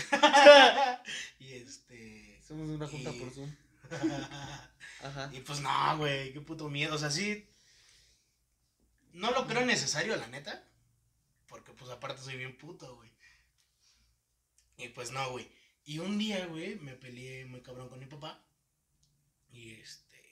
y 1.39 1.53
este. 1.53 2.41
Somos 2.47 2.69
una 2.69 2.87
junta 2.87 3.11
Y- 3.13 3.19
por 3.19 3.31
Zoom. 3.31 3.53
Ajá. 5.01 5.29
y 5.33 5.39
pues 5.39 5.61
no, 5.61 5.97
güey, 5.97 6.31
qué 6.33 6.41
puto 6.41 6.69
miedo. 6.69 6.95
O 6.95 6.97
sea, 6.97 7.09
sí. 7.09 7.47
No 9.13 9.31
lo 9.31 9.47
creo 9.47 9.65
necesario, 9.65 10.15
la 10.15 10.27
neta. 10.27 10.63
Porque 11.47 11.73
pues 11.73 11.89
aparte 11.91 12.21
soy 12.21 12.37
bien 12.37 12.57
puto, 12.57 12.95
güey. 12.95 13.11
Y 14.77 14.89
pues 14.89 15.11
no, 15.11 15.31
güey. 15.31 15.49
Y 15.83 15.99
un 15.99 16.17
día, 16.17 16.45
güey, 16.45 16.75
me 16.75 16.93
peleé 16.93 17.45
muy 17.45 17.61
cabrón 17.61 17.89
con 17.89 17.99
mi 17.99 18.05
papá. 18.05 18.41
Y 19.51 19.71
este. 19.71 20.23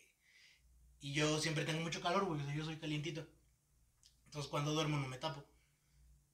Y 0.99 1.13
yo 1.13 1.39
siempre 1.39 1.65
tengo 1.65 1.81
mucho 1.81 2.01
calor, 2.01 2.25
güey. 2.25 2.41
O 2.41 2.45
sea, 2.45 2.55
yo 2.55 2.65
soy 2.65 2.77
calientito. 2.77 3.27
Entonces 4.25 4.49
cuando 4.49 4.73
duermo 4.73 4.97
no 4.97 5.07
me 5.07 5.17
tapo. 5.17 5.43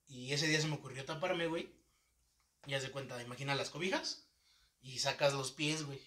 Y 0.08 0.34
ese 0.34 0.48
día 0.48 0.60
se 0.60 0.68
me 0.68 0.76
ocurrió 0.76 1.06
taparme, 1.06 1.48
güey. 1.48 1.74
Y 2.66 2.74
haz 2.74 2.84
de 2.84 2.92
cuenta, 2.92 3.22
imagina 3.22 3.56
las 3.56 3.70
cobijas. 3.70 4.28
Y 4.82 5.00
sacas 5.00 5.34
los 5.34 5.52
pies, 5.52 5.84
güey. 5.84 6.00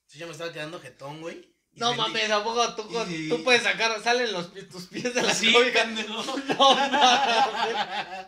Entonces 0.00 0.20
ya 0.20 0.26
me 0.26 0.32
estaba 0.32 0.52
quedando 0.52 0.80
jetón, 0.80 1.20
güey. 1.20 1.54
Y 1.74 1.80
No 1.80 1.94
mames, 1.94 2.30
¿a 2.30 2.42
poco 2.44 2.74
tú, 2.74 2.88
Y- 3.08 3.28
tú 3.28 3.42
puedes 3.44 3.62
sacar, 3.62 4.02
salen 4.02 4.32
los, 4.32 4.52
tus 4.70 4.86
pies 4.86 5.14
de 5.14 5.22
la 5.22 5.34
Sí, 5.34 5.52
cobija? 5.52 5.84
No 6.58 6.74
mames. 6.74 8.26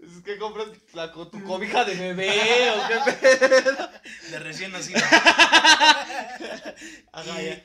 Es 0.00 0.22
que 0.22 0.36
compras 0.38 0.66
la, 0.92 1.10
tu 1.12 1.42
cobija 1.44 1.84
de 1.84 1.94
bebé 1.94 2.70
o 2.72 2.88
qué 2.88 3.12
pedo. 3.38 3.90
De 4.30 4.38
recién 4.38 4.72
nacido. 4.72 5.00
Ajá, 7.12 7.42
Y- 7.42 7.46
ya. 7.46 7.64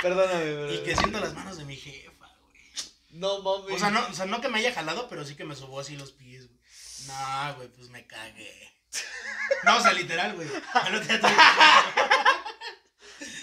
Perdóname, 0.00 0.40
Y 0.40 0.44
perdóname. 0.54 0.82
que 0.84 0.96
siento 0.96 1.20
las 1.20 1.34
manos 1.34 1.58
de 1.58 1.64
mi 1.64 1.76
jefa, 1.76 2.28
güey. 2.42 2.62
No 3.10 3.40
mames. 3.42 3.74
O 3.74 3.78
sea, 3.78 3.90
no, 3.90 4.06
o 4.08 4.14
sea, 4.14 4.24
no 4.26 4.40
que 4.40 4.48
me 4.48 4.60
haya 4.60 4.72
jalado, 4.72 5.08
pero 5.08 5.24
sí 5.26 5.34
que 5.34 5.44
me 5.44 5.56
sobó 5.56 5.80
así 5.80 5.96
los 5.96 6.12
pies, 6.12 6.46
güey. 6.48 6.60
No, 7.08 7.54
güey, 7.56 7.68
pues 7.68 7.88
me 7.90 8.06
cagué. 8.06 8.72
No, 9.64 9.76
o 9.76 9.80
sea, 9.80 9.92
literal, 9.92 10.34
güey. 10.34 10.48
Otro 10.48 11.00
día 11.00 11.20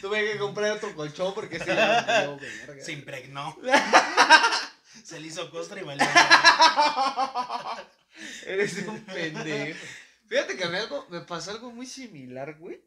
tuve- 0.02 0.32
que 0.34 0.40
comprar 0.40 0.72
otro 0.72 0.94
colchón 0.96 1.34
porque 1.34 1.60
se 1.60 1.66
me 1.66 1.74
dio, 1.76 2.38
verga. 2.38 2.84
Se 2.84 2.92
impregnó. 2.94 3.58
Se 5.04 5.20
le 5.20 5.28
hizo 5.28 5.50
costra 5.50 5.80
y 5.80 5.84
valió. 5.84 6.06
Eres 8.46 8.78
un 8.88 9.02
pendejo. 9.06 9.80
Fíjate 10.28 10.58
que 10.58 10.64
a 10.64 10.70
mí 10.70 10.78
algo, 10.78 11.08
me 11.10 11.22
pasó 11.22 11.52
algo 11.52 11.72
muy 11.72 11.86
similar, 11.86 12.58
güey. 12.58 12.84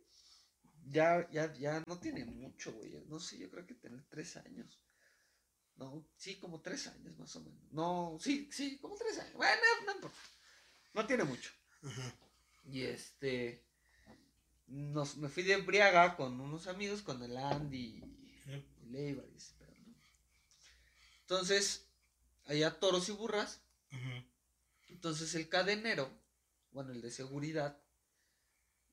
Ya, 0.90 1.29
ya, 1.31 1.53
ya 1.55 1.83
no 1.87 1.98
tiene 1.98 2.25
mucho, 2.25 2.72
güey. 2.72 2.92
No 3.07 3.18
sé, 3.18 3.38
yo 3.38 3.51
creo 3.51 3.66
que 3.66 3.75
tener 3.75 4.03
tres 4.09 4.37
años. 4.37 4.79
No, 5.77 6.07
sí, 6.16 6.38
como 6.38 6.61
tres 6.61 6.87
años 6.88 7.18
más 7.18 7.35
o 7.37 7.40
menos. 7.40 7.72
No, 7.72 8.18
sí, 8.20 8.48
sí, 8.53 8.79
como 8.79 8.96
tres 8.96 9.18
años. 9.18 9.33
Bueno, 9.35 9.62
no 9.87 9.92
importa. 9.92 10.18
No 10.92 11.07
tiene 11.07 11.25
mucho. 11.25 11.51
Ajá. 11.83 12.14
Y 12.64 12.83
este. 12.83 13.64
Nos, 14.73 15.17
me 15.19 15.29
fui 15.29 15.43
de 15.43 15.53
embriaga 15.53 16.17
con 16.17 16.41
unos 16.41 16.67
amigos, 16.67 17.03
con 17.03 17.23
el 17.23 17.37
Andy 17.37 18.01
y 18.01 18.01
pedo, 19.59 19.79
¿no? 19.87 19.95
Entonces, 21.21 21.87
allá 22.47 22.79
toros 22.81 23.09
y 23.09 23.13
burras. 23.13 23.61
Entonces 24.89 25.35
el 25.35 25.49
cadenero, 25.49 26.11
bueno, 26.71 26.93
el 26.93 27.03
de 27.03 27.11
seguridad, 27.11 27.79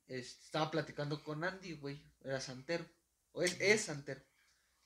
es- 0.07 0.39
estaba 0.43 0.69
platicando 0.71 1.23
con 1.23 1.43
Andy, 1.43 1.73
güey. 1.73 2.01
Era 2.21 2.41
santero. 2.41 2.85
O 3.31 3.41
es, 3.43 3.55
es 3.61 3.81
santero. 3.81 4.19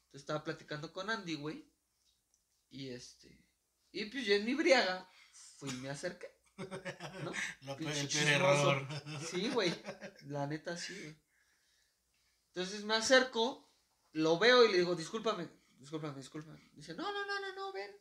Entonces 0.06 0.22
estaba 0.22 0.44
platicando 0.44 0.92
con 0.94 1.10
Andy, 1.10 1.36
güey. 1.36 1.66
Y 2.70 2.90
este. 2.90 3.38
Y 3.92 4.06
pues 4.06 4.26
yo 4.26 4.34
en 4.36 4.46
mi 4.46 4.54
briaga 4.54 5.08
fui 5.58 5.70
y 5.70 5.74
me 5.78 5.90
acerqué. 5.90 6.28
¿No? 6.58 7.32
Lo 7.62 7.78
Pinche 7.78 8.08
peor, 8.08 8.08
el 8.08 8.08
peor 8.08 8.28
error. 8.30 8.88
Sí, 9.28 9.50
güey. 9.50 9.74
La 10.28 10.48
neta 10.48 10.78
sí, 10.78 10.94
güey. 11.00 11.16
Entonces 12.50 12.84
me 12.84 12.94
acerco, 12.96 13.68
lo 14.12 14.38
veo 14.38 14.64
y 14.64 14.72
le 14.72 14.78
digo, 14.78 14.96
discúlpame, 14.96 15.50
discúlpame, 15.80 16.16
discúlpame. 16.18 16.70
Dice, 16.74 16.94
no, 16.94 17.12
no, 17.12 17.26
no, 17.26 17.40
no, 17.40 17.56
no, 17.56 17.74
ven. 17.74 17.92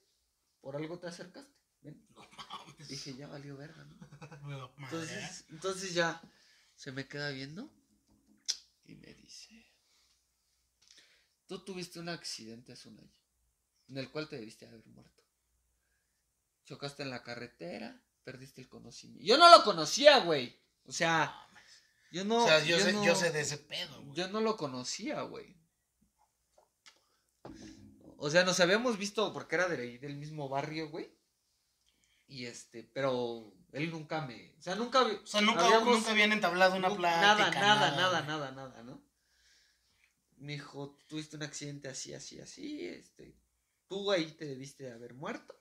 Por 0.60 0.76
algo 0.76 0.98
te 0.98 1.06
acercaste. 1.06 1.54
Ven. 1.80 2.06
No 2.14 2.28
mames. 2.36 2.88
Dije, 2.88 3.14
ya 3.16 3.28
valió 3.28 3.56
verga. 3.56 3.86
Entonces, 4.78 5.46
entonces 5.48 5.94
ya 5.94 6.20
se 6.76 6.92
me 6.92 7.08
queda 7.08 7.30
viendo 7.30 7.72
y 8.84 8.94
me 8.94 9.14
dice, 9.14 9.72
tú 11.46 11.64
tuviste 11.64 11.98
un 11.98 12.08
accidente 12.08 12.72
hace 12.72 12.88
un 12.88 12.98
año 13.00 13.22
en 13.88 13.98
el 13.98 14.10
cual 14.10 14.28
te 14.28 14.36
debiste 14.36 14.66
haber 14.66 14.86
muerto. 14.86 15.22
Chocaste 16.64 17.02
en 17.02 17.10
la 17.10 17.22
carretera, 17.22 18.00
perdiste 18.24 18.60
el 18.60 18.68
conocimiento. 18.68 19.24
Yo 19.26 19.36
no 19.38 19.50
lo 19.50 19.62
conocía, 19.64 20.18
güey. 20.20 20.58
O 20.84 20.92
sea, 20.92 21.34
yo 22.10 22.24
no... 22.24 22.44
o 22.44 22.46
sea, 22.46 22.62
yo, 22.64 22.78
sé, 22.78 22.92
no- 22.92 23.04
yo 23.04 23.14
sé 23.14 23.30
de 23.30 23.40
ese 23.40 23.58
pedo, 23.58 24.02
güey. 24.02 24.14
yo 24.16 24.28
no 24.28 24.40
lo 24.40 24.56
conocía, 24.56 25.22
güey. 25.22 25.56
O 28.18 28.30
sea, 28.30 28.44
nos 28.44 28.60
habíamos 28.60 28.98
visto 28.98 29.32
porque 29.32 29.56
era 29.56 29.68
de 29.68 29.82
ahí, 29.82 29.98
del 29.98 30.16
mismo 30.16 30.48
barrio, 30.48 30.90
güey. 30.90 31.10
Y 32.28 32.46
este, 32.46 32.84
pero 32.84 33.52
él 33.72 33.90
nunca 33.90 34.24
me. 34.24 34.54
O 34.58 34.62
sea, 34.62 34.74
nunca. 34.76 35.02
O 35.02 35.26
sea, 35.26 35.40
nunca, 35.40 35.64
habíamos- 35.66 35.96
nunca 35.98 36.10
habían 36.12 36.32
entablado 36.32 36.76
una 36.76 36.88
plática. 36.94 37.50
Nada, 37.60 37.90
nada, 37.90 37.90
nada, 37.96 38.22
nada, 38.22 38.50
nada, 38.52 38.82
¿no? 38.84 39.02
Me 40.36 40.52
dijo, 40.54 40.98
tuviste 41.08 41.36
un 41.36 41.42
accidente 41.42 41.88
así, 41.88 42.14
así, 42.14 42.40
así. 42.40 42.86
Este, 42.86 43.36
tú 43.88 44.10
ahí 44.10 44.32
te 44.32 44.44
debiste 44.46 44.84
de 44.84 44.92
haber 44.92 45.14
muerto. 45.14 45.54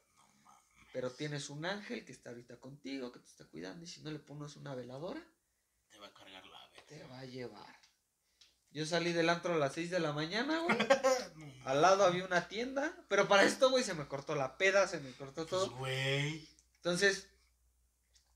Pero 0.93 1.12
tienes 1.12 1.49
un 1.49 1.65
ángel 1.65 2.04
que 2.06 2.12
está 2.12 2.30
ahorita 2.32 2.60
contigo, 2.60 3.12
que 3.12 3.19
te 3.19 3.27
está 3.27 3.45
cuidando. 3.45 3.84
Y 3.84 3.88
si 3.88 4.01
no 4.01 4.12
le 4.12 4.19
pones 4.19 4.56
una 4.58 4.75
veladora, 4.75 5.21
Te 5.89 5.97
va 5.99 6.08
a 6.08 6.13
cargar 6.13 6.45
la 6.45 6.60
vete. 6.73 6.95
te 6.97 7.04
va 7.08 7.19
a 7.19 7.25
llevar. 7.25 7.80
Yo 8.71 8.86
salí 8.86 9.12
del 9.12 9.30
antro 9.30 9.54
a 9.54 9.58
las 9.58 9.73
6 9.73 9.89
de 9.91 9.99
la 9.99 10.13
mañana, 10.13 10.60
güey. 10.62 10.77
Al 11.65 11.82
lado 11.82 12.04
había 12.06 12.25
una 12.25 12.47
tienda. 12.47 12.95
Pero 13.10 13.27
para 13.27 13.43
esto, 13.43 13.69
güey, 13.69 13.84
se 13.84 13.93
me 13.93 14.08
cortó 14.08 14.36
la 14.36 14.58
peda, 14.58 14.88
se 14.88 14.99
me 14.99 15.12
cortó 15.13 15.45
Pues, 15.45 15.49
todo. 15.49 15.71
güey. 15.77 16.47
Entonces, 16.77 17.27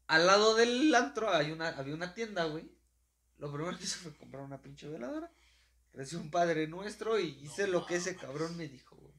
al 0.07 0.27
lado 0.27 0.53
del 0.55 0.93
antro 0.93 1.33
hay 1.33 1.51
una, 1.51 1.69
había 1.69 1.95
una 1.95 2.13
tienda, 2.13 2.43
güey. 2.45 2.69
Lo 3.37 3.51
primero 3.51 3.77
que 3.77 3.83
hice 3.85 3.97
fue 3.97 4.15
comprar 4.15 4.43
una 4.43 4.61
pinche 4.61 4.87
veladora. 4.87 5.31
Recibí 5.93 6.21
un 6.21 6.29
padre 6.31 6.67
nuestro 6.67 7.17
y 7.19 7.29
hice 7.43 7.65
No 7.67 7.73
lo 7.79 7.85
que 7.85 7.95
ese 7.95 8.15
cabrón 8.15 8.55
me 8.57 8.67
dijo, 8.67 8.95
güey. 8.97 9.13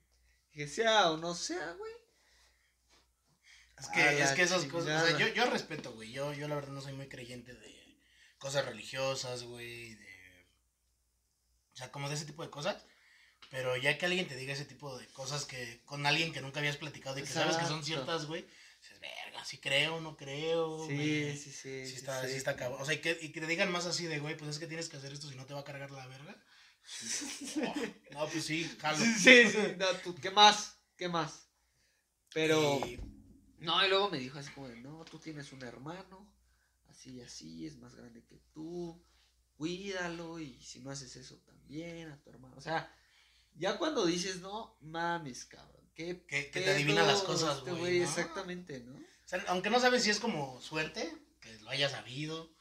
Dije, 0.52 0.68
sea 0.68 1.10
o 1.10 1.16
no 1.16 1.34
sea, 1.34 1.72
güey. 1.72 1.92
Es 3.78 3.88
que, 3.88 4.22
es 4.22 4.30
que 4.32 4.42
esas 4.42 4.64
cosas, 4.64 5.02
o 5.02 5.06
sea, 5.06 5.16
chingada. 5.16 5.34
yo, 5.34 5.44
yo 5.44 5.50
respeto, 5.50 5.92
güey. 5.92 6.10
Yo, 6.10 6.32
yo 6.32 6.48
la 6.48 6.54
verdad 6.54 6.72
no 6.72 6.80
soy 6.80 6.94
muy 6.94 7.08
creyente 7.08 7.52
de 7.54 7.98
cosas 8.38 8.64
religiosas, 8.64 9.42
güey. 9.44 9.94
De... 9.94 10.46
O 11.74 11.76
sea, 11.76 11.92
como 11.92 12.08
de 12.08 12.14
ese 12.14 12.24
tipo 12.24 12.42
de 12.42 12.50
cosas. 12.50 12.82
Pero 13.50 13.76
ya 13.76 13.96
que 13.98 14.06
alguien 14.06 14.26
te 14.26 14.34
diga 14.34 14.52
ese 14.54 14.64
tipo 14.64 14.96
de 14.98 15.06
cosas 15.08 15.44
que 15.44 15.82
con 15.84 16.04
alguien 16.06 16.32
que 16.32 16.40
nunca 16.40 16.58
habías 16.60 16.76
platicado 16.78 17.18
y 17.18 17.22
que 17.22 17.28
sabes 17.28 17.56
que 17.56 17.62
son 17.64 17.78
Exacto. 17.80 17.86
ciertas, 17.86 18.26
güey, 18.26 18.44
dices, 18.80 18.98
verga, 18.98 19.44
sí 19.44 19.58
creo, 19.58 20.00
no 20.00 20.16
creo. 20.16 20.84
Sí, 20.86 20.92
me- 20.94 21.36
sí, 21.36 21.52
sí. 21.52 21.86
Sí 21.86 21.94
está, 21.96 22.26
sí 22.26 22.34
está 22.34 22.56
cabrón. 22.56 22.80
O 22.80 22.84
sea, 22.84 22.94
y 22.94 22.98
que, 23.00 23.16
y 23.20 23.30
que 23.30 23.40
te 23.40 23.46
digan 23.46 23.70
más 23.70 23.86
así 23.86 24.06
de, 24.06 24.18
güey, 24.18 24.36
pues 24.36 24.50
es 24.50 24.58
que 24.58 24.66
tienes 24.66 24.88
que 24.88 24.96
hacer 24.96 25.12
esto 25.12 25.28
si 25.28 25.36
no 25.36 25.44
te 25.46 25.54
va 25.54 25.60
a 25.60 25.64
cargar 25.64 25.90
la 25.90 26.06
verga. 26.06 26.36
Oh, 27.66 27.74
no, 28.12 28.28
pues 28.28 28.44
sí, 28.46 28.64
jalo. 28.80 28.98
Sí, 28.98 29.48
sí, 29.50 29.58
no, 29.76 29.86
tú, 30.02 30.14
¿qué 30.16 30.30
más? 30.30 30.78
¿Qué 30.96 31.08
más? 31.08 31.46
Pero, 32.32 32.80
Y- 32.84 32.98
no, 33.60 33.84
y 33.84 33.88
luego 33.88 34.10
me 34.10 34.18
dijo 34.18 34.38
así 34.38 34.50
como 34.52 34.68
de, 34.68 34.76
no, 34.76 35.04
tú 35.04 35.18
tienes 35.18 35.52
un 35.52 35.62
hermano, 35.62 36.32
así 36.88 37.14
y 37.16 37.20
así, 37.22 37.66
es 37.66 37.76
más 37.78 37.94
grande 37.94 38.24
que 38.24 38.38
tú, 38.52 39.02
cuídalo, 39.56 40.38
y 40.38 40.60
si 40.62 40.80
no 40.80 40.90
haces 40.90 41.16
eso 41.16 41.36
también, 41.46 42.10
a 42.10 42.20
tu 42.22 42.30
hermano. 42.30 42.54
O 42.56 42.60
sea, 42.60 42.92
ya 43.54 43.78
cuando 43.78 44.04
dices, 44.06 44.40
no, 44.40 44.76
mames, 44.80 45.44
cabrón, 45.44 45.90
qué 45.94 46.24
Que- 46.26 46.50
que 46.50 46.60
te 46.60 46.70
adivina 46.70 47.02
las 47.04 47.22
cosas, 47.22 47.58
este 47.58 47.72
güey, 47.72 47.98
¿no? 48.00 48.04
Exactamente, 48.04 48.80
¿no? 48.80 48.94
o 48.96 49.28
sea, 49.28 49.42
aunque 49.48 49.70
no 49.70 49.80
sabes 49.80 50.02
si 50.04 50.10
es 50.10 50.20
como 50.20 50.60
suerte, 50.60 51.12
que 51.40 51.58
lo 51.60 51.70
hayas 51.70 51.92
sabido, 51.92 52.54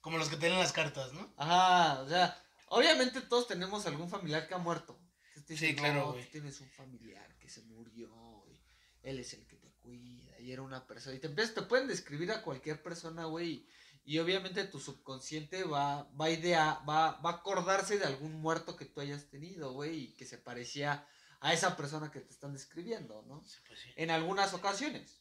como 0.00 0.18
los 0.18 0.28
que 0.28 0.36
tienen 0.36 0.58
las 0.58 0.72
cartas, 0.72 1.12
¿no? 1.12 1.32
Ajá, 1.36 2.00
o 2.02 2.08
sea, 2.08 2.42
obviamente 2.68 3.20
todos 3.20 3.46
tenemos 3.46 3.84
algún 3.86 4.08
familiar 4.08 4.48
que 4.48 4.54
ha 4.54 4.58
muerto. 4.58 4.98
Entonces 5.34 5.60
te 5.60 5.68
Sí, 5.68 5.76
claro, 5.76 6.00
"No, 6.06 6.12
güey. 6.12 6.24
tú 6.24 6.30
tienes 6.32 6.60
un 6.60 6.68
familiar 6.70 7.36
que 7.38 7.48
se 7.48 7.62
murió 7.62 8.44
y 8.48 8.60
él 9.02 9.18
es 9.20 9.32
el 9.34 9.46
que 9.46 9.56
te 9.56 9.70
cuida 9.80 10.38
y 10.40 10.52
era 10.52 10.62
una 10.62 10.86
persona. 10.86 11.16
Y 11.16 11.20
te 11.20 11.26
empiezas, 11.26 11.54
te 11.54 11.62
pueden 11.62 11.88
describir 11.88 12.30
a 12.32 12.42
cualquier 12.42 12.82
persona, 12.82 13.26
güey. 13.26 13.66
Y 14.04 14.18
obviamente 14.18 14.64
tu 14.64 14.80
subconsciente 14.80 15.64
va, 15.64 16.04
va 16.18 16.26
a 16.26 16.30
idea, 16.30 16.82
va, 16.88 17.20
va 17.20 17.30
a 17.30 17.34
acordarse 17.34 17.98
de 17.98 18.06
algún 18.06 18.40
muerto 18.40 18.76
que 18.76 18.86
tú 18.86 19.00
hayas 19.00 19.28
tenido, 19.28 19.72
güey, 19.72 20.04
y 20.04 20.14
que 20.14 20.24
se 20.24 20.38
parecía 20.38 21.06
a 21.40 21.52
esa 21.52 21.76
persona 21.76 22.10
que 22.10 22.20
te 22.20 22.32
están 22.32 22.52
describiendo, 22.52 23.22
¿no? 23.28 23.44
Sí, 23.44 23.58
pues 23.66 23.78
sí. 23.80 23.90
en 23.96 24.10
algunas 24.10 24.54
ocasiones. 24.54 25.20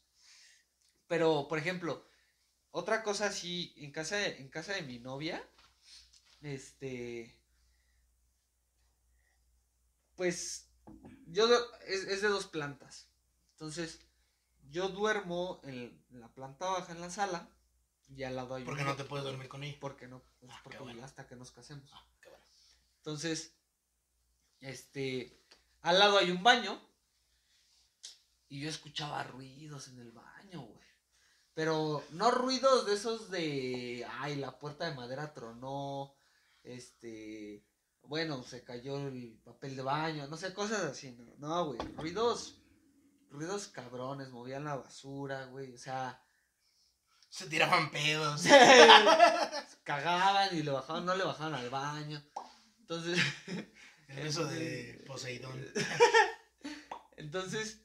Pero, 1.08 1.48
por 1.48 1.60
ejemplo, 1.60 2.08
otra 2.72 3.04
cosa 3.04 3.28
así, 3.28 3.74
en 3.78 3.91
casa 3.91 4.15
de, 4.15 4.38
en 4.38 4.50
casa 4.50 4.74
de 4.74 4.82
mi 4.84 5.00
novia, 5.00 5.43
este, 6.41 7.38
pues, 10.15 10.70
yo, 11.28 11.48
es, 11.86 12.04
es 12.06 12.22
de 12.22 12.30
dos 12.30 12.48
plantas. 12.48 13.10
Entonces, 13.52 14.07
yo 14.69 14.89
duermo 14.89 15.60
en, 15.63 16.03
la 16.12 16.27
planta 16.34 16.65
baja, 16.69 16.91
en 16.91 17.01
la 17.01 17.10
sala, 17.10 17.49
y 18.10 18.23
al 18.23 18.36
lado 18.36 18.56
hay 18.56 18.63
Porque 18.63 18.82
un- 18.82 18.88
no 18.88 18.95
te 18.95 19.03
puedes 19.03 19.25
dormir 19.25 19.47
con 19.49 19.63
ella. 19.63 19.77
Porque 19.80 20.08
no, 20.08 20.23
pues, 20.39 20.51
Ah, 20.51 20.56
qué 20.58 20.63
porque 20.63 20.80
bueno. 20.80 21.03
hasta 21.03 21.27
que 21.27 21.36
nos 21.36 21.51
casemos. 21.51 21.89
Ah, 21.93 22.06
qué 22.21 22.30
bueno. 22.30 22.45
Entonces, 22.97 23.56
este, 24.60 25.39
al 25.82 25.99
lado 25.99 26.17
hay 26.17 26.32
un 26.32 26.41
baño 26.43 26.80
y 28.49 28.62
yo 28.62 28.69
escuchaba 28.69 29.23
ruidos 29.23 29.88
en 29.89 29.99
el 29.99 30.12
baño, 30.12 30.62
güey. 30.62 30.88
Pero 31.53 32.03
no 32.12 32.32
ruidos 32.32 32.86
de 32.86 32.93
esos 32.93 33.30
de, 33.32 34.06
ay, 34.19 34.36
la 34.36 34.58
puerta 34.60 34.88
de 34.89 34.95
madera 34.95 35.34
tronó, 35.34 36.15
este, 36.63 37.65
bueno, 38.03 38.43
se 38.43 38.63
cayó 38.63 39.08
el 39.08 39.39
papel 39.43 39.75
de 39.75 39.82
baño, 39.82 40.27
no 40.27 40.38
sé, 40.38 40.53
cosas 40.53 40.84
así, 40.84 41.12
no, 41.12 41.25
no, 41.39 41.65
güey, 41.65 41.80
ruidos, 41.95 42.62
ruidos 43.30 43.68
cabrones, 43.68 44.30
movían 44.30 44.63
la 44.66 44.76
basura, 44.76 45.46
güey, 45.46 45.74
o 45.74 45.78
sea, 45.78 46.22
Se 47.30 47.48
tiraban 47.48 47.92
pedos. 47.92 48.44
cagaban 49.84 50.56
y 50.58 50.63
le 50.63 50.72
bajaban, 50.72 51.06
no 51.06 51.16
le 51.16 51.24
bajaban 51.24 51.56
al 51.56 51.70
baño. 51.70 52.24
Entonces, 52.80 53.20
El 54.08 54.24
beso 54.24 54.46
de 54.46 55.04
Poseidón. 55.08 55.66
Entonces, 57.18 57.80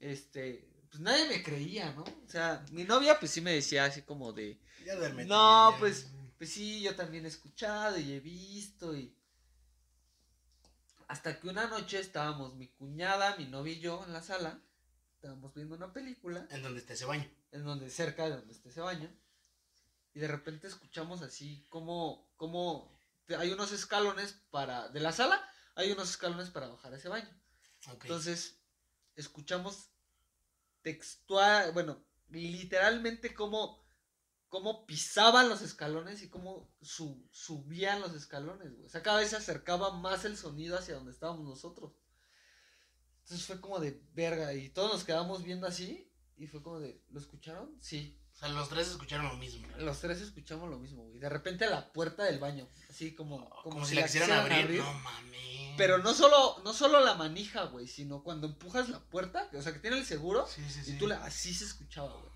este, 0.00 0.68
pues 0.90 1.00
nadie 1.00 1.28
me 1.28 1.42
creía, 1.42 1.92
¿no? 1.92 2.02
O 2.02 2.28
sea, 2.28 2.64
mi 2.70 2.84
novia 2.84 3.18
pues 3.18 3.30
sí 3.32 3.40
me 3.40 3.52
decía 3.52 3.84
así 3.84 4.02
como 4.02 4.32
de, 4.32 4.60
Ya 4.84 4.94
duérmete. 4.96 5.28
No, 5.28 5.72
ya. 5.72 5.78
pues- 5.78 6.06
pues 6.38 6.52
sí, 6.52 6.80
yo 6.82 6.96
también 6.96 7.24
he 7.24 7.28
escuchado 7.28 7.96
y 8.00 8.12
he 8.14 8.18
visto 8.20 8.96
y... 8.96 9.16
Hasta 11.12 11.38
que 11.38 11.46
una 11.46 11.66
noche 11.66 12.00
estábamos 12.00 12.54
mi 12.54 12.68
cuñada, 12.68 13.36
mi 13.36 13.44
novia 13.44 13.74
y 13.74 13.80
yo 13.80 14.02
en 14.06 14.14
la 14.14 14.22
sala, 14.22 14.62
estábamos 15.12 15.52
viendo 15.52 15.74
una 15.74 15.92
película. 15.92 16.46
En 16.48 16.62
donde 16.62 16.80
esté 16.80 16.94
ese 16.94 17.04
baño. 17.04 17.30
en 17.50 17.64
donde 17.64 17.90
cerca 17.90 18.24
de 18.24 18.30
donde 18.30 18.54
está 18.54 18.70
ese 18.70 18.80
baño. 18.80 19.10
Y 20.14 20.20
de 20.20 20.28
repente 20.28 20.68
escuchamos 20.68 21.20
así 21.20 21.66
como 21.68 22.32
como 22.38 22.90
hay 23.38 23.50
unos 23.50 23.72
escalones 23.72 24.40
para 24.50 24.88
de 24.88 25.00
la 25.00 25.12
sala 25.12 25.46
hay 25.74 25.92
unos 25.92 26.08
escalones 26.08 26.48
para 26.48 26.68
bajar 26.68 26.94
a 26.94 26.96
ese 26.96 27.10
baño. 27.10 27.28
Entonces 27.86 28.56
escuchamos 29.14 29.90
textual 30.80 31.72
bueno 31.72 32.02
literalmente 32.30 33.34
cómo 33.34 33.81
cómo 34.52 34.84
pisaban 34.84 35.48
los 35.48 35.62
escalones 35.62 36.22
y 36.22 36.28
cómo 36.28 36.70
su- 36.82 37.26
subían 37.32 38.02
los 38.02 38.12
escalones 38.14 38.74
güey. 38.74 38.84
o 38.84 38.88
sea 38.90 39.02
cada 39.02 39.18
vez 39.20 39.30
se 39.30 39.36
acercaba 39.36 39.96
más 39.96 40.26
el 40.26 40.36
sonido 40.36 40.76
hacia 40.78 40.94
donde 40.96 41.10
estábamos 41.10 41.46
nosotros 41.46 41.94
entonces 43.22 43.46
fue 43.46 43.60
como 43.62 43.80
de 43.80 43.98
verga 44.12 44.52
y 44.52 44.68
todos 44.68 44.92
nos 44.92 45.04
quedamos 45.04 45.42
viendo 45.42 45.66
así 45.66 46.12
y 46.36 46.46
fue 46.48 46.62
como 46.62 46.80
de, 46.80 47.02
¿lo 47.10 47.18
escucharon? 47.20 47.74
Sí. 47.80 48.18
O 48.34 48.36
sea, 48.36 48.48
los 48.48 48.68
tres 48.68 48.88
escucharon 48.88 49.26
lo 49.28 49.36
mismo. 49.36 49.66
Los 49.78 50.00
tres 50.00 50.20
escuchamos 50.20 50.68
lo 50.68 50.78
mismo, 50.78 51.04
güey. 51.04 51.18
De 51.20 51.28
repente 51.28 51.68
la 51.70 51.92
puerta 51.92 52.24
del 52.24 52.40
baño, 52.40 52.68
así 52.90 53.14
como, 53.14 53.48
Como, 53.62 53.84
si 53.86 53.94
la 53.94 54.02
quisieran 54.02 54.32
abrir. 54.32 54.80
No 54.80 54.92
mames. 54.94 55.74
Pero 55.78 55.98
no 55.98 56.12
solo, 56.14 56.58
no 56.64 56.72
solo 56.72 56.98
la 57.00 57.14
manija, 57.14 57.64
güey, 57.66 57.86
sino 57.86 58.24
cuando 58.24 58.48
empujas 58.48 58.88
la 58.88 58.98
puerta, 58.98 59.48
o 59.56 59.62
sea, 59.62 59.72
que 59.72 59.78
tiene 59.78 59.98
el 59.98 60.04
seguro, 60.04 60.46
Sí, 60.48 60.62
sí, 60.68 60.82
sí. 60.82 60.92
y 60.94 60.98
tú 60.98 61.06
la, 61.06 61.22
así 61.24 61.54
se 61.54 61.64
escuchaba, 61.64 62.12
güey. 62.12 62.31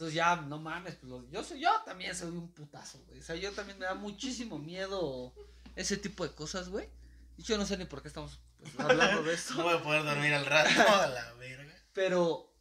No. 0.00 0.06
Entonces 0.06 0.14
ya, 0.14 0.36
no 0.36 0.58
mames, 0.58 0.96
pues 0.96 1.12
yo 1.30 1.44
soy, 1.44 1.60
yo 1.60 1.70
también 1.84 2.14
soy 2.14 2.30
un 2.30 2.52
putazo, 2.52 3.02
güey. 3.06 3.20
O 3.20 3.22
sea, 3.22 3.36
yo 3.36 3.52
también 3.52 3.78
me 3.78 3.84
da 3.84 3.94
muchísimo 3.94 4.58
miedo 4.58 5.34
ese 5.76 5.96
tipo 5.98 6.26
de 6.26 6.34
cosas, 6.34 6.70
güey. 6.70 6.88
Y 7.36 7.42
yo 7.42 7.58
no 7.58 7.66
sé 7.66 7.76
ni 7.76 7.84
por 7.84 8.00
qué 8.00 8.08
estamos 8.08 8.40
pues, 8.58 8.72
hablando 8.78 9.22
de 9.22 9.26
No 9.26 9.30
esto. 9.30 9.62
voy 9.62 9.74
a 9.74 9.82
poder 9.82 10.04
dormir 10.04 10.32
al 10.32 10.46
rato, 10.46 10.70
a 10.88 11.06
la 11.06 11.32
verga. 11.34 11.74
Pero, 11.92 12.54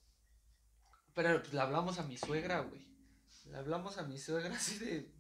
pero 1.13 1.41
pues, 1.41 1.54
le 1.54 1.62
hablamos 1.62 1.97
a 1.99 2.04
mi 2.04 2.17
suegra, 2.17 2.60
güey. 2.60 2.88
Le 3.45 3.58
hablamos 3.58 3.97
a 3.97 4.04
mi 4.04 4.17
suegra 4.19 4.54
así 4.58 4.78
de, 4.80 5.12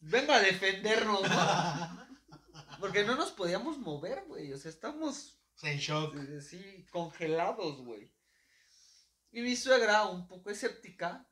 venga 0.00 0.36
a 0.36 0.40
defendernos, 0.40 1.22
¿no? 1.22 2.08
Porque 2.80 3.04
no 3.04 3.14
nos 3.14 3.30
podíamos 3.30 3.78
mover, 3.78 4.24
güey. 4.26 4.52
O 4.52 4.58
sea, 4.58 4.70
estamos 4.70 5.40
En 5.62 5.78
shock. 5.78 6.16
así 6.38 6.86
congelados, 6.90 7.80
güey. 7.82 8.12
Y 9.32 9.42
mi 9.42 9.54
suegra, 9.54 10.06
un 10.06 10.26
poco 10.26 10.50
escéptica, 10.50 11.26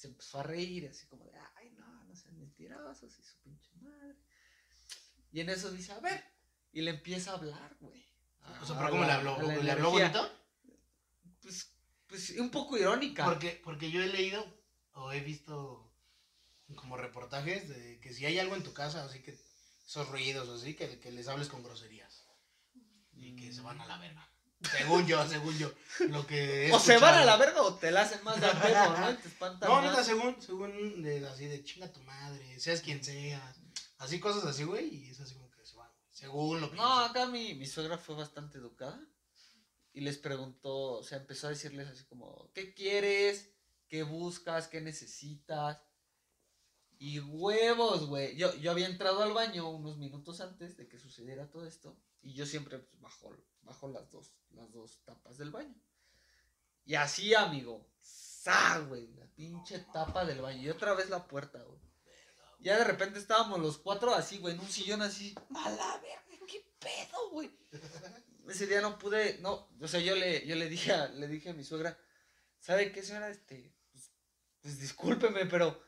se 0.00 0.08
empezó 0.08 0.40
a 0.40 0.44
reír, 0.44 0.88
así 0.88 1.06
como 1.06 1.26
de, 1.26 1.32
ay, 1.56 1.70
no, 1.72 2.04
no 2.04 2.16
sean 2.16 2.38
mentirosos 2.38 3.18
y 3.18 3.22
su 3.22 3.38
pinche 3.42 3.70
madre. 3.82 4.16
Y 5.30 5.40
en 5.40 5.50
eso 5.50 5.70
dice, 5.70 5.92
a 5.92 6.00
ver, 6.00 6.24
y 6.72 6.80
le 6.80 6.92
empieza 6.92 7.32
a 7.32 7.34
hablar, 7.34 7.76
güey. 7.80 8.02
O 8.62 8.64
sea, 8.64 8.78
pero 8.78 8.88
¿cómo 8.88 9.04
le 9.04 9.12
habló? 9.12 9.36
¿Le 9.62 9.70
habló 9.70 9.90
bonito? 9.90 10.32
Pues, 11.42 11.74
pues 12.06 12.30
un 12.38 12.50
poco 12.50 12.78
irónica. 12.78 13.26
Porque, 13.26 13.60
porque 13.62 13.90
yo 13.90 14.02
he 14.02 14.06
leído 14.06 14.42
o 14.92 15.12
he 15.12 15.20
visto 15.20 15.92
como 16.76 16.96
reportajes 16.96 17.68
de 17.68 18.00
que 18.00 18.14
si 18.14 18.24
hay 18.24 18.38
algo 18.38 18.56
en 18.56 18.62
tu 18.62 18.72
casa, 18.72 19.04
así 19.04 19.20
que 19.20 19.38
esos 19.86 20.08
ruidos 20.08 20.48
así, 20.48 20.74
que, 20.74 20.98
que 20.98 21.12
les 21.12 21.28
hables 21.28 21.48
con 21.48 21.62
groserías. 21.62 22.26
Y 23.12 23.36
que 23.36 23.52
se 23.52 23.60
van 23.60 23.78
a 23.82 23.86
la 23.86 23.98
verga. 23.98 24.26
Según 24.62 25.06
yo, 25.06 25.26
según 25.26 25.56
yo. 25.58 25.72
Lo 26.08 26.26
que 26.26 26.70
O 26.72 26.78
se 26.78 26.98
van 26.98 27.14
a 27.14 27.24
la 27.24 27.36
verga 27.36 27.62
o 27.62 27.74
te 27.74 27.90
la 27.90 28.02
hacen 28.02 28.22
más 28.24 28.40
de 28.40 28.48
pedo, 28.48 28.98
¿no? 28.98 29.10
Y 29.10 29.14
te 29.16 29.28
espantan 29.28 29.68
No, 29.68 29.80
neta, 29.80 30.04
según, 30.04 30.40
según 30.40 31.02
de, 31.02 31.26
así 31.26 31.46
de 31.46 31.64
chinga 31.64 31.90
tu 31.92 32.02
madre, 32.02 32.58
seas 32.60 32.80
quien 32.80 33.02
seas. 33.02 33.56
Así 33.98 34.20
cosas 34.20 34.44
así, 34.44 34.64
güey, 34.64 34.94
y 34.94 35.10
es 35.10 35.20
así 35.20 35.34
como 35.34 35.50
que 35.50 35.64
se 35.64 35.76
van, 35.76 35.88
güey. 35.88 36.08
Según 36.10 36.60
lo 36.60 36.70
que 36.70 36.76
No, 36.76 37.00
acá 37.00 37.26
mi, 37.26 37.54
mi 37.54 37.66
suegra 37.66 37.96
fue 37.98 38.16
bastante 38.16 38.58
educada 38.58 39.00
y 39.92 40.02
les 40.02 40.18
preguntó, 40.18 40.92
o 40.98 41.02
sea, 41.02 41.18
empezó 41.18 41.46
a 41.46 41.50
decirles 41.50 41.88
así 41.88 42.04
como, 42.04 42.50
¿qué 42.54 42.74
quieres? 42.74 43.50
¿Qué 43.88 44.02
buscas? 44.02 44.68
¿Qué 44.68 44.80
necesitas? 44.80 45.82
Y 46.98 47.18
huevos, 47.18 48.06
güey. 48.06 48.36
Yo, 48.36 48.54
yo 48.56 48.70
había 48.70 48.86
entrado 48.86 49.22
al 49.22 49.32
baño 49.32 49.68
unos 49.70 49.96
minutos 49.96 50.40
antes 50.40 50.76
de 50.76 50.86
que 50.86 50.98
sucediera 50.98 51.50
todo 51.50 51.66
esto 51.66 51.98
y 52.22 52.34
yo 52.34 52.46
siempre 52.46 52.78
pues, 52.78 53.00
bajo, 53.00 53.34
bajo 53.70 53.86
las, 53.88 54.10
dos, 54.10 54.34
las 54.50 54.70
dos 54.72 54.98
tapas 55.04 55.38
del 55.38 55.50
baño. 55.52 55.74
Y 56.84 56.96
así, 56.96 57.34
amigo, 57.34 57.86
¡sa, 58.00 58.78
güey! 58.80 59.06
La 59.14 59.26
pinche 59.26 59.78
tapa 59.92 60.24
del 60.24 60.40
baño. 60.40 60.60
Y 60.60 60.68
otra 60.70 60.92
vez 60.94 61.08
la 61.08 61.26
puerta, 61.28 61.62
güey. 61.62 61.80
Ya 62.58 62.76
de 62.76 62.84
repente 62.84 63.18
estábamos 63.20 63.60
los 63.60 63.78
cuatro 63.78 64.12
así, 64.12 64.38
güey, 64.38 64.54
en 64.54 64.60
un 64.60 64.68
sillón 64.68 65.02
así. 65.02 65.34
A 65.54 65.70
la 65.70 65.98
verga, 65.98 66.46
qué 66.48 66.66
pedo, 66.80 67.30
güey. 67.30 67.50
Ese 68.48 68.66
día 68.66 68.80
no 68.80 68.98
pude, 68.98 69.38
no, 69.38 69.68
o 69.80 69.86
sea, 69.88 70.00
yo 70.00 70.16
le, 70.16 70.44
yo 70.46 70.56
le 70.56 70.68
dije 70.68 70.92
a, 70.92 71.06
le 71.08 71.28
dije 71.28 71.50
a 71.50 71.54
mi 71.54 71.62
suegra, 71.62 71.96
¿sabe 72.58 72.90
qué 72.90 73.02
señora? 73.04 73.28
Este, 73.30 73.72
pues, 73.92 74.10
pues 74.60 74.80
discúlpeme, 74.80 75.46
pero 75.46 75.80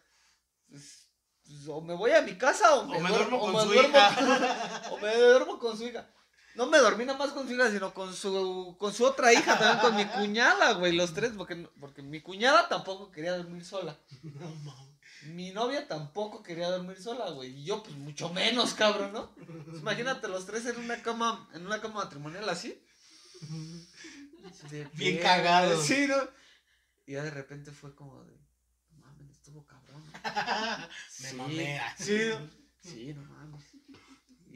pues, 0.69 1.09
pues, 1.45 1.67
o 1.67 1.81
me 1.81 1.95
voy 1.95 2.13
a 2.13 2.23
mi 2.23 2.39
casa 2.39 2.77
o 2.77 2.87
me, 2.87 2.99
O 2.99 3.01
me 3.01 3.09
duer- 3.11 3.17
duermo 3.17 3.37
o 3.39 3.41
con 3.41 3.53
me 3.55 3.63
su 3.63 3.67
duermo 3.73 3.99
hija. 3.99 4.83
o 4.93 4.99
me 4.99 5.17
duermo 5.17 5.59
con 5.59 5.77
su 5.77 5.85
hija. 5.89 6.09
No 6.55 6.67
me 6.67 6.79
dormí 6.79 7.05
nada 7.05 7.19
más 7.19 7.31
con 7.31 7.47
su 7.47 7.55
hija, 7.55 7.71
sino 7.71 7.95
con 7.95 8.15
su, 8.15 8.77
con 8.79 8.93
su 8.93 9.05
otra 9.05 9.33
hija, 9.33 9.59
también 9.59 9.79
con 9.81 9.97
mi 9.97 10.05
cuñada, 10.19 10.73
güey, 10.75 10.93
los 10.93 11.15
tres, 11.15 11.33
porque, 11.37 11.57
porque 11.81 12.03
mi 12.03 12.21
cuñada 12.21 12.69
tampoco 12.69 13.11
quería 13.11 13.37
dormir 13.37 13.65
sola. 13.65 13.99
No 14.23 14.55
mames. 14.57 14.93
Mi 15.27 15.53
novia 15.53 15.87
tampoco 15.87 16.43
quería 16.43 16.69
dormir 16.69 17.01
sola, 17.01 17.31
güey. 17.31 17.51
Y 17.61 17.65
yo, 17.65 17.83
pues, 17.83 17.95
mucho 17.97 18.29
menos, 18.31 18.75
cabrón, 18.75 19.13
¿no? 19.13 19.31
Pues, 19.35 19.79
imagínate 19.79 20.29
los 20.29 20.47
tres 20.47 20.67
en 20.67 20.77
una 20.79 21.01
cama, 21.01 21.49
en 21.55 21.65
una 21.65 21.81
cama 21.81 22.05
matrimonial 22.05 22.49
así. 22.49 22.83
De 24.71 24.85
Bien 24.95 25.17
verga, 25.17 25.37
cagados. 25.37 25.87
Sí, 25.87 26.07
¿no? 26.09 26.17
Y 27.07 27.13
ya 27.13 27.23
de 27.23 27.31
repente 27.31 27.71
fue 27.71 27.95
como 27.95 28.25
de, 28.25 28.33
no 28.91 28.99
mames, 28.99 29.31
estuvo 29.31 29.65
cabrón. 29.67 30.03
Me 31.21 31.29
Sí, 31.29 31.37
mamé. 31.37 31.83
Sí, 31.99 32.19
¿no? 32.31 32.51
Sí, 32.83 33.15
no 33.15 33.23
mames. 33.23 33.65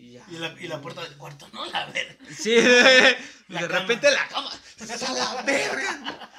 Y 0.06 0.12
ya. 0.12 0.24
Y 0.28 0.38
la, 0.38 0.54
y 0.60 0.68
la 0.68 0.80
puerta 0.80 1.02
del 1.02 1.16
cuarto, 1.16 1.48
no 1.52 1.64
la 1.66 1.86
ver. 1.86 2.18
Sí, 2.36 2.50
de, 2.54 3.16
La 3.48 3.62
de 3.62 3.68
cama. 3.68 3.80
repente 3.80 4.10
la 4.10 4.28
cama. 4.28 4.50
¡A 4.50 5.12
la 5.12 5.42
verga! 5.42 6.30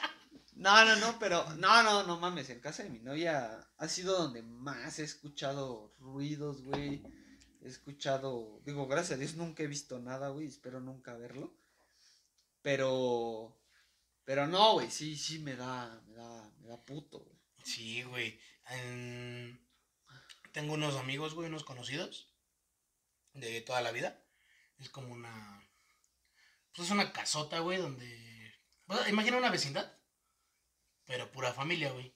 No, 0.56 0.86
no, 0.86 0.96
no, 0.96 1.20
pero. 1.20 1.44
No, 1.56 1.84
no, 1.84 2.04
no 2.04 2.18
mames. 2.20 2.50
En 2.50 2.60
casa 2.62 2.84
de 2.84 2.90
mi 2.90 3.00
novia 3.00 3.68
ha 3.78 3.88
sido 3.88 4.18
donde 4.18 4.42
más 4.42 5.00
he 5.00 5.04
escuchado 5.04 5.94
ruidos, 6.00 6.62
güey. 6.64 7.04
He 7.62 7.68
escuchado. 7.68 8.62
Digo, 8.66 8.88
gracias 8.88 9.18
a 9.18 9.20
Dios 9.20 9.36
nunca 9.36 9.64
he 9.64 9.68
visto 9.68 10.00
nada, 10.00 10.30
güey. 10.30 10.48
Espero 10.48 10.80
nunca 10.80 11.14
verlo. 11.16 11.54
Pero. 12.62 13.56
Pero 14.26 14.48
no, 14.48 14.74
güey. 14.74 14.90
Sí, 14.92 15.16
sí 15.18 15.40
me 15.40 15.56
da. 15.56 16.02
Me 16.08 16.16
da. 16.16 16.52
Me 16.62 16.68
da 16.70 16.78
puto, 16.86 17.20
güey. 17.20 17.38
Sí, 17.64 18.04
güey. 18.04 18.40
En- 18.70 19.60
Tengo 20.52 20.74
unos 20.74 20.96
amigos, 20.96 21.34
güey, 21.34 21.48
unos 21.50 21.64
conocidos 21.64 22.34
de 23.34 23.62
toda 23.62 23.82
la 23.82 23.92
vida. 23.92 24.22
Es 24.80 24.90
como 24.90 25.14
una. 25.14 25.64
Pues 26.74 26.88
es 26.88 26.92
una 26.92 27.12
casota, 27.14 27.60
güey, 27.60 27.78
donde. 27.78 28.56
Imagina 29.10 29.38
una 29.38 29.50
vecindad, 29.50 29.92
pero 31.06 31.32
pura 31.32 31.54
familia, 31.54 31.92
güey. 31.92 32.14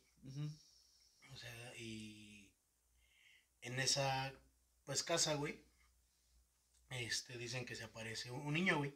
O 1.31 1.35
sea, 1.35 1.75
y 1.77 2.49
en 3.61 3.79
esa, 3.79 4.33
pues, 4.85 5.03
casa, 5.03 5.35
güey, 5.35 5.63
este, 6.89 7.37
dicen 7.37 7.65
que 7.65 7.75
se 7.75 7.83
aparece 7.83 8.31
un, 8.31 8.41
un 8.41 8.53
niño, 8.53 8.77
güey. 8.77 8.93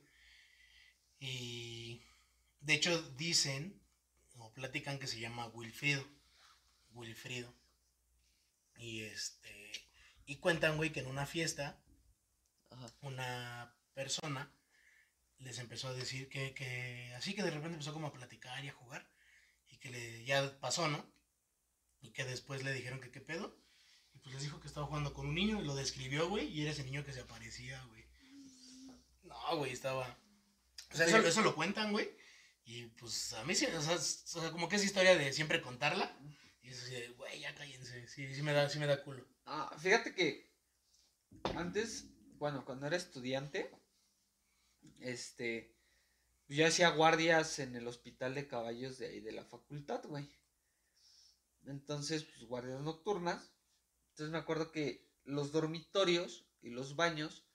Y, 1.19 2.01
de 2.61 2.73
hecho, 2.73 3.01
dicen, 3.11 3.81
o 4.37 4.53
platican 4.53 4.99
que 4.99 5.07
se 5.07 5.19
llama 5.19 5.47
Wilfrido. 5.47 6.05
Wilfrido. 6.93 7.53
Y, 8.77 9.01
este, 9.01 9.71
y 10.25 10.37
cuentan, 10.37 10.77
güey, 10.77 10.91
que 10.91 10.99
en 10.99 11.07
una 11.07 11.25
fiesta, 11.25 11.81
Ajá. 12.69 12.87
una 13.01 13.75
persona 13.93 14.51
les 15.39 15.59
empezó 15.59 15.87
a 15.89 15.93
decir 15.93 16.29
que, 16.29 16.53
que 16.53 17.13
así 17.15 17.33
que 17.33 17.43
de 17.43 17.51
repente 17.51 17.73
empezó 17.73 17.93
como 17.93 18.07
a 18.07 18.13
platicar 18.13 18.63
y 18.63 18.69
a 18.69 18.73
jugar 18.73 19.09
y 19.67 19.77
que 19.77 19.89
le 19.89 20.23
ya 20.25 20.59
pasó, 20.59 20.87
¿no? 20.87 21.05
Y 22.01 22.11
que 22.11 22.23
después 22.25 22.63
le 22.63 22.73
dijeron 22.73 22.99
que 23.01 23.11
qué 23.11 23.21
pedo 23.21 23.57
y 24.13 24.19
pues 24.19 24.33
les 24.35 24.43
dijo 24.43 24.59
que 24.59 24.67
estaba 24.67 24.85
jugando 24.87 25.13
con 25.13 25.27
un 25.27 25.35
niño 25.35 25.61
y 25.61 25.65
lo 25.65 25.75
describió, 25.75 26.29
güey, 26.29 26.47
y 26.47 26.61
era 26.61 26.71
ese 26.71 26.83
niño 26.83 27.03
que 27.05 27.13
se 27.13 27.21
aparecía, 27.21 27.83
güey. 27.85 28.05
No, 29.23 29.57
güey, 29.57 29.71
estaba 29.73 30.17
o 30.91 30.95
sea, 30.97 31.05
eso, 31.07 31.17
eso 31.17 31.41
lo 31.41 31.55
cuentan, 31.55 31.91
güey. 31.91 32.09
Y 32.63 32.85
pues 32.87 33.33
a 33.33 33.43
mí 33.43 33.53
sí, 33.53 33.65
o 33.65 33.81
sea, 33.81 33.95
es- 33.95 34.33
o 34.35 34.41
sea, 34.41 34.51
como 34.51 34.69
que 34.69 34.77
es 34.77 34.83
historia 34.85 35.15
de 35.17 35.33
siempre 35.33 35.61
contarla. 35.61 36.17
Y 36.61 36.69
es 36.69 36.81
así 36.81 36.91
de, 36.93 37.09
güey, 37.09 37.39
ya 37.41 37.53
cállense. 37.53 38.07
Sí, 38.07 38.33
sí 38.33 38.41
me 38.41 38.53
da, 38.53 38.69
sí 38.69 38.79
me 38.79 38.87
da 38.87 39.03
culo. 39.03 39.27
Ah, 39.45 39.75
fíjate 39.79 40.15
que 40.15 40.49
antes, 41.55 42.05
bueno, 42.37 42.65
cuando 42.65 42.87
era 42.87 42.95
estudiante, 42.95 43.71
este, 45.01 45.75
yo 46.47 46.67
hacía 46.67 46.89
guardias 46.89 47.59
en 47.59 47.75
el 47.75 47.87
hospital 47.87 48.35
de 48.35 48.47
caballos 48.47 48.97
de 48.97 49.07
ahí 49.07 49.19
de 49.19 49.31
la 49.31 49.43
facultad, 49.43 50.03
güey. 50.05 50.29
Entonces, 51.65 52.23
pues 52.23 52.43
guardias 52.43 52.81
nocturnas. 52.81 53.51
Entonces 54.11 54.31
me 54.31 54.37
acuerdo 54.37 54.71
que 54.71 55.09
los 55.23 55.51
dormitorios 55.51 56.45
y 56.61 56.69
los 56.69 56.95
baños 56.95 57.45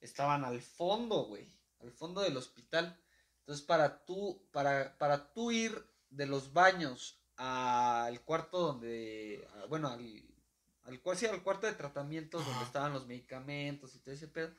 estaban 0.00 0.44
al 0.44 0.60
fondo, 0.60 1.24
güey, 1.24 1.48
al 1.80 1.92
fondo 1.92 2.22
del 2.22 2.36
hospital. 2.36 3.00
Entonces, 3.40 3.64
para 3.64 4.04
tú, 4.04 4.48
para, 4.52 4.98
para 4.98 5.32
tú 5.32 5.52
ir 5.52 5.86
de 6.10 6.26
los 6.26 6.52
baños 6.52 7.22
al 7.36 8.22
cuarto 8.22 8.58
donde, 8.58 9.48
bueno, 9.68 9.88
al, 9.88 10.29
al, 10.84 11.00
al 11.04 11.42
cuarto 11.42 11.66
de 11.66 11.72
tratamientos 11.74 12.44
donde 12.44 12.64
estaban 12.64 12.92
los 12.92 13.06
medicamentos 13.06 13.94
y 13.94 14.00
todo 14.00 14.14
ese 14.14 14.28
pedo, 14.28 14.54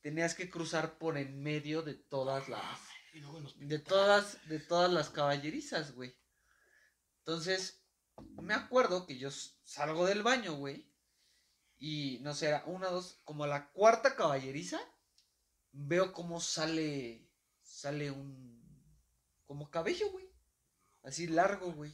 tenías 0.00 0.34
que 0.34 0.50
cruzar 0.50 0.98
por 0.98 1.16
en 1.16 1.42
medio 1.42 1.82
de 1.82 1.94
todas 1.94 2.48
las, 2.48 2.62
Y 3.14 3.20
luego 3.20 3.38
en 3.38 3.44
los 3.44 3.58
de 3.58 3.78
todas, 3.78 4.38
de 4.48 4.58
todas 4.58 4.92
las 4.92 5.10
caballerizas, 5.10 5.94
güey. 5.94 6.14
Entonces, 7.18 7.82
me 8.42 8.54
acuerdo 8.54 9.06
que 9.06 9.18
yo 9.18 9.30
salgo 9.30 10.06
del 10.06 10.22
baño, 10.22 10.54
güey. 10.54 10.90
Y 11.78 12.18
no 12.22 12.34
sé, 12.34 12.48
era 12.48 12.64
una, 12.66 12.88
dos, 12.88 13.20
como 13.24 13.46
la 13.46 13.70
cuarta 13.72 14.14
caballeriza, 14.14 14.78
veo 15.72 16.12
cómo 16.12 16.40
sale, 16.40 17.28
sale 17.62 18.10
un, 18.10 18.62
como 19.46 19.70
cabello, 19.70 20.10
güey. 20.10 20.30
Así 21.02 21.26
largo, 21.26 21.72
güey. 21.72 21.92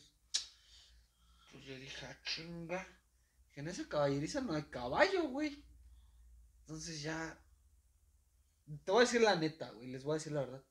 Pues 1.50 1.64
yo 1.64 1.74
dije, 1.76 2.06
"Ah, 2.06 2.18
chinga. 2.24 2.86
Que 3.58 3.62
en 3.62 3.68
esa 3.70 3.88
caballeriza 3.88 4.40
no 4.40 4.54
hay 4.54 4.62
caballo, 4.62 5.24
güey. 5.30 5.64
Entonces 6.60 7.02
ya. 7.02 7.36
Te 8.84 8.92
voy 8.92 9.02
a 9.02 9.04
decir 9.04 9.20
la 9.20 9.34
neta, 9.34 9.68
güey. 9.72 9.88
Les 9.88 10.04
voy 10.04 10.12
a 10.12 10.18
decir 10.18 10.30
la 10.30 10.42
verdad. 10.42 10.62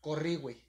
Corrí, 0.00 0.36
güey. 0.36 0.62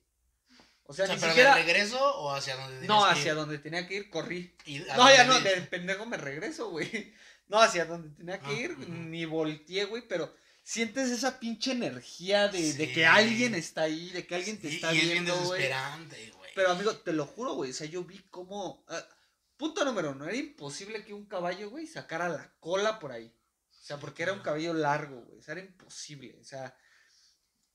O 0.85 0.91
O 0.91 0.93
sea, 0.95 1.05
sea, 1.05 1.13
ni 1.13 1.21
pero 1.21 1.33
siquiera. 1.33 1.55
de 1.55 1.61
regreso 1.61 1.99
o 1.99 2.31
hacia 2.33 2.55
donde 2.55 2.87
No, 2.87 3.03
que 3.05 3.11
hacia 3.11 3.29
ir? 3.33 3.35
donde 3.35 3.59
tenía 3.59 3.87
que 3.87 3.93
ir, 3.93 4.09
corrí. 4.09 4.55
No, 4.95 5.07
ya 5.15 5.25
no, 5.25 5.39
del 5.39 5.67
pendejo 5.67 6.07
me 6.07 6.17
regreso, 6.17 6.71
güey. 6.71 7.13
No, 7.47 7.59
hacia 7.61 7.85
donde 7.85 8.09
tenía 8.17 8.39
que 8.39 8.47
Ah, 8.47 8.53
ir, 8.59 8.79
ni 8.89 9.25
volteé, 9.25 9.85
güey, 9.85 10.01
pero 10.07 10.35
sientes 10.63 11.11
esa 11.11 11.39
pinche 11.39 11.73
energía 11.73 12.47
de, 12.47 12.91
que 12.91 13.05
alguien 13.05 13.53
está 13.53 13.83
ahí, 13.83 14.09
de 14.09 14.25
que 14.25 14.33
alguien 14.33 14.59
te 14.59 14.67
Sí, 14.69 14.77
está 14.77 14.95
y 14.95 14.97
es 14.97 15.03
viendo, 15.11 15.35
güey. 15.43 15.61
desesperante, 15.61 16.31
güey. 16.35 16.51
Pero 16.55 16.71
amigo, 16.71 16.97
te 16.97 17.13
lo 17.13 17.27
juro, 17.27 17.53
güey, 17.53 17.69
o 17.69 17.73
sea, 17.75 17.85
yo 17.85 18.03
vi 18.03 18.17
cómo... 18.31 18.83
ah, 18.87 19.07
punto 19.57 19.83
número 19.83 20.11
uno, 20.11 20.25
era 20.25 20.35
imposible 20.35 21.03
que 21.03 21.13
un 21.13 21.25
caballo, 21.25 21.69
güey, 21.69 21.87
sacara 21.87 22.29
la 22.29 22.53
cola 22.59 22.99
por 22.99 23.11
ahí. 23.11 23.33
O 23.69 23.83
sea, 23.87 23.99
porque 23.99 24.23
era 24.23 24.33
un 24.33 24.41
cabello 24.41 24.73
largo, 24.73 25.21
güey, 25.21 25.39
o 25.39 25.41
sea, 25.41 25.53
era 25.53 25.65
imposible, 25.65 26.37
o 26.39 26.43
sea... 26.43 26.77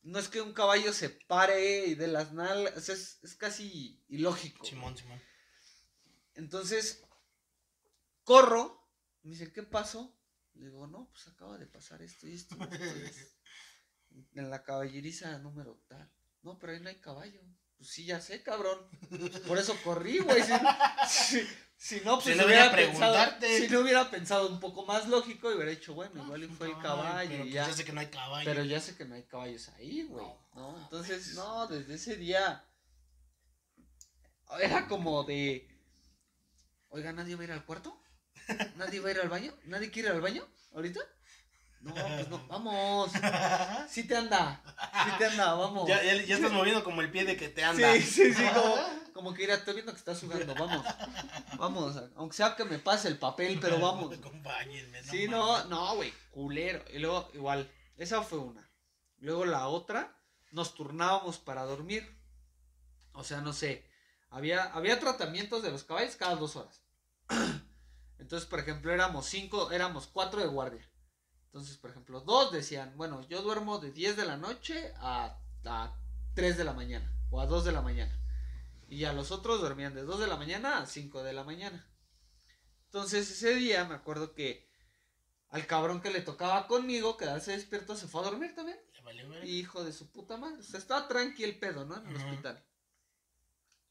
No 0.05 0.19
es 0.19 0.29
que 0.29 0.41
un 0.41 0.53
caballo 0.53 0.93
se 0.93 1.11
pare 1.11 1.87
y 1.87 1.95
de 1.95 2.09
las 2.09 2.33
nalgas, 2.33 2.77
o 2.77 2.81
sea, 2.81 2.97
es, 2.97 3.21
es 3.23 3.37
casi 3.37 4.03
ilógico. 4.09 4.65
Simón, 4.65 4.97
Simón. 4.97 5.23
Entonces, 6.35 7.05
corro, 8.25 8.85
me 9.23 9.31
dice, 9.31 9.53
¿qué 9.53 9.63
pasó? 9.63 10.19
Le 10.55 10.67
digo, 10.67 10.89
no, 10.89 11.09
pues 11.09 11.29
acaba 11.29 11.57
de 11.57 11.69
pasar 11.69 12.03
esto 12.03 12.27
y 12.27 12.35
esto. 12.35 12.57
y 12.59 12.63
esto, 12.75 12.99
y 12.99 13.03
esto". 13.03 13.37
en 14.35 14.51
la 14.51 14.63
caballeriza 14.63 15.39
número 15.39 15.83
tal. 15.89 16.11
No, 16.43 16.59
pero 16.59 16.73
ahí 16.73 16.81
no 16.81 16.89
hay 16.89 17.01
caballo. 17.01 17.41
Pues 17.83 17.91
sí, 17.95 18.05
ya 18.05 18.21
sé, 18.21 18.45
cabrón. 18.45 18.79
Por 19.49 19.59
eso 19.59 19.77
corrí, 19.83 20.21
güey. 20.21 20.41
Si, 20.41 20.53
si- 21.09 21.49
si 21.77 22.01
no, 22.03 22.21
pues 22.21 22.37
Si 22.37 22.41
no 22.41 22.47
hubiera 22.47 22.71
pensado, 22.71 23.17
si 23.41 23.67
no 23.69 23.81
hubiera 23.81 24.09
pensado 24.09 24.49
un 24.51 24.61
poco 24.61 24.87
más 24.87 25.09
lógico 25.09 25.51
y 25.51 25.55
hubiera 25.57 25.73
dicho, 25.73 25.93
bueno, 25.93 26.23
igual 26.23 26.45
y 26.45 26.47
fue 26.47 26.69
el 26.69 26.79
caballo 26.79 27.29
pero 27.29 27.43
pues 27.43 27.53
ya. 27.53 27.73
sé 27.73 27.85
que 27.85 27.93
no 27.93 27.99
hay 28.01 28.07
caballo. 28.07 28.45
Pero 28.49 28.63
ya 28.65 28.79
sé 28.81 28.97
que 28.97 29.05
no 29.05 29.17
hay 29.17 29.25
caballos 29.25 29.69
ahí, 29.71 30.05
güey. 30.05 30.25
No, 30.55 30.79
entonces, 30.81 31.35
no, 31.35 31.67
desde 31.67 31.95
ese 31.95 32.17
día 32.17 32.65
era 34.61 34.87
como 34.87 35.25
de, 35.25 35.69
oiga, 36.91 37.13
¿nadie 37.13 37.35
va 37.35 37.41
a 37.41 37.45
ir 37.47 37.51
al 37.53 37.65
cuarto? 37.67 38.01
¿Nadie 38.77 39.01
va 39.01 39.09
a 39.09 39.11
ir 39.11 39.19
al 39.19 39.29
baño? 39.29 39.53
¿Nadie 39.65 39.91
quiere 39.91 40.11
ir 40.11 40.15
al 40.15 40.21
baño 40.21 40.47
ahorita? 40.73 41.01
No, 41.83 41.95
pues 41.95 42.29
no, 42.29 42.47
vamos. 42.47 43.11
Sí 43.89 44.05
te 44.05 44.17
anda, 44.17 44.63
sí 45.05 45.11
te 45.19 45.27
anda, 45.27 45.55
vamos. 45.55 45.89
ya, 45.89 46.03
ya, 46.03 46.15
ya 46.15 46.37
estás 46.37 46.53
moviendo 46.53 46.85
como 46.85 47.01
el 47.01 47.11
pie 47.11 47.25
de 47.25 47.37
que 47.37 47.49
te 47.49 47.65
anda. 47.65 47.93
Sí, 47.95 48.03
sí, 48.03 48.35
sí, 48.35 48.45
como, 48.55 48.77
como 49.13 49.35
que 49.35 49.43
mira, 49.43 49.55
estoy 49.55 49.75
viendo 49.75 49.93
que 49.93 49.99
estás 49.99 50.19
sudando, 50.19 50.55
vamos. 50.55 50.85
Vamos, 51.59 52.01
aunque 52.17 52.37
sea 52.37 52.55
que 52.55 52.65
me 52.65 52.79
pase 52.79 53.09
el 53.09 53.19
papel, 53.19 53.59
pero 53.61 53.81
vamos. 53.81 54.17
Acompáñenme. 54.17 55.03
Sí, 55.03 55.27
mames. 55.27 55.31
no, 55.31 55.65
no, 55.65 55.97
güey, 55.97 56.13
culero. 56.31 56.85
Y 56.93 57.01
luego, 57.01 57.29
igual, 57.35 57.69
esa 57.97 58.23
fue 58.23 58.39
una. 58.39 58.71
Luego 59.19 59.45
la 59.45 59.67
otra, 59.67 60.17
nos 60.53 60.75
turnábamos 60.75 61.39
para 61.39 61.65
dormir. 61.65 62.17
O 63.13 63.25
sea, 63.25 63.41
no 63.41 63.53
sé, 63.53 63.85
había, 64.31 64.65
había 64.73 65.01
tratamientos 65.01 65.63
de 65.63 65.71
los 65.71 65.83
caballos 65.83 66.17
cada 66.17 66.37
dos 66.37 66.55
horas. 66.57 66.81
Entonces, 68.19 68.49
por 68.49 68.61
ejemplo, 68.61 68.93
éramos 68.93 69.27
cinco, 69.27 69.73
éramos 69.73 70.07
cuatro 70.07 70.41
de 70.41 70.47
guardia. 70.47 70.89
Entonces, 71.53 71.77
por 71.77 71.91
ejemplo, 71.91 72.23
dos 72.23 72.51
decían, 72.51 72.97
bueno, 72.97 73.21
yo 73.29 73.43
duermo 73.43 73.79
de 73.79 73.93
10 73.93 74.17
de 74.17 74.25
la 74.25 74.39
noche 74.39 74.95
a, 74.97 75.39
a 75.67 75.95
3 76.35 76.57
de 76.57 76.65
la 76.65 76.73
mañana 76.73 77.15
o 77.29 77.43
a 77.43 77.47
2 77.47 77.67
de 77.67 77.73
la 77.73 77.83
mañana. 77.83 78.19
Y 78.89 79.01
ya 79.01 79.13
los 79.13 79.31
otros 79.31 79.61
dormían 79.61 79.95
de 79.95 80.01
2 80.01 80.21
de 80.21 80.29
la 80.29 80.39
mañana 80.39 80.79
a 80.79 80.87
5 80.87 81.23
de 81.23 81.35
la 81.35 81.45
mañana. 81.45 81.87
Entonces, 82.87 83.31
ese 83.31 83.55
día 83.55 83.85
me 83.85 83.95
acuerdo 83.95 84.33
que 84.33 84.67
al 85.51 85.67
cabrón 85.67 86.01
que 86.01 86.11
le 86.11 86.23
tocaba 86.23 86.67
conmigo, 86.67 87.19
quedarse 87.19 87.53
despierto, 87.53 87.97
se 87.97 88.09
fue 88.09 88.23
a 88.23 88.31
dormir 88.31 88.55
también. 88.55 88.81
Le 88.95 89.03
valió 89.03 89.29
verga. 89.29 89.45
Hijo 89.45 89.85
de 89.85 89.93
su 89.93 90.11
puta 90.11 90.39
madre. 90.39 90.61
O 90.61 90.63
sea, 90.63 90.81
estaba 90.81 91.07
tranqui 91.07 91.45
el 91.45 91.59
pedo, 91.59 91.85
¿no? 91.85 91.99
En 91.99 92.07
el 92.07 92.17
hospital. 92.17 92.65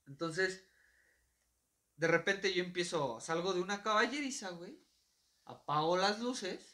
Entonces, 0.07 0.65
de 1.95 2.07
repente 2.07 2.51
yo 2.55 2.63
empiezo, 2.63 3.19
salgo 3.19 3.53
de 3.53 3.61
una 3.61 3.83
caballeriza, 3.83 4.49
güey. 4.49 4.83
Apago 5.45 5.95
las 5.95 6.19
luces 6.19 6.70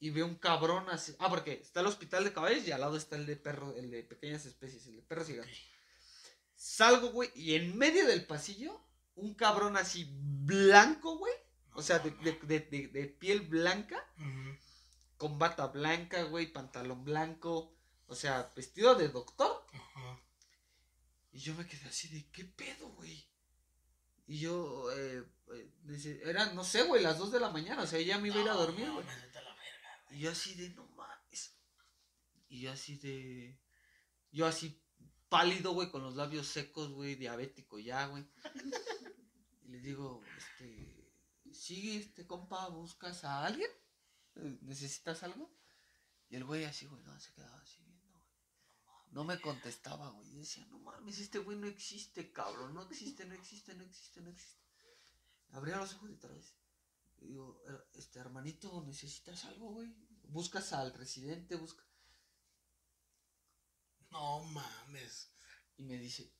y 0.00 0.10
veo 0.10 0.26
un 0.26 0.34
cabrón 0.36 0.88
así. 0.90 1.14
Ah, 1.18 1.28
porque 1.28 1.52
está 1.52 1.80
el 1.80 1.86
hospital 1.86 2.24
de 2.24 2.32
caballos 2.32 2.66
y 2.66 2.72
al 2.72 2.80
lado 2.80 2.96
está 2.96 3.16
el 3.16 3.26
de 3.26 3.36
perro, 3.36 3.74
el 3.76 3.90
de 3.90 4.02
pequeñas 4.02 4.44
especies, 4.46 4.86
el 4.86 4.96
de 4.96 5.02
perros 5.02 5.28
y 5.28 5.36
gatos. 5.36 5.52
Salgo, 6.56 7.10
güey, 7.10 7.30
y 7.34 7.54
en 7.54 7.76
medio 7.76 8.06
del 8.06 8.26
pasillo, 8.26 8.80
un 9.14 9.34
cabrón 9.34 9.76
así 9.76 10.08
blanco, 10.18 11.18
güey. 11.18 11.32
O 11.74 11.82
sea, 11.82 11.98
de, 12.00 12.10
de- 12.10 12.38
de- 12.42 12.60
de- 12.60 12.88
de 12.88 13.06
piel 13.06 13.42
blanca 13.42 14.04
con 15.16 15.38
bata 15.38 15.66
blanca, 15.68 16.22
güey, 16.24 16.52
pantalón 16.52 17.04
blanco, 17.04 17.76
o 18.06 18.14
sea, 18.14 18.50
vestido 18.56 18.94
de 18.94 19.08
doctor. 19.08 19.64
Ajá. 19.72 20.20
Y 21.32 21.38
yo 21.40 21.54
me 21.54 21.66
quedé 21.66 21.88
así 21.88 22.08
de, 22.08 22.28
¿qué 22.32 22.44
pedo, 22.44 22.88
güey? 22.94 23.24
Y 24.26 24.40
yo, 24.40 24.90
eh, 24.92 25.22
eh, 25.54 26.20
eran, 26.24 26.54
no 26.56 26.64
sé, 26.64 26.82
güey, 26.82 27.02
las 27.02 27.18
2 27.18 27.30
de 27.32 27.40
la 27.40 27.50
mañana, 27.50 27.82
o 27.82 27.86
sea, 27.86 28.00
ya 28.00 28.18
me 28.18 28.28
iba 28.28 28.36
a 28.38 28.42
ir 28.42 28.48
a 28.48 28.54
dormir, 28.54 28.90
güey 28.90 29.04
vete 29.06 29.38
a 29.38 29.42
la 29.42 29.54
verga. 29.54 29.99
Y 30.10 30.20
yo 30.20 30.30
así 30.30 30.54
de, 30.54 30.70
no 30.70 30.86
mames. 30.88 31.56
Y 32.48 32.60
yo 32.62 32.72
así 32.72 32.96
de, 32.96 33.60
yo 34.32 34.46
así 34.46 34.82
pálido, 35.28 35.72
güey, 35.72 35.90
con 35.90 36.02
los 36.02 36.16
labios 36.16 36.48
secos, 36.48 36.90
güey, 36.90 37.14
diabético 37.14 37.78
ya, 37.78 38.06
güey. 38.06 38.26
Y 39.62 39.68
le 39.68 39.80
digo, 39.80 40.22
este, 40.36 41.14
sí, 41.52 41.96
este, 41.96 42.26
compa, 42.26 42.68
¿buscas 42.68 43.24
a 43.24 43.46
alguien? 43.46 43.70
¿Necesitas 44.62 45.22
algo? 45.22 45.54
Y 46.28 46.36
el 46.36 46.44
güey 46.44 46.64
así, 46.64 46.86
güey, 46.86 47.02
no, 47.04 47.18
se 47.20 47.32
quedaba 47.32 47.60
así 47.60 47.80
viendo, 47.84 48.08
güey. 48.08 48.24
No 49.10 49.24
me 49.24 49.40
contestaba, 49.40 50.10
güey. 50.10 50.32
Yo 50.32 50.38
decía, 50.38 50.66
no 50.66 50.80
mames, 50.80 51.20
este 51.20 51.38
güey 51.38 51.56
no 51.56 51.68
existe, 51.68 52.32
cabrón. 52.32 52.74
No 52.74 52.82
existe, 52.82 53.24
no 53.26 53.34
existe, 53.34 53.74
no 53.74 53.84
existe, 53.84 54.20
no 54.20 54.30
existe. 54.30 54.60
Abría 55.52 55.76
los 55.76 55.94
ojos 55.94 56.10
y 56.10 56.14
otra 56.14 56.32
vez. 56.32 56.59
Y 57.20 57.26
digo, 57.28 57.62
"Her- 57.66 57.86
este 57.94 58.18
hermanito, 58.18 58.82
¿necesitas 58.86 59.44
algo, 59.44 59.70
güey? 59.72 59.94
Buscas 60.24 60.72
al 60.72 60.92
residente, 60.94 61.56
busca. 61.56 61.84
No 64.10 64.40
mames. 64.44 65.30
Y 65.76 65.84
me 65.84 65.96
dice, 65.98 66.32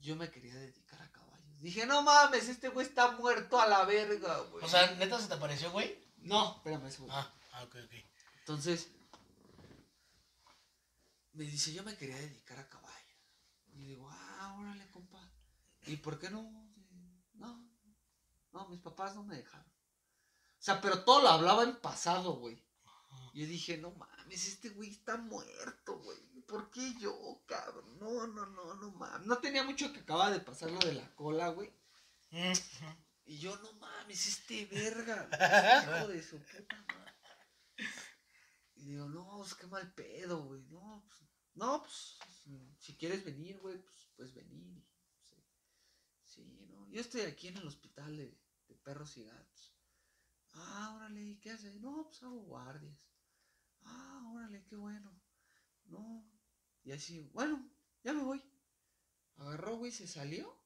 yo 0.00 0.16
me 0.16 0.30
quería 0.30 0.54
dedicar 0.54 1.00
a 1.02 1.10
caballos. 1.12 1.60
Dije, 1.60 1.86
no 1.86 2.02
mames, 2.02 2.48
este 2.48 2.68
güey 2.68 2.86
está 2.86 3.12
muerto 3.12 3.60
a 3.60 3.66
la 3.66 3.84
verga, 3.84 4.38
güey. 4.50 4.64
O 4.64 4.68
sea, 4.68 4.90
neta 4.96 5.20
se 5.20 5.28
te 5.28 5.34
apareció, 5.34 5.70
güey. 5.72 6.02
no, 6.18 6.56
espérame, 6.56 6.86
ese 6.86 7.00
güey. 7.02 7.10
Ah, 7.14 7.34
ah, 7.52 7.62
ok, 7.64 7.76
ok. 7.84 7.92
Entonces, 8.40 8.88
me 11.32 11.44
dice, 11.44 11.72
yo 11.72 11.82
me 11.82 11.96
quería 11.96 12.16
dedicar 12.16 12.58
a 12.58 12.68
caballo. 12.68 12.94
Y 13.74 13.84
digo, 13.86 14.08
ah, 14.10 14.56
órale, 14.58 14.88
compa. 14.90 15.30
¿Y 15.86 15.96
por 15.96 16.18
qué 16.18 16.30
no? 16.30 16.42
No, 17.34 17.68
no, 18.52 18.68
mis 18.68 18.80
papás 18.80 19.14
no 19.14 19.22
me 19.24 19.36
dejaron. 19.36 19.73
O 20.64 20.66
sea, 20.66 20.80
pero 20.80 21.04
todo 21.04 21.20
lo 21.20 21.28
hablaba 21.28 21.62
en 21.62 21.76
pasado, 21.76 22.36
güey. 22.36 22.58
Yo 23.34 23.46
dije, 23.46 23.76
no 23.76 23.90
mames, 23.90 24.48
este 24.48 24.70
güey 24.70 24.92
está 24.92 25.18
muerto, 25.18 25.98
güey. 25.98 26.18
¿Por 26.46 26.70
qué 26.70 26.94
yo, 26.98 27.42
cabrón? 27.44 27.98
No, 27.98 28.26
no, 28.26 28.46
no, 28.46 28.72
no 28.72 28.90
mames. 28.92 29.26
No 29.26 29.36
tenía 29.40 29.62
mucho 29.62 29.92
que 29.92 30.00
acaba 30.00 30.30
de 30.30 30.40
pasar 30.40 30.70
lo 30.70 30.78
de 30.78 30.94
la 30.94 31.14
cola, 31.16 31.48
güey. 31.48 31.70
Y 33.26 33.36
yo, 33.36 33.54
no 33.58 33.74
mames, 33.74 34.26
este 34.26 34.64
verga. 34.64 35.28
Hijo 35.98 36.08
de 36.08 36.22
su 36.22 36.38
puta 36.38 36.82
madre. 36.88 37.12
Y 38.76 38.86
digo, 38.86 39.06
no, 39.10 39.40
pues 39.40 39.54
qué 39.56 39.66
mal 39.66 39.92
pedo, 39.92 40.44
güey. 40.44 40.62
No, 40.70 41.04
pues, 41.06 41.28
no, 41.56 41.82
pues, 41.82 42.18
si 42.78 42.96
quieres 42.96 43.22
venir, 43.22 43.58
güey, 43.58 43.76
pues, 43.82 44.08
pues 44.16 44.32
venir. 44.32 44.82
Sí, 45.20 45.44
sí, 46.24 46.66
no. 46.70 46.88
Yo 46.88 47.02
estoy 47.02 47.20
aquí 47.20 47.48
en 47.48 47.58
el 47.58 47.66
hospital 47.66 48.16
de, 48.16 48.34
de 48.68 48.74
perros 48.76 49.14
y 49.18 49.24
gatos. 49.24 49.73
Ah, 50.54 50.94
órale, 50.96 51.22
¿y 51.22 51.36
qué 51.40 51.50
haces? 51.50 51.76
No, 51.76 52.06
pues 52.06 52.22
hago 52.22 52.40
guardias. 52.40 52.98
Ah, 53.82 54.32
órale, 54.34 54.64
qué 54.64 54.76
bueno. 54.76 55.20
No. 55.86 56.24
Y 56.82 56.92
así, 56.92 57.20
bueno, 57.32 57.68
ya 58.02 58.12
me 58.12 58.22
voy. 58.22 58.42
Agarró, 59.36 59.76
güey, 59.78 59.90
se 59.90 60.06
salió. 60.06 60.56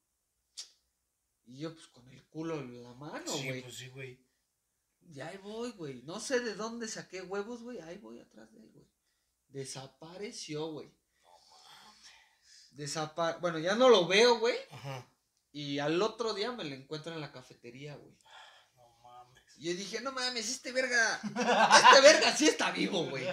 Y 1.47 1.59
yo, 1.59 1.75
pues, 1.75 1.87
con 1.89 2.07
el 2.09 2.23
culo 2.27 2.61
en 2.61 2.83
la 2.83 2.93
mano, 2.95 3.33
sí, 3.33 3.47
güey. 3.49 3.63
pues 3.63 3.77
sí, 3.77 3.89
güey. 3.89 4.29
Y 5.01 5.21
ahí 5.21 5.39
voy, 5.39 5.71
güey. 5.73 6.03
No 6.03 6.21
sé 6.21 6.41
de 6.41 6.55
dónde 6.55 6.87
saqué 6.87 7.23
huevos, 7.23 7.63
güey. 7.63 7.81
Ahí 7.81 7.97
voy 7.99 8.19
atrás 8.19 8.53
de 8.53 8.61
él, 8.61 8.71
güey. 8.71 8.87
Desapareció, 9.49 10.71
güey. 10.73 10.93
Desapa 12.73 13.39
bueno, 13.39 13.59
ya 13.59 13.75
no 13.75 13.89
lo 13.89 14.07
veo, 14.07 14.39
güey. 14.39 14.57
Ajá. 14.71 15.11
Y 15.51 15.79
al 15.79 16.01
otro 16.03 16.35
día 16.35 16.53
me 16.53 16.65
lo 16.65 16.75
encuentro 16.75 17.13
en 17.13 17.21
la 17.21 17.33
cafetería, 17.33 17.97
güey. 17.97 18.15
Y 19.59 19.65
yo 19.73 19.75
dije, 19.75 20.01
no 20.01 20.13
mames, 20.13 20.49
este 20.49 20.71
verga. 20.73 21.21
Este 21.25 22.01
verga 22.01 22.37
sí 22.37 22.47
está 22.47 22.71
vivo, 22.71 23.05
güey. 23.07 23.25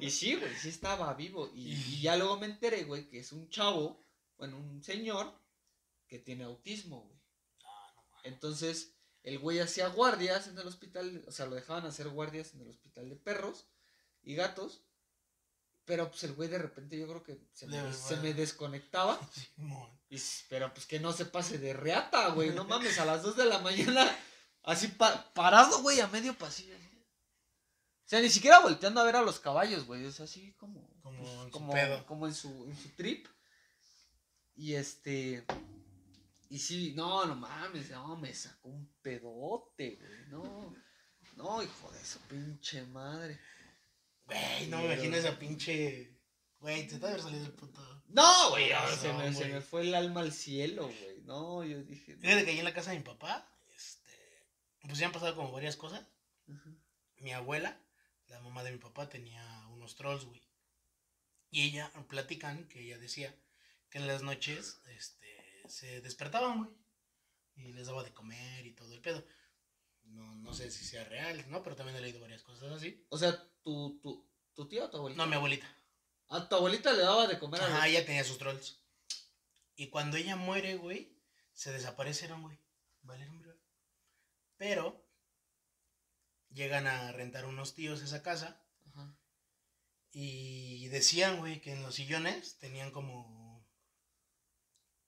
Y 0.00 0.10
sí, 0.10 0.34
güey, 0.34 0.54
sí 0.56 0.68
estaba 0.68 1.12
vivo. 1.14 1.50
Y, 1.54 1.72
y 1.72 2.00
ya 2.02 2.16
luego 2.16 2.38
me 2.38 2.46
enteré, 2.46 2.84
güey, 2.84 3.08
que 3.08 3.20
es 3.20 3.32
un 3.32 3.48
chavo, 3.48 4.04
bueno, 4.36 4.58
un 4.58 4.82
señor 4.82 5.32
que 6.06 6.18
tiene 6.18 6.44
autismo, 6.44 7.00
güey. 7.02 7.18
Entonces, 8.24 8.94
el 9.22 9.38
güey 9.38 9.60
hacía 9.60 9.88
guardias 9.88 10.46
en 10.48 10.58
el 10.58 10.66
hospital, 10.66 11.24
o 11.26 11.32
sea, 11.32 11.46
lo 11.46 11.54
dejaban 11.54 11.86
hacer 11.86 12.08
guardias 12.08 12.54
en 12.54 12.60
el 12.62 12.68
hospital 12.68 13.08
de 13.08 13.16
perros 13.16 13.66
y 14.22 14.34
gatos. 14.34 14.82
Pero 15.84 16.08
pues 16.10 16.22
el 16.22 16.34
güey 16.34 16.48
de 16.48 16.58
repente 16.58 16.96
yo 16.96 17.08
creo 17.08 17.24
que 17.24 17.40
se 17.54 17.66
me, 17.66 17.82
Le- 17.82 17.92
se 17.92 18.16
me 18.18 18.34
desconectaba. 18.34 19.18
Y 20.08 20.18
pero 20.50 20.72
pues 20.74 20.84
que 20.86 21.00
no 21.00 21.12
se 21.12 21.24
pase 21.24 21.56
de 21.58 21.72
reata, 21.72 22.28
güey. 22.28 22.50
No 22.50 22.64
mames, 22.64 22.98
a 22.98 23.04
las 23.06 23.22
2 23.22 23.34
de 23.36 23.46
la 23.46 23.58
mañana, 23.60 24.14
así 24.64 24.88
pa- 24.88 25.32
parado, 25.34 25.82
güey, 25.82 26.00
a 26.00 26.06
medio 26.08 26.34
pasillo. 26.36 26.74
así. 26.76 26.88
O 28.04 28.08
sea, 28.12 28.20
ni 28.20 28.28
siquiera 28.28 28.60
volteando 28.60 29.00
a 29.00 29.04
ver 29.04 29.16
a 29.16 29.22
los 29.22 29.40
caballos, 29.40 29.86
güey. 29.86 30.04
O 30.04 30.12
sea, 30.12 30.24
así 30.26 30.52
como. 30.54 30.88
Como 31.02 31.18
pues, 31.18 31.30
en 31.32 31.44
su 31.44 31.50
como, 31.50 31.72
pedo. 31.72 32.06
como 32.06 32.26
en 32.26 32.34
su, 32.34 32.64
en 32.66 32.76
su 32.76 32.88
trip. 32.90 33.26
Y 34.54 34.74
este. 34.74 35.44
Y 36.50 36.58
sí, 36.58 36.92
no, 36.94 37.24
no 37.24 37.34
mames, 37.34 37.88
no, 37.90 38.16
me 38.16 38.34
sacó 38.34 38.68
un 38.68 38.92
pedote, 39.00 39.96
güey. 39.96 40.26
No. 40.28 40.74
No, 41.36 41.62
hijo 41.62 41.90
de 41.92 42.04
su 42.04 42.18
pinche 42.20 42.82
madre. 42.84 43.40
Güey, 44.26 44.66
no 44.68 44.78
me 44.78 44.92
imagino 44.92 45.16
esa 45.16 45.38
pinche. 45.38 46.20
Güey, 46.58 46.86
te 46.86 46.94
debe 46.96 47.08
haber 47.08 47.22
salido 47.22 47.46
el 47.46 47.52
puto. 47.54 47.80
No, 48.08 48.50
güey, 48.50 48.70
No, 48.70 48.96
se, 48.96 49.12
me, 49.14 49.32
se 49.32 49.46
me 49.46 49.60
fue 49.62 49.80
el 49.80 49.94
alma 49.94 50.20
al 50.20 50.32
cielo, 50.32 50.84
güey. 50.84 51.22
No, 51.22 51.64
yo 51.64 51.82
dije. 51.82 52.16
Fíjate 52.18 52.44
que 52.44 52.50
ahí 52.50 52.58
en 52.58 52.64
la 52.64 52.74
casa 52.74 52.90
de 52.90 52.98
mi 52.98 53.04
papá. 53.04 53.48
Pues 54.82 54.98
ya 54.98 55.06
han 55.06 55.12
pasado 55.12 55.34
como 55.36 55.52
varias 55.52 55.76
cosas. 55.76 56.04
Mi 57.18 57.32
abuela, 57.32 57.80
la 58.26 58.40
mamá 58.40 58.62
de 58.64 58.72
mi 58.72 58.78
papá, 58.78 59.08
tenía 59.08 59.42
unos 59.68 59.94
trolls, 59.94 60.24
güey. 60.24 60.42
Y 61.50 61.62
ella, 61.68 61.90
platican 62.08 62.66
que 62.68 62.80
ella 62.80 62.98
decía 62.98 63.34
que 63.90 63.98
en 63.98 64.06
las 64.06 64.22
noches, 64.22 64.80
este, 64.88 65.62
se 65.68 66.00
despertaban, 66.00 66.58
güey. 66.64 66.70
Y 67.54 67.72
les 67.74 67.86
daba 67.86 68.02
de 68.02 68.12
comer 68.14 68.66
y 68.66 68.72
todo 68.72 68.92
el 68.94 69.00
pedo. 69.00 69.24
No, 70.04 70.34
no 70.36 70.52
sé 70.54 70.70
si 70.70 70.84
sea 70.84 71.04
real, 71.04 71.44
¿no? 71.50 71.62
Pero 71.62 71.76
también 71.76 71.96
he 71.96 72.00
leído 72.00 72.20
varias 72.20 72.42
cosas 72.42 72.72
así. 72.72 73.06
O 73.10 73.18
sea, 73.18 73.38
tu, 73.62 74.00
tu, 74.02 74.28
tu 74.54 74.66
tía 74.68 74.84
o 74.86 74.90
tu 74.90 74.96
abuelita. 74.96 75.22
No, 75.22 75.28
mi 75.28 75.36
abuelita. 75.36 75.66
A 76.28 76.48
tu 76.48 76.56
abuelita 76.56 76.92
le 76.92 77.02
daba 77.02 77.26
de 77.28 77.38
comer 77.38 77.60
a 77.60 77.66
Ajá, 77.66 77.76
los- 77.78 77.86
ella 77.86 78.04
tenía 78.06 78.24
sus 78.24 78.38
trolls. 78.38 78.80
Y 79.76 79.88
cuando 79.90 80.16
ella 80.16 80.34
muere, 80.36 80.76
güey, 80.76 81.16
se 81.52 81.70
desaparecieron, 81.72 82.42
güey. 82.42 82.58
Valieron. 83.02 83.41
Pero 84.62 85.04
llegan 86.50 86.86
a 86.86 87.10
rentar 87.10 87.46
unos 87.46 87.74
tíos 87.74 88.00
esa 88.00 88.22
casa 88.22 88.64
Ajá. 88.90 89.18
y 90.12 90.86
decían, 90.86 91.38
güey, 91.38 91.60
que 91.60 91.72
en 91.72 91.82
los 91.82 91.96
sillones 91.96 92.58
tenían 92.58 92.92
como 92.92 93.68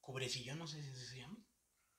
cubrecillón, 0.00 0.58
no 0.58 0.66
sé 0.66 0.82
si 0.82 1.06
se 1.06 1.20
llama. 1.20 1.38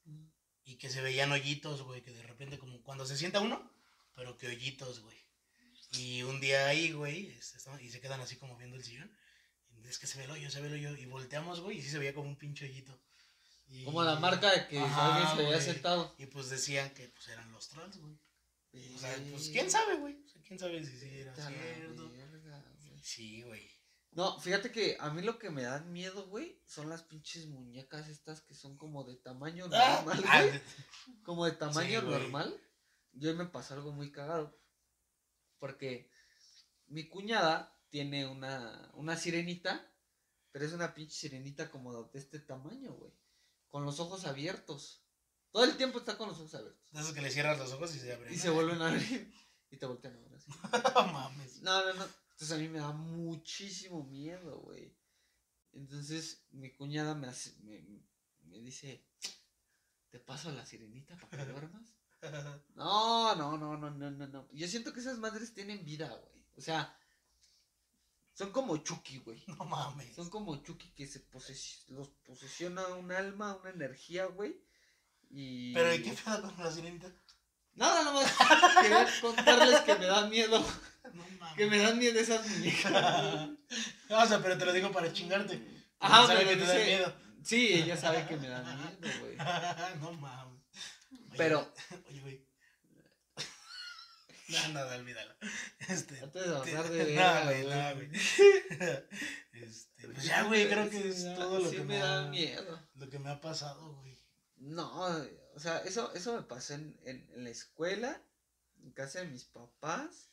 Ujú. 0.04 0.30
Y 0.66 0.78
que 0.78 0.90
se 0.90 1.00
veían 1.02 1.32
hoyitos, 1.32 1.82
güey, 1.84 2.04
que 2.04 2.12
de 2.12 2.24
repente 2.24 2.60
como 2.60 2.84
cuando 2.84 3.06
se 3.06 3.16
sienta 3.16 3.40
uno, 3.40 3.72
pero 4.16 4.38
que 4.38 4.48
hoyitos, 4.48 5.00
güey. 5.00 5.18
Y 5.94 6.24
un 6.24 6.42
día 6.42 6.68
ahí, 6.68 6.92
güey, 6.92 7.38
y 7.80 7.90
se 7.90 8.02
quedan 8.02 8.20
así 8.20 8.36
como 8.36 8.58
viendo 8.58 8.76
el 8.76 8.84
sillón. 8.84 9.10
Es 9.86 9.98
que 9.98 10.08
se 10.08 10.18
ve 10.18 10.26
el 10.26 10.32
hoyo, 10.32 10.52
se 10.52 10.60
ve 10.60 10.68
el 10.68 10.74
hoyo. 10.74 10.98
Y 10.98 11.06
volteamos, 11.06 11.62
güey, 11.62 11.78
y 11.78 11.82
sí 11.82 11.90
se 11.90 12.00
veía 12.00 12.14
como 12.14 12.28
un 12.28 12.36
pinche 12.36 12.66
hoyito. 12.66 13.02
Y- 13.68 13.84
Como 13.84 14.04
la 14.04 14.20
marca 14.20 14.52
de 14.52 14.68
que 14.68 14.80
Ajá, 14.80 15.16
alguien 15.16 15.36
se 15.38 15.46
había 15.48 15.62
sentado. 15.62 16.16
Y 16.18 16.26
pues 16.28 16.50
decían 16.50 16.94
que 16.94 17.08
pues 17.10 17.28
eran 17.30 17.52
los 17.52 17.68
trolls, 17.70 17.98
güey. 17.98 18.18
O 18.94 18.98
sea, 19.00 19.16
pues 19.32 19.50
quién 19.50 19.72
sabe, 19.72 19.96
güey. 19.98 20.22
O 20.24 20.28
sea, 20.28 20.42
quién 20.44 20.60
sabe 20.60 20.84
si 20.84 20.98
sí 21.00 21.20
era 21.20 21.34
cierto. 21.36 22.10
verga, 22.12 22.64
güey. 22.80 23.00
Sí, 23.02 23.42
güey. 23.44 23.70
No, 24.12 24.40
fíjate 24.40 24.72
que 24.72 24.96
a 25.00 25.10
mí 25.10 25.22
lo 25.22 25.38
que 25.40 25.50
me 25.50 25.64
dan 25.64 25.92
miedo, 25.92 26.28
güey, 26.28 26.62
son 26.66 26.90
las 26.90 27.04
pinches 27.04 27.48
muñecas 27.48 28.08
estas 28.08 28.42
que 28.42 28.54
son 28.56 28.78
como 28.78 29.04
de 29.04 29.16
tamaño 29.18 29.66
Ah, 29.74 30.04
normal, 30.06 30.24
ah, 30.30 30.44
güey. 30.46 30.62
Como 31.24 31.46
de 31.46 31.52
tamaño 31.54 32.00
Sí, 32.02 32.06
güey. 32.06 32.20
normal. 32.20 32.62
Yo 33.14 33.34
me 33.36 33.46
pasó 33.46 33.74
algo 33.74 33.92
muy 33.92 34.12
cagado. 34.12 34.58
Porque 35.58 36.10
mi 36.88 37.08
cuñada 37.08 37.78
tiene 37.90 38.26
una, 38.28 38.90
una 38.94 39.18
sirenita, 39.18 39.90
pero 40.52 40.66
es 40.66 40.74
una 40.74 40.94
pinche 40.94 41.16
sirenita 41.16 41.70
como 41.72 42.04
de 42.04 42.20
este 42.20 42.40
tamaño, 42.40 42.94
güey. 42.94 43.12
Con 43.76 43.84
los 43.84 44.00
ojos 44.00 44.24
abiertos. 44.24 45.04
Todo 45.52 45.66
el 45.66 45.76
tiempo 45.76 46.00
está 46.00 46.18
con 46.18 46.30
los 46.30 46.40
ojos 46.40 46.56
abiertos. 46.56 46.90
De 46.94 47.02
esos 47.02 47.12
que 47.12 47.20
le 47.20 47.30
cierras 47.30 47.60
los 47.60 47.74
ojos 47.74 47.94
y 47.94 48.00
se 48.00 48.14
abren. 48.14 48.34
Y 48.34 48.38
se 48.38 48.50
vuelven 48.50 48.82
a 48.82 48.88
abrir. 48.88 49.34
Y 49.70 49.76
te 49.76 49.86
voltean 49.86 50.16
a 50.16 50.20
ver 50.22 50.34
así. 50.34 50.50
No 50.96 51.12
mames. 51.12 51.62
No, 51.62 51.86
no, 51.86 51.94
no. 51.94 52.06
Entonces 52.06 52.52
a 52.54 52.58
mí 52.58 52.70
me 52.70 52.80
da 52.80 52.94
muchísimo 52.94 54.06
miedo, 54.06 54.62
güey. 54.62 54.96
Entonces 55.74 56.46
mi 56.52 56.72
cuñada 56.72 57.16
me, 57.16 57.28
hace, 57.28 57.54
me, 57.64 57.86
me 58.44 58.60
dice, 58.60 59.06
¿te 60.10 60.22
paso 60.22 60.54
la 60.54 60.66
sirenita 60.66 61.18
para 61.18 61.46
que 61.46 61.52
duermas? 61.52 61.98
No, 62.76 63.36
no, 63.36 63.58
no, 63.58 63.76
no, 63.76 63.90
no, 63.92 64.10
no, 64.10 64.28
no. 64.28 64.48
Yo 64.54 64.70
siento 64.70 64.94
que 64.94 65.02
esas 65.02 65.18
madres 65.18 65.54
tienen 65.54 65.84
vida, 65.84 66.08
güey. 66.08 66.46
O 66.56 66.62
sea, 66.62 66.98
son 68.36 68.52
como 68.52 68.78
Chucky, 68.78 69.18
güey. 69.20 69.44
No 69.48 69.66
mames. 69.66 70.14
Son 70.16 70.30
como 70.30 70.56
Chucky 70.64 70.92
que 70.94 71.08
se 71.08 71.20
poses- 71.22 71.86
los 71.90 72.10
posesiona 72.28 72.86
un 72.90 73.12
alma, 73.12 73.56
una 73.62 73.72
energía, 73.72 74.26
güey. 74.26 74.56
Y... 75.32 75.74
Pero 75.74 75.94
¿y 75.96 76.04
qué 76.04 76.14
pedo 76.14 76.42
con 76.56 76.64
la 76.64 76.72
sirenita? 76.72 77.12
Nada, 77.74 78.04
nada 78.04 78.14
más 78.14 78.32
quería 78.82 79.08
contarles 79.22 79.80
que 79.82 79.96
me 79.96 80.06
da 80.06 80.28
miedo. 80.28 80.64
No 81.14 81.24
mames. 81.40 81.56
Que 81.56 81.68
me 81.68 81.78
dan 81.78 82.00
miedo 82.00 82.20
esas 82.20 82.46
muñecas. 82.50 83.50
o 84.10 84.26
sea, 84.26 84.42
pero 84.42 84.58
te 84.58 84.66
lo 84.66 84.74
digo 84.74 84.92
para 84.92 85.14
chingarte. 85.14 85.62
Ajá, 86.00 86.26
Sabe 86.28 86.40
pero 86.46 86.50
que 86.50 86.56
te 86.58 86.66
da 86.66 86.74
dice- 86.74 86.86
miedo. 86.86 87.14
Sí, 87.44 87.74
ella 87.74 87.96
sabe 87.96 88.26
que 88.28 88.38
me 88.38 88.48
da 88.50 88.64
miedo, 88.64 89.20
güey. 89.22 89.38
no 90.02 90.12
mames. 90.14 90.62
Oye, 91.12 91.38
Pero- 91.38 91.72
Oye, 92.10 92.22
güey. 92.22 92.48
No, 94.48 94.68
nada, 94.74 94.96
olvídalo. 94.98 95.34
Este. 95.90 96.20
Antes 96.20 96.46
de 96.46 96.62
te- 96.62 97.06
de 97.06 97.16
no, 97.16 97.44
güey, 97.46 97.64
güey. 97.64 97.76
no, 97.76 97.96
güey. 97.96 98.10
Este, 99.54 100.08
pues 100.10 100.24
ya, 100.24 100.44
güey, 100.44 100.68
creo 100.70 100.90
que 100.90 101.08
es 101.10 101.24
todo 101.36 101.60
lo 101.60 101.70
sí 101.70 101.78
que 101.78 101.82
me 101.84 101.94
me 101.96 101.98
da 102.00 102.26
ha, 102.26 102.30
miedo. 102.30 102.90
lo 102.96 103.10
que 103.10 103.20
me 103.20 103.30
ha 103.30 103.40
pasado, 103.42 103.96
güey. 103.96 104.18
No, 104.58 105.06
o 105.54 105.60
sea, 105.60 105.80
eso, 105.80 106.14
eso 106.14 106.36
me 106.36 106.44
pasó 106.44 106.74
en, 106.74 107.00
en, 107.06 107.28
en 107.34 107.44
la 107.44 107.50
escuela, 107.50 108.22
en 108.84 108.92
casa 108.92 109.20
de 109.20 109.28
mis 109.28 109.46
papás, 109.46 110.30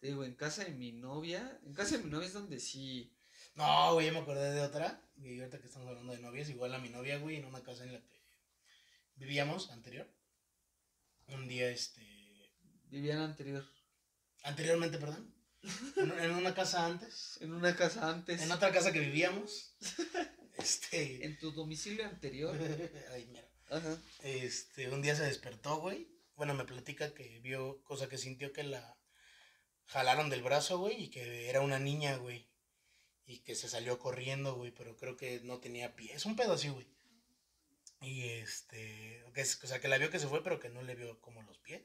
te 0.00 0.08
digo, 0.08 0.24
en 0.24 0.34
casa 0.34 0.64
de 0.64 0.70
mi 0.70 0.92
novia. 0.92 1.60
En 1.66 1.74
casa 1.74 1.96
de 1.98 2.04
mi 2.04 2.10
novia 2.10 2.26
es 2.26 2.32
donde 2.32 2.58
sí. 2.58 3.14
No, 3.54 3.92
güey, 3.94 4.06
ya 4.06 4.12
me 4.12 4.20
acordé 4.20 4.50
de 4.52 4.62
otra. 4.62 5.00
Y 5.22 5.38
ahorita 5.38 5.60
que 5.60 5.66
estamos 5.66 5.88
hablando 5.88 6.12
de 6.12 6.20
novias, 6.20 6.48
igual 6.48 6.74
a 6.74 6.78
mi 6.78 6.88
novia, 6.88 7.18
güey, 7.18 7.36
en 7.36 7.44
una 7.44 7.62
casa 7.62 7.84
en 7.84 7.92
la 7.92 8.00
que 8.00 8.20
vivíamos 9.16 9.70
anterior. 9.70 10.08
Un 11.28 11.46
día, 11.46 11.68
este. 11.68 12.00
Vivían 12.90 13.20
anterior. 13.20 13.64
Anteriormente, 14.42 14.98
perdón. 14.98 15.34
En, 15.96 16.10
en 16.18 16.30
una 16.32 16.54
casa 16.54 16.86
antes. 16.86 17.38
En 17.40 17.52
una 17.52 17.74
casa 17.76 18.08
antes. 18.10 18.40
En 18.42 18.50
otra 18.52 18.72
casa 18.72 18.92
que 18.92 19.00
vivíamos. 19.00 19.74
Este. 20.58 21.24
En 21.24 21.38
tu 21.38 21.52
domicilio 21.52 22.04
anterior. 22.04 22.54
Ay, 23.12 23.26
mira. 23.26 23.48
Ajá. 23.70 23.96
Este, 24.22 24.90
un 24.90 25.00
día 25.00 25.14
se 25.16 25.22
despertó, 25.24 25.76
güey. 25.80 26.08
Bueno, 26.36 26.54
me 26.54 26.64
platica 26.64 27.14
que 27.14 27.38
vio, 27.40 27.82
cosa 27.84 28.08
que 28.08 28.18
sintió 28.18 28.52
que 28.52 28.64
la 28.64 28.98
jalaron 29.86 30.28
del 30.28 30.42
brazo, 30.42 30.78
güey, 30.78 31.04
y 31.04 31.10
que 31.10 31.48
era 31.48 31.60
una 31.62 31.78
niña, 31.78 32.16
güey. 32.16 32.48
Y 33.26 33.38
que 33.38 33.54
se 33.54 33.68
salió 33.68 33.98
corriendo, 33.98 34.54
güey, 34.54 34.70
pero 34.72 34.96
creo 34.96 35.16
que 35.16 35.40
no 35.44 35.60
tenía 35.60 35.94
pies. 35.96 36.26
Un 36.26 36.36
pedo 36.36 36.54
así, 36.54 36.68
güey. 36.68 36.86
Y 38.02 38.28
este, 38.30 39.24
que 39.34 39.40
es- 39.42 39.62
o 39.62 39.66
sea, 39.66 39.80
que 39.80 39.88
la 39.88 39.98
vio 39.98 40.10
que 40.10 40.18
se 40.18 40.26
fue, 40.28 40.42
pero 40.42 40.58
que 40.58 40.68
no 40.68 40.82
le 40.82 40.94
vio 40.94 41.20
como 41.20 41.42
los 41.42 41.58
pies. 41.58 41.82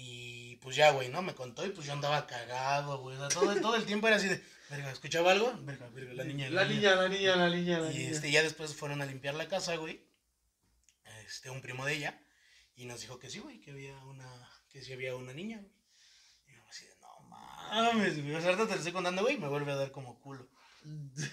Y 0.00 0.56
pues 0.62 0.76
ya, 0.76 0.92
güey, 0.92 1.08
¿no? 1.08 1.22
Me 1.22 1.34
contó 1.34 1.66
y 1.66 1.70
pues 1.70 1.86
yo 1.86 1.92
andaba 1.92 2.24
cagado, 2.26 2.98
güey. 3.00 3.16
O 3.16 3.18
sea, 3.18 3.28
todo, 3.28 3.60
todo 3.60 3.74
el 3.74 3.84
tiempo 3.84 4.06
era 4.06 4.16
así 4.16 4.28
de, 4.28 4.40
verga, 4.70 4.92
¿escuchaba 4.92 5.32
algo? 5.32 5.52
Verga, 5.62 5.88
verga, 5.88 6.14
la 6.14 6.22
niña. 6.24 6.48
La 6.50 6.64
niña, 6.64 6.94
la 6.94 7.08
niña, 7.08 7.34
la 7.36 7.48
niña, 7.50 7.78
la 7.80 7.90
Y 7.92 7.98
niña. 7.98 8.10
este, 8.10 8.30
ya 8.30 8.42
después 8.44 8.76
fueron 8.76 9.02
a 9.02 9.06
limpiar 9.06 9.34
la 9.34 9.48
casa, 9.48 9.74
güey. 9.74 10.00
Este, 11.26 11.50
un 11.50 11.60
primo 11.60 11.84
de 11.84 11.94
ella. 11.94 12.20
Y 12.76 12.84
nos 12.86 13.00
dijo 13.00 13.18
que 13.18 13.28
sí, 13.28 13.40
güey, 13.40 13.60
que 13.60 13.72
había 13.72 13.96
una, 14.04 14.48
que 14.70 14.80
sí 14.82 14.92
había 14.92 15.16
una 15.16 15.32
niña, 15.32 15.56
güey. 15.58 15.72
Y 16.46 16.54
yo 16.54 16.62
así 16.70 16.84
de, 16.84 16.94
no 17.00 17.20
mames, 17.22 18.22
güey. 18.22 18.36
O 18.36 18.40
sea, 18.40 18.50
ahorita 18.50 18.66
te 18.66 18.72
lo 18.74 18.78
estoy 18.78 18.92
contando, 18.92 19.22
güey, 19.22 19.34
y 19.34 19.38
me 19.38 19.48
vuelve 19.48 19.72
a 19.72 19.76
dar 19.76 19.90
como 19.90 20.20
culo. 20.20 20.48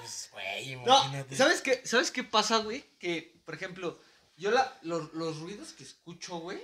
Pues, 0.00 0.28
güey, 0.32 0.76
No, 0.76 0.82
imagínate. 1.04 1.36
¿sabes 1.36 1.60
qué? 1.62 1.82
¿Sabes 1.86 2.10
qué 2.10 2.22
pasa, 2.24 2.58
güey? 2.58 2.84
Que, 2.98 3.40
por 3.44 3.54
ejemplo, 3.54 3.98
yo 4.36 4.50
la, 4.50 4.78
los, 4.82 5.12
los 5.14 5.38
ruidos 5.40 5.72
que 5.74 5.84
escucho, 5.84 6.38
güey, 6.38 6.60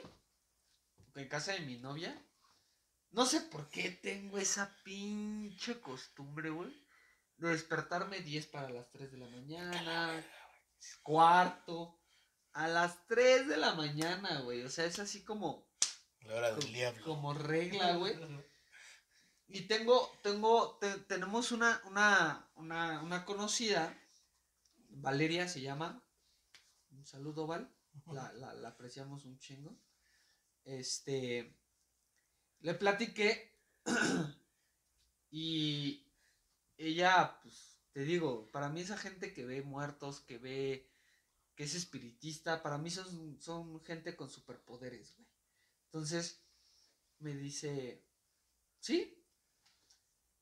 en 1.23 1.29
casa 1.29 1.53
de 1.53 1.61
mi 1.61 1.79
novia, 1.79 2.21
no 3.11 3.25
sé 3.27 3.41
por 3.41 3.69
qué 3.69 3.91
tengo 3.91 4.39
esa 4.39 4.77
pinche 4.85 5.81
costumbre, 5.81 6.51
güey, 6.51 6.71
de 7.37 7.49
despertarme 7.51 8.21
10 8.21 8.47
para 8.49 8.71
las 8.71 8.91
3 8.91 9.13
de 9.13 9.19
la 9.19 9.29
mañana, 9.29 10.25
cuarto, 11.03 11.99
a 12.53 12.69
las 12.69 13.07
3 13.07 13.49
de 13.49 13.57
la 13.57 13.75
mañana, 13.75 14.41
güey. 14.41 14.63
O 14.63 14.71
sea, 14.71 14.85
es 14.87 14.99
así 14.99 15.25
como, 15.25 15.69
La 16.21 16.35
hora 16.37 16.55
del 16.55 16.73
diablo. 16.73 17.05
como 17.05 17.35
regla, 17.35 17.97
güey. 17.97 18.15
Y 19.49 19.69
tengo, 19.69 20.11
tengo, 20.25 20.77
te- 20.81 20.99
tenemos 21.05 21.53
una, 21.53 21.81
una, 21.85 22.51
una, 22.57 23.01
una 23.03 23.25
conocida, 23.25 23.97
Valeria 24.89 25.47
se 25.47 25.61
llama. 25.61 26.05
Un 26.91 27.07
saludo, 27.07 27.47
Val. 27.47 27.73
La, 28.07 28.33
la, 28.33 28.55
la 28.55 28.69
apreciamos 28.71 29.25
un 29.25 29.39
chingo. 29.39 29.79
Este, 30.67 31.57
le 32.61 32.75
platiqué 32.75 33.57
y 35.31 36.05
ella, 36.77 37.39
pues, 37.41 37.79
te 37.93 38.01
digo, 38.01 38.49
para 38.51 38.69
mí 38.69 38.81
esa 38.81 38.99
gente 38.99 39.33
que 39.33 39.47
ve 39.47 39.63
muertos, 39.63 40.21
que 40.21 40.39
ve, 40.39 40.91
que 41.55 41.65
es 41.65 41.75
espiritista, 41.77 42.65
para 42.65 42.79
mí 42.79 42.91
son, 42.91 43.41
son 43.41 43.81
gente 43.85 44.17
con 44.17 44.29
superpoderes, 44.29 45.15
güey. 45.15 45.29
Entonces, 45.85 46.43
me 47.21 47.33
dice, 47.33 48.05
sí, 48.81 49.25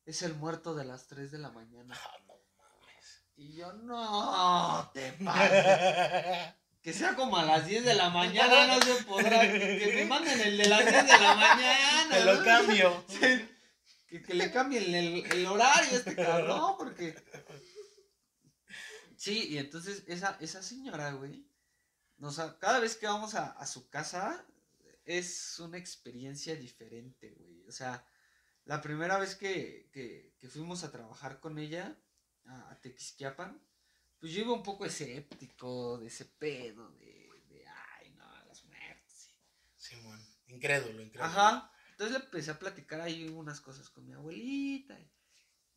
es 0.06 0.22
el 0.22 0.34
muerto 0.34 0.74
de 0.74 0.86
las 0.86 1.06
3 1.06 1.32
de 1.32 1.38
la 1.38 1.50
mañana. 1.50 1.94
Ah, 2.02 2.16
no 2.26 2.34
mames. 2.56 3.24
Y 3.36 3.52
yo, 3.52 3.74
no, 3.74 4.90
te 4.94 5.12
pases. 5.12 6.54
Que 6.84 6.92
sea 6.92 7.16
como 7.16 7.38
a 7.38 7.46
las 7.46 7.66
10 7.66 7.82
de 7.82 7.94
la 7.94 8.10
mañana, 8.10 8.66
no 8.66 8.82
se 8.82 9.04
podrá. 9.04 9.40
Que 9.40 9.92
me 9.94 10.04
manden 10.04 10.38
el 10.38 10.58
de 10.58 10.68
las 10.68 10.84
10 10.84 11.06
de 11.06 11.18
la 11.18 11.34
mañana. 11.34 12.08
Te 12.14 12.24
lo 12.26 12.34
¿no? 12.34 12.44
cambio. 12.44 13.06
Que, 14.06 14.22
que 14.22 14.34
le 14.34 14.52
cambien 14.52 14.94
el, 14.94 15.24
el 15.32 15.46
horario 15.46 15.92
a 15.92 15.96
este 15.96 16.14
cabrón, 16.14 16.74
porque. 16.76 17.14
Sí, 19.16 19.48
y 19.48 19.56
entonces 19.56 20.04
esa, 20.08 20.36
esa 20.40 20.62
señora, 20.62 21.12
güey, 21.12 21.48
nos 22.18 22.36
cada 22.60 22.80
vez 22.80 22.96
que 22.96 23.06
vamos 23.06 23.34
a, 23.34 23.52
a 23.52 23.66
su 23.66 23.88
casa 23.88 24.44
es 25.06 25.58
una 25.60 25.78
experiencia 25.78 26.54
diferente, 26.54 27.30
güey. 27.30 27.64
O 27.66 27.72
sea, 27.72 28.06
la 28.66 28.82
primera 28.82 29.18
vez 29.18 29.36
que, 29.36 29.88
que, 29.90 30.34
que 30.38 30.48
fuimos 30.48 30.84
a 30.84 30.92
trabajar 30.92 31.40
con 31.40 31.58
ella 31.58 31.96
a, 32.44 32.72
a 32.72 32.80
Tequisquiapan, 32.82 33.58
pues 34.24 34.32
yo 34.32 34.40
iba 34.40 34.54
un 34.54 34.62
poco 34.62 34.86
escéptico 34.86 35.98
de 35.98 36.06
ese 36.06 36.24
pedo, 36.24 36.90
de, 36.92 37.30
de 37.50 37.66
ay, 37.66 38.10
no, 38.12 38.24
las 38.46 38.64
muertes. 38.64 39.34
Simón. 39.76 40.18
Incrédulo, 40.46 41.02
incrédulo. 41.02 41.24
Ajá. 41.24 41.70
Entonces 41.90 42.16
le 42.16 42.24
empecé 42.24 42.50
a 42.52 42.58
platicar 42.58 43.02
ahí 43.02 43.28
unas 43.28 43.60
cosas 43.60 43.90
con 43.90 44.06
mi 44.06 44.14
abuelita. 44.14 44.98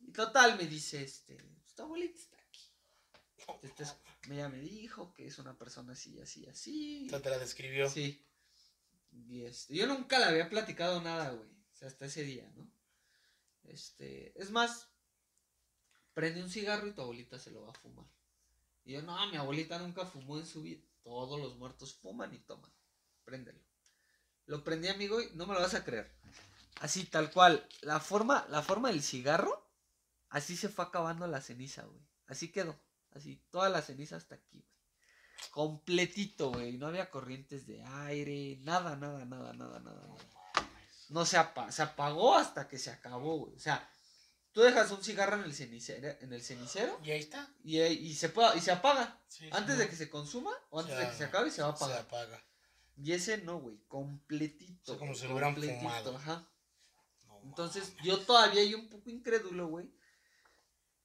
Y 0.00 0.12
total, 0.12 0.56
me 0.56 0.64
dice, 0.64 1.02
este, 1.02 1.36
pues, 1.36 1.74
tu 1.74 1.82
abuelita 1.82 2.18
está 2.18 2.38
aquí. 2.38 2.72
Entonces, 3.64 3.96
ella 4.30 4.48
me 4.48 4.60
dijo 4.60 5.12
que 5.12 5.26
es 5.26 5.38
una 5.38 5.58
persona 5.58 5.92
así, 5.92 6.18
así, 6.18 6.46
así. 6.46 7.04
O 7.08 7.10
sea, 7.10 7.20
te 7.20 7.28
la 7.28 7.38
describió. 7.38 7.90
Sí. 7.90 8.26
Y 9.12 9.42
este, 9.42 9.74
yo 9.74 9.86
nunca 9.86 10.18
le 10.20 10.24
había 10.24 10.48
platicado 10.48 11.02
nada, 11.02 11.32
güey. 11.32 11.50
O 11.50 11.76
sea, 11.76 11.88
hasta 11.88 12.06
ese 12.06 12.22
día, 12.22 12.50
¿no? 12.56 12.66
Este, 13.64 14.32
es 14.40 14.50
más, 14.50 14.88
prende 16.14 16.42
un 16.42 16.48
cigarro 16.48 16.86
y 16.86 16.94
tu 16.94 17.02
abuelita 17.02 17.38
se 17.38 17.50
lo 17.50 17.60
va 17.60 17.72
a 17.72 17.74
fumar. 17.74 18.06
Y 18.88 18.94
yo, 18.94 19.02
no, 19.02 19.14
mi 19.26 19.36
abuelita 19.36 19.78
nunca 19.78 20.06
fumó 20.06 20.38
en 20.38 20.46
su 20.46 20.62
vida. 20.62 20.80
Todos 21.02 21.38
los 21.38 21.56
muertos 21.58 21.92
fuman 21.92 22.32
y 22.32 22.38
toman. 22.38 22.72
Préndelo. 23.22 23.60
Lo 24.46 24.64
prendí, 24.64 24.88
amigo, 24.88 25.20
y 25.20 25.28
no 25.34 25.46
me 25.46 25.52
lo 25.52 25.60
vas 25.60 25.74
a 25.74 25.84
creer. 25.84 26.10
Así, 26.80 27.04
tal 27.04 27.30
cual. 27.30 27.68
La 27.82 28.00
forma, 28.00 28.46
la 28.48 28.62
forma 28.62 28.88
del 28.88 29.02
cigarro, 29.02 29.70
así 30.30 30.56
se 30.56 30.70
fue 30.70 30.86
acabando 30.86 31.26
la 31.26 31.42
ceniza, 31.42 31.82
güey. 31.84 32.00
Así 32.28 32.50
quedó. 32.50 32.80
Así, 33.10 33.44
toda 33.50 33.68
la 33.68 33.82
ceniza 33.82 34.16
hasta 34.16 34.36
aquí, 34.36 34.60
güey. 34.62 34.78
Completito, 35.50 36.50
güey. 36.50 36.78
No 36.78 36.86
había 36.86 37.10
corrientes 37.10 37.66
de 37.66 37.84
aire, 37.84 38.56
nada, 38.62 38.96
nada, 38.96 39.26
nada, 39.26 39.52
nada, 39.52 39.80
nada. 39.80 40.08
No 41.10 41.26
se, 41.26 41.36
apa- 41.36 41.70
se 41.72 41.82
apagó 41.82 42.36
hasta 42.36 42.66
que 42.68 42.78
se 42.78 42.90
acabó, 42.90 43.36
güey. 43.40 43.54
O 43.54 43.60
sea, 43.60 43.86
tú 44.52 44.60
dejas 44.62 44.90
un 44.90 45.02
cigarro 45.02 45.36
en 45.36 45.44
el 45.44 45.54
cenicero, 45.54 46.08
en 46.20 46.32
el 46.32 46.42
cenicero 46.42 46.98
Y 47.04 47.10
ahí 47.10 47.20
está. 47.20 47.48
y, 47.62 47.80
y 47.80 48.14
se, 48.14 48.32
y 48.56 48.60
se 48.60 48.72
apaga. 48.72 49.20
Sí, 49.28 49.48
Antes 49.52 49.78
de 49.78 49.88
que 49.88 49.96
se 49.96 50.08
consuma 50.10 50.52
o 50.70 50.80
antes 50.80 50.94
O 50.96 50.98
de 50.98 51.08
que 51.08 51.14
se 51.16 51.24
acabe 51.24 51.50
se 51.50 51.62
va 51.62 51.68
a 51.70 51.76
Se 51.76 51.84
apagar. 51.84 52.00
apaga. 52.02 52.44
Y 52.96 53.12
ese 53.12 53.38
no, 53.38 53.60
güey, 53.60 53.78
completito. 53.86 54.92
O 54.92 54.94
sea, 54.94 54.98
como 54.98 55.14
si 55.14 55.26
hubieran 55.26 55.54
fumado. 55.54 56.16
Ajá. 56.16 56.50
No 57.26 57.40
Entonces, 57.44 57.90
mames. 57.90 58.04
yo 58.04 58.18
todavía 58.20 58.64
y 58.64 58.74
un 58.74 58.88
poco 58.88 59.08
incrédulo, 59.10 59.68
güey. 59.68 59.92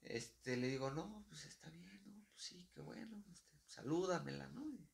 Este, 0.02 0.56
le 0.56 0.66
digo, 0.68 0.90
no, 0.90 1.24
pues 1.28 1.44
está 1.44 1.70
bien, 1.70 2.02
no, 2.06 2.26
pues 2.32 2.44
sí, 2.44 2.68
qué 2.74 2.80
bueno, 2.80 3.24
este, 3.32 3.56
salúdamela, 3.68 4.48
¿no? 4.48 4.62
Y 4.66 4.72
me 4.78 4.88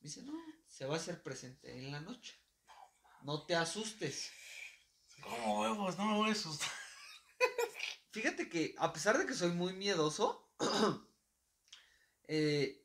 dice, 0.00 0.22
no, 0.22 0.32
se 0.68 0.86
va 0.86 0.94
a 0.94 0.98
hacer 0.98 1.22
presente 1.22 1.76
en 1.76 1.90
la 1.92 2.00
noche. 2.00 2.34
No 3.22 3.44
te 3.44 3.54
asustes. 3.56 4.30
¿Cómo 5.22 5.60
huevos? 5.60 5.98
No 5.98 6.04
me 6.06 6.14
voy 6.16 6.28
a 6.30 6.32
asustar. 6.32 6.70
Fíjate 8.10 8.48
que, 8.48 8.74
a 8.78 8.92
pesar 8.92 9.18
de 9.18 9.26
que 9.26 9.34
soy 9.34 9.50
muy 9.50 9.72
miedoso, 9.72 10.48
eh, 12.28 12.84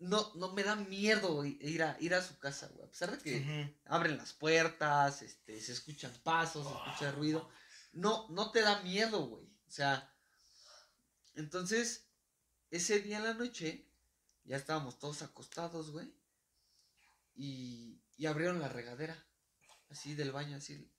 no, 0.00 0.32
no 0.34 0.52
me 0.52 0.62
da 0.62 0.76
miedo 0.76 1.44
ir 1.44 1.82
a, 1.82 1.96
ir 2.00 2.14
a 2.14 2.22
su 2.22 2.38
casa, 2.38 2.68
güey. 2.68 2.86
A 2.86 2.90
pesar 2.90 3.10
de 3.10 3.18
que 3.18 3.76
abren 3.84 4.16
las 4.16 4.32
puertas, 4.32 5.22
este, 5.22 5.60
se 5.60 5.72
escuchan 5.72 6.12
pasos, 6.22 6.66
se 6.66 6.72
escucha 6.72 7.12
ruido. 7.12 7.48
No, 7.92 8.26
no 8.30 8.50
te 8.50 8.62
da 8.62 8.82
miedo, 8.82 9.26
güey. 9.26 9.44
O 9.44 9.70
sea, 9.70 10.10
entonces, 11.34 12.08
ese 12.70 13.00
día 13.00 13.18
en 13.18 13.24
la 13.24 13.34
noche, 13.34 13.86
ya 14.44 14.56
estábamos 14.56 14.98
todos 14.98 15.22
acostados, 15.22 15.90
güey. 15.90 16.12
Y, 17.34 18.02
y 18.16 18.26
abrieron 18.26 18.58
la 18.58 18.68
regadera, 18.68 19.22
así 19.90 20.14
del 20.14 20.32
baño, 20.32 20.56
así. 20.56 20.90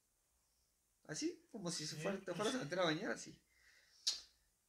Así, 1.08 1.44
como 1.52 1.72
si 1.72 1.86
se 1.86 1.96
fuera, 1.98 2.18
te 2.20 2.34
fueras 2.34 2.56
a 2.56 2.60
meter 2.60 2.80
a 2.80 2.84
bañar, 2.86 3.12
así. 3.12 3.38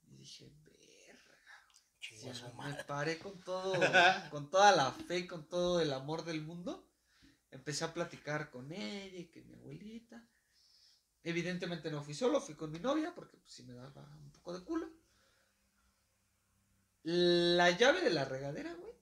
Y 0.08 0.16
dije, 0.16 0.50
verga. 0.64 1.20
Me 2.76 2.84
paré 2.84 3.18
con 3.18 3.40
todo, 3.42 3.74
con 4.30 4.50
toda 4.50 4.72
la 4.74 4.90
fe 4.92 5.18
y 5.18 5.26
con 5.26 5.48
todo 5.48 5.80
el 5.80 5.92
amor 5.92 6.24
del 6.24 6.40
mundo. 6.42 6.88
Empecé 7.50 7.84
a 7.84 7.92
platicar 7.94 8.50
con 8.50 8.72
ella 8.72 9.18
y 9.18 9.26
que 9.26 9.42
mi 9.42 9.54
abuelita. 9.54 10.26
Evidentemente 11.22 11.90
no 11.90 12.02
fui 12.02 12.14
solo, 12.14 12.40
fui 12.40 12.54
con 12.56 12.72
mi 12.72 12.80
novia 12.80 13.14
porque 13.14 13.36
pues 13.36 13.52
sí 13.54 13.62
me 13.62 13.74
daba 13.74 14.02
un 14.18 14.32
poco 14.32 14.58
de 14.58 14.64
culo. 14.64 14.90
La 17.04 17.70
llave 17.70 18.00
de 18.00 18.10
la 18.10 18.24
regadera, 18.24 18.72
güey. 18.74 18.92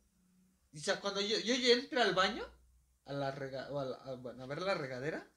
O 0.74 0.78
sea, 0.78 1.00
cuando 1.00 1.20
yo, 1.20 1.38
yo 1.38 1.54
entré 1.72 2.00
al 2.00 2.14
baño, 2.14 2.44
a 3.06 3.12
la 3.12 3.30
rega, 3.30 3.64
a, 3.64 4.10
a- 4.10 4.14
bueno, 4.16 4.42
a 4.42 4.46
ver 4.46 4.62
la 4.62 4.74
regadera, 4.74 5.28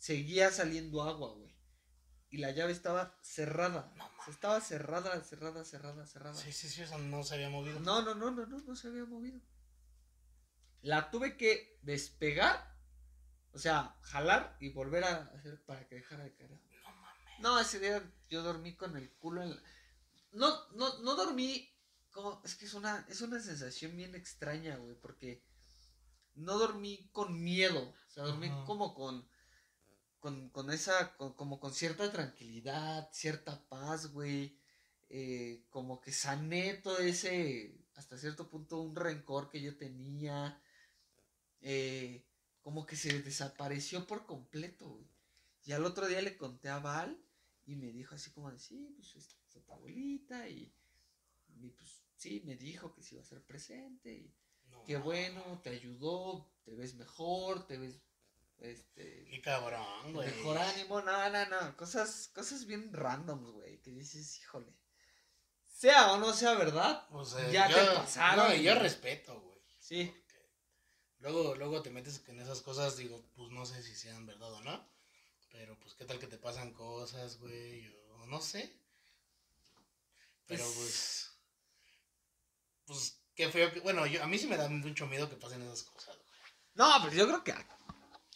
seguía 0.00 0.50
saliendo 0.50 1.02
agua, 1.02 1.34
güey. 1.34 1.54
Y 2.30 2.38
la 2.38 2.50
llave 2.50 2.72
estaba 2.72 3.18
cerrada. 3.22 3.92
No. 3.96 4.10
Estaba 4.28 4.60
cerrada, 4.60 5.22
cerrada, 5.22 5.64
cerrada, 5.64 6.06
cerrada. 6.06 6.34
Sí, 6.34 6.52
sí, 6.52 6.68
sí, 6.68 6.82
eso 6.82 6.98
no 6.98 7.22
se 7.22 7.34
había 7.34 7.50
movido. 7.50 7.78
No, 7.80 8.02
no, 8.02 8.14
no, 8.14 8.30
no, 8.30 8.46
no, 8.46 8.58
no 8.58 8.76
se 8.76 8.88
había 8.88 9.04
movido. 9.04 9.40
La 10.80 11.10
tuve 11.10 11.36
que 11.36 11.78
despegar, 11.82 12.76
o 13.52 13.58
sea, 13.58 13.98
jalar 14.00 14.56
y 14.60 14.70
volver 14.70 15.04
a 15.04 15.16
hacer 15.34 15.62
para 15.64 15.86
que 15.86 15.96
dejara 15.96 16.24
de 16.24 16.34
caer. 16.34 16.50
No 16.50 16.90
mames. 16.96 17.40
No, 17.40 17.60
ese 17.60 17.78
día 17.78 18.02
yo 18.28 18.42
dormí 18.42 18.76
con 18.76 18.96
el 18.96 19.12
culo 19.16 19.42
en 19.42 19.50
la... 19.50 19.62
No, 20.32 20.68
no, 20.70 20.98
no 21.00 21.16
dormí 21.16 21.76
como... 22.10 22.40
Es 22.44 22.54
que 22.54 22.64
es 22.64 22.72
una, 22.74 23.04
es 23.08 23.20
una 23.20 23.40
sensación 23.40 23.96
bien 23.96 24.14
extraña, 24.14 24.76
güey, 24.76 24.94
porque 24.94 25.44
no 26.36 26.56
dormí 26.58 27.10
con 27.12 27.42
miedo, 27.42 27.92
o 28.08 28.10
sea, 28.10 28.22
dormí 28.22 28.48
como 28.64 28.94
con... 28.94 29.28
Con, 30.20 30.50
con 30.50 30.70
esa, 30.70 31.16
con- 31.16 31.32
como 31.34 31.58
con 31.60 31.72
cierta 31.74 32.10
tranquilidad, 32.12 33.08
cierta 33.12 33.66
paz, 33.68 34.12
güey. 34.12 34.58
eh, 35.08 35.64
como 35.70 36.00
que 36.00 36.12
sané 36.12 36.74
todo 36.74 36.98
ese, 36.98 37.76
hasta 37.96 38.16
cierto 38.18 38.48
punto, 38.48 38.80
un 38.80 38.94
rencor 38.96 39.50
que 39.50 39.60
yo 39.62 39.76
tenía. 39.76 40.60
eh, 41.60 42.24
como 42.62 42.86
que 42.86 42.96
se 42.96 43.22
desapareció 43.22 44.06
por 44.06 44.26
completo, 44.26 44.88
güey. 44.88 45.08
Y 45.64 45.72
al 45.72 45.84
otro 45.84 46.06
día 46.08 46.22
le 46.22 46.36
conté 46.36 46.68
a 46.68 46.78
Val 46.78 47.18
y 47.66 47.76
me 47.76 47.92
dijo 47.92 48.14
así 48.14 48.30
como 48.30 48.50
de, 48.50 48.58
sí, 48.58 48.92
pues 48.96 49.14
es 49.16 49.36
fue 49.48 49.60
tu 49.62 49.72
abuelita 49.72 50.48
y, 50.48 50.72
y, 51.60 51.70
pues 51.70 52.02
sí, 52.16 52.42
me 52.46 52.56
dijo 52.56 52.94
que 52.94 53.02
se 53.02 53.16
iba 53.16 53.22
a 53.22 53.26
ser 53.26 53.42
presente 53.44 54.12
y 54.14 54.34
No 54.70 54.84
qué 54.84 54.96
bueno, 54.96 55.60
te 55.62 55.70
ayudó, 55.70 56.50
te 56.64 56.74
ves 56.74 56.94
mejor, 56.94 57.66
te 57.66 57.78
ves, 57.78 58.00
este, 58.60 59.26
Qué 59.30 59.40
cabrón, 59.40 60.12
güey. 60.12 60.28
mejor 60.28 60.58
ánimo, 60.58 61.00
no, 61.02 61.30
no, 61.30 61.46
no, 61.46 61.76
cosas, 61.76 62.30
cosas 62.34 62.66
bien 62.66 62.92
randoms, 62.92 63.50
güey, 63.50 63.80
que 63.80 63.90
dices, 63.90 64.38
híjole, 64.38 64.72
sea 65.66 66.12
o 66.12 66.18
no 66.18 66.32
sea 66.32 66.54
verdad, 66.54 67.06
O 67.10 67.24
sea, 67.24 67.50
Ya 67.50 67.68
yo, 67.68 67.76
te 67.76 67.96
pasaron, 67.96 68.48
No, 68.48 68.54
y 68.54 68.62
yo 68.62 68.74
respeto, 68.74 69.40
güey. 69.40 69.60
sí, 69.78 70.14
Luego, 71.18 71.54
luego 71.54 71.82
te 71.82 71.90
metes 71.90 72.22
en 72.28 72.40
esas 72.40 72.62
cosas, 72.62 72.96
digo, 72.96 73.22
pues 73.36 73.50
no 73.50 73.66
sé 73.66 73.82
si 73.82 73.94
sean 73.94 74.24
verdad 74.24 74.52
o 74.54 74.62
no. 74.62 74.88
Pero 75.52 75.78
pues 75.78 75.92
qué 75.94 76.06
tal 76.06 76.18
que 76.18 76.26
te 76.26 76.38
pasan 76.38 76.72
cosas, 76.72 77.38
güey, 77.38 77.86
o 78.14 78.26
no 78.26 78.40
sé. 78.40 78.72
Pero 80.46 80.64
pues. 80.74 81.30
Pues 82.86 83.20
qué 83.34 83.50
feo 83.50 83.70
que. 83.72 83.80
Bueno, 83.80 84.06
yo, 84.06 84.22
a 84.22 84.26
mí 84.26 84.38
sí 84.38 84.46
me 84.46 84.56
da 84.56 84.68
mucho 84.68 85.06
miedo 85.06 85.28
que 85.28 85.36
pasen 85.36 85.60
esas 85.62 85.82
cosas, 85.82 86.16
güey. 86.16 86.28
No, 86.74 86.90
pero 87.02 87.14
yo 87.14 87.26
creo 87.26 87.44
que. 87.44 87.54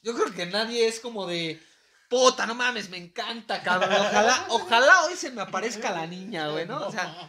Yo 0.04 0.14
creo 0.14 0.32
que 0.32 0.46
nadie 0.46 0.86
es 0.86 1.00
como 1.00 1.26
de. 1.26 1.60
Puta, 2.08 2.46
no 2.46 2.54
mames, 2.54 2.90
me 2.90 2.98
encanta, 2.98 3.62
cabrón. 3.62 3.90
Ojalá, 3.92 4.46
ojalá 4.50 5.04
hoy 5.06 5.16
se 5.16 5.30
me 5.32 5.40
aparezca 5.42 5.90
la 5.90 6.06
niña, 6.06 6.48
güey, 6.50 6.66
¿no? 6.66 6.86
O 6.86 6.92
sea, 6.92 7.28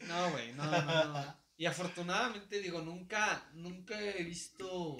no, 0.00 0.30
güey, 0.32 0.52
no, 0.52 0.64
no, 0.64 1.04
no. 1.04 1.36
Y 1.56 1.66
afortunadamente, 1.66 2.58
digo, 2.60 2.82
nunca, 2.82 3.48
nunca 3.54 3.98
he 3.98 4.24
visto 4.24 4.96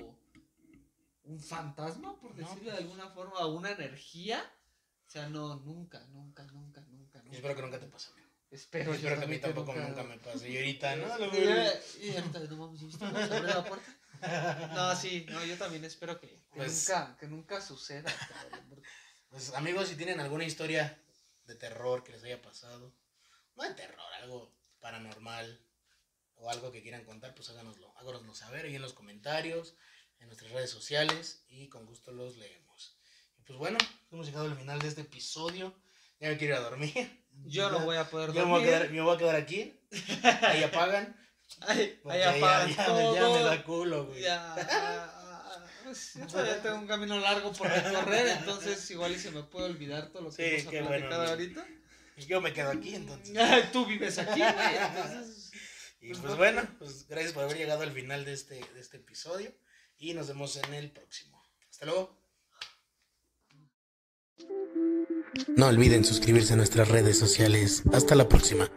un 1.25 1.41
fantasma, 1.41 2.19
por 2.21 2.31
No, 2.31 2.37
decirlo 2.37 2.71
de 2.71 2.71
pues. 2.71 2.81
alguna 2.83 3.09
forma, 3.11 3.39
o 3.41 3.57
una 3.57 3.73
energía. 3.73 4.41
O 5.07 5.11
sea, 5.11 5.29
no, 5.29 5.57
nunca, 5.57 6.01
nunca, 6.13 6.45
nunca, 6.45 6.81
nunca, 6.83 7.19
Y 7.19 7.25
nunca. 7.25 7.37
espero 7.37 7.57
que 7.57 7.63
nunca 7.63 7.81
te 7.81 7.87
pase. 7.87 8.11
amigo. 8.13 8.29
Espero, 8.51 8.95
Yo 8.95 9.01
yo 9.01 9.09
espero 9.09 9.19
que 9.19 9.25
a 9.25 9.29
mí 9.29 9.39
tampoco 9.39 9.75
nunca 9.75 10.03
me 10.05 10.19
pase. 10.19 10.49
Y 10.49 10.57
ahorita, 10.57 10.97
¿no? 10.97 11.09
Lo 11.19 11.27
Y, 11.37 12.17
ahorita, 12.17 12.39
no 12.49 12.57
mames, 12.57 12.81
¿ya 12.81 12.87
viste 12.87 13.05
abre 13.05 13.43
la 13.43 13.65
puerta? 13.65 13.93
No, 14.75 14.97
sí, 14.97 15.27
no, 15.31 15.45
yo 15.45 15.57
también 15.59 15.85
espero 15.85 16.19
que, 16.21 16.29
que 16.29 16.43
Pues- 16.57 16.89
nunca, 16.89 17.17
que 17.19 17.27
nunca 17.27 17.61
suceda, 17.61 18.13
cabrón, 18.29 18.83
Pues 19.31 19.53
amigos, 19.55 19.89
si 19.89 19.97
tienen 19.97 20.21
alguna 20.21 20.45
historia 20.45 21.01
de 21.47 21.55
terror 21.57 22.05
que 22.05 22.13
les 22.13 22.23
haya 22.25 22.41
pasado, 22.41 22.95
no 23.57 23.65
de 23.65 23.75
terror, 23.75 24.13
algo 24.23 24.55
paranormal 24.81 25.61
o 26.37 26.51
algo 26.51 26.71
que 26.73 26.83
quieran 26.83 27.05
contar, 27.05 27.35
pues 27.35 27.49
háganoslo, 27.51 27.93
háganoslo 27.99 28.35
saber 28.35 28.67
ahí 28.67 28.77
en 28.77 28.83
los 28.83 28.93
comentarios, 28.93 29.75
en 30.21 30.27
nuestras 30.29 30.51
redes 30.53 30.71
sociales 30.71 31.45
y 31.49 31.69
con 31.69 31.87
gusto 31.87 32.13
los 32.13 32.37
leemos. 32.37 32.99
Y 33.39 33.43
pues 33.43 33.59
bueno, 33.59 33.79
hemos 34.11 34.27
llegado 34.27 34.47
al 34.47 34.57
final 34.57 34.79
de 34.81 34.89
este 34.89 35.03
episodio. 35.03 35.75
Ya 36.21 36.29
me 36.29 36.39
quiero 36.39 36.55
ir 36.55 36.61
a 36.61 36.63
dormir. 36.63 37.25
Yo 37.45 37.71
no 37.71 37.81
voy 37.85 37.97
a 37.97 38.09
poder 38.09 38.33
Yo 38.33 38.47
me 38.47 38.53
voy 38.53 38.63
a 38.63 38.65
dormir. 38.65 38.69
quedar, 38.71 38.91
me 38.91 39.01
voy 39.03 39.15
a 39.15 39.19
quedar 39.19 39.37
aquí. 39.37 39.79
Ahí 40.43 40.63
apagan. 40.63 41.17
Ay, 41.61 42.01
ahí 42.07 42.23
apagan 42.23 42.75
ya, 42.75 42.87
todo. 42.87 43.15
ya 43.15 43.29
me 43.29 43.43
da 43.43 43.65
culo, 43.65 44.07
güey. 44.07 44.23
Ya, 44.23 44.55
pues, 45.85 46.15
yo 46.15 46.27
todavía 46.27 46.63
tengo 46.63 46.77
un 46.77 46.87
camino 46.87 47.19
largo 47.21 47.53
por 47.53 47.69
recorrer, 47.69 48.27
entonces 48.39 48.91
igual 48.91 49.13
y 49.13 49.19
se 49.19 49.31
me 49.31 49.43
puede 49.43 49.67
olvidar 49.67 50.11
todo 50.11 50.23
lo 50.23 50.31
que 50.31 50.61
Sí, 50.61 50.67
hemos 50.67 50.89
platicado 50.89 51.17
bueno, 51.19 51.31
ahorita. 51.31 51.67
Yo 52.27 52.41
me 52.41 52.53
quedo 52.53 52.71
aquí 52.71 52.95
entonces. 52.95 53.35
Tú 53.73 53.87
vives 53.87 54.19
aquí, 54.19 54.41
güey, 54.41 54.77
entonces... 54.77 55.53
Y 56.01 56.15
pues 56.15 56.37
bueno, 56.37 56.63
pues 56.79 57.07
gracias 57.09 57.33
por 57.33 57.45
haber 57.45 57.57
llegado 57.57 57.83
al 57.83 57.93
final 57.93 58.25
de 58.25 58.33
este, 58.35 58.57
de 58.57 58.81
este 58.81 58.99
episodio 58.99 59.55
y 59.97 60.13
nos 60.15 60.29
vemos 60.29 60.57
en 60.57 60.75
el 60.75 60.91
próximo. 60.91 61.43
Hasta 61.71 61.87
luego. 61.87 62.21
No 65.57 65.67
olviden 65.69 66.05
suscribirse 66.05 66.53
a 66.53 66.57
nuestras 66.57 66.89
redes 66.89 67.19
sociales. 67.19 67.83
Hasta 67.93 68.15
la 68.15 68.29
próxima. 68.29 68.71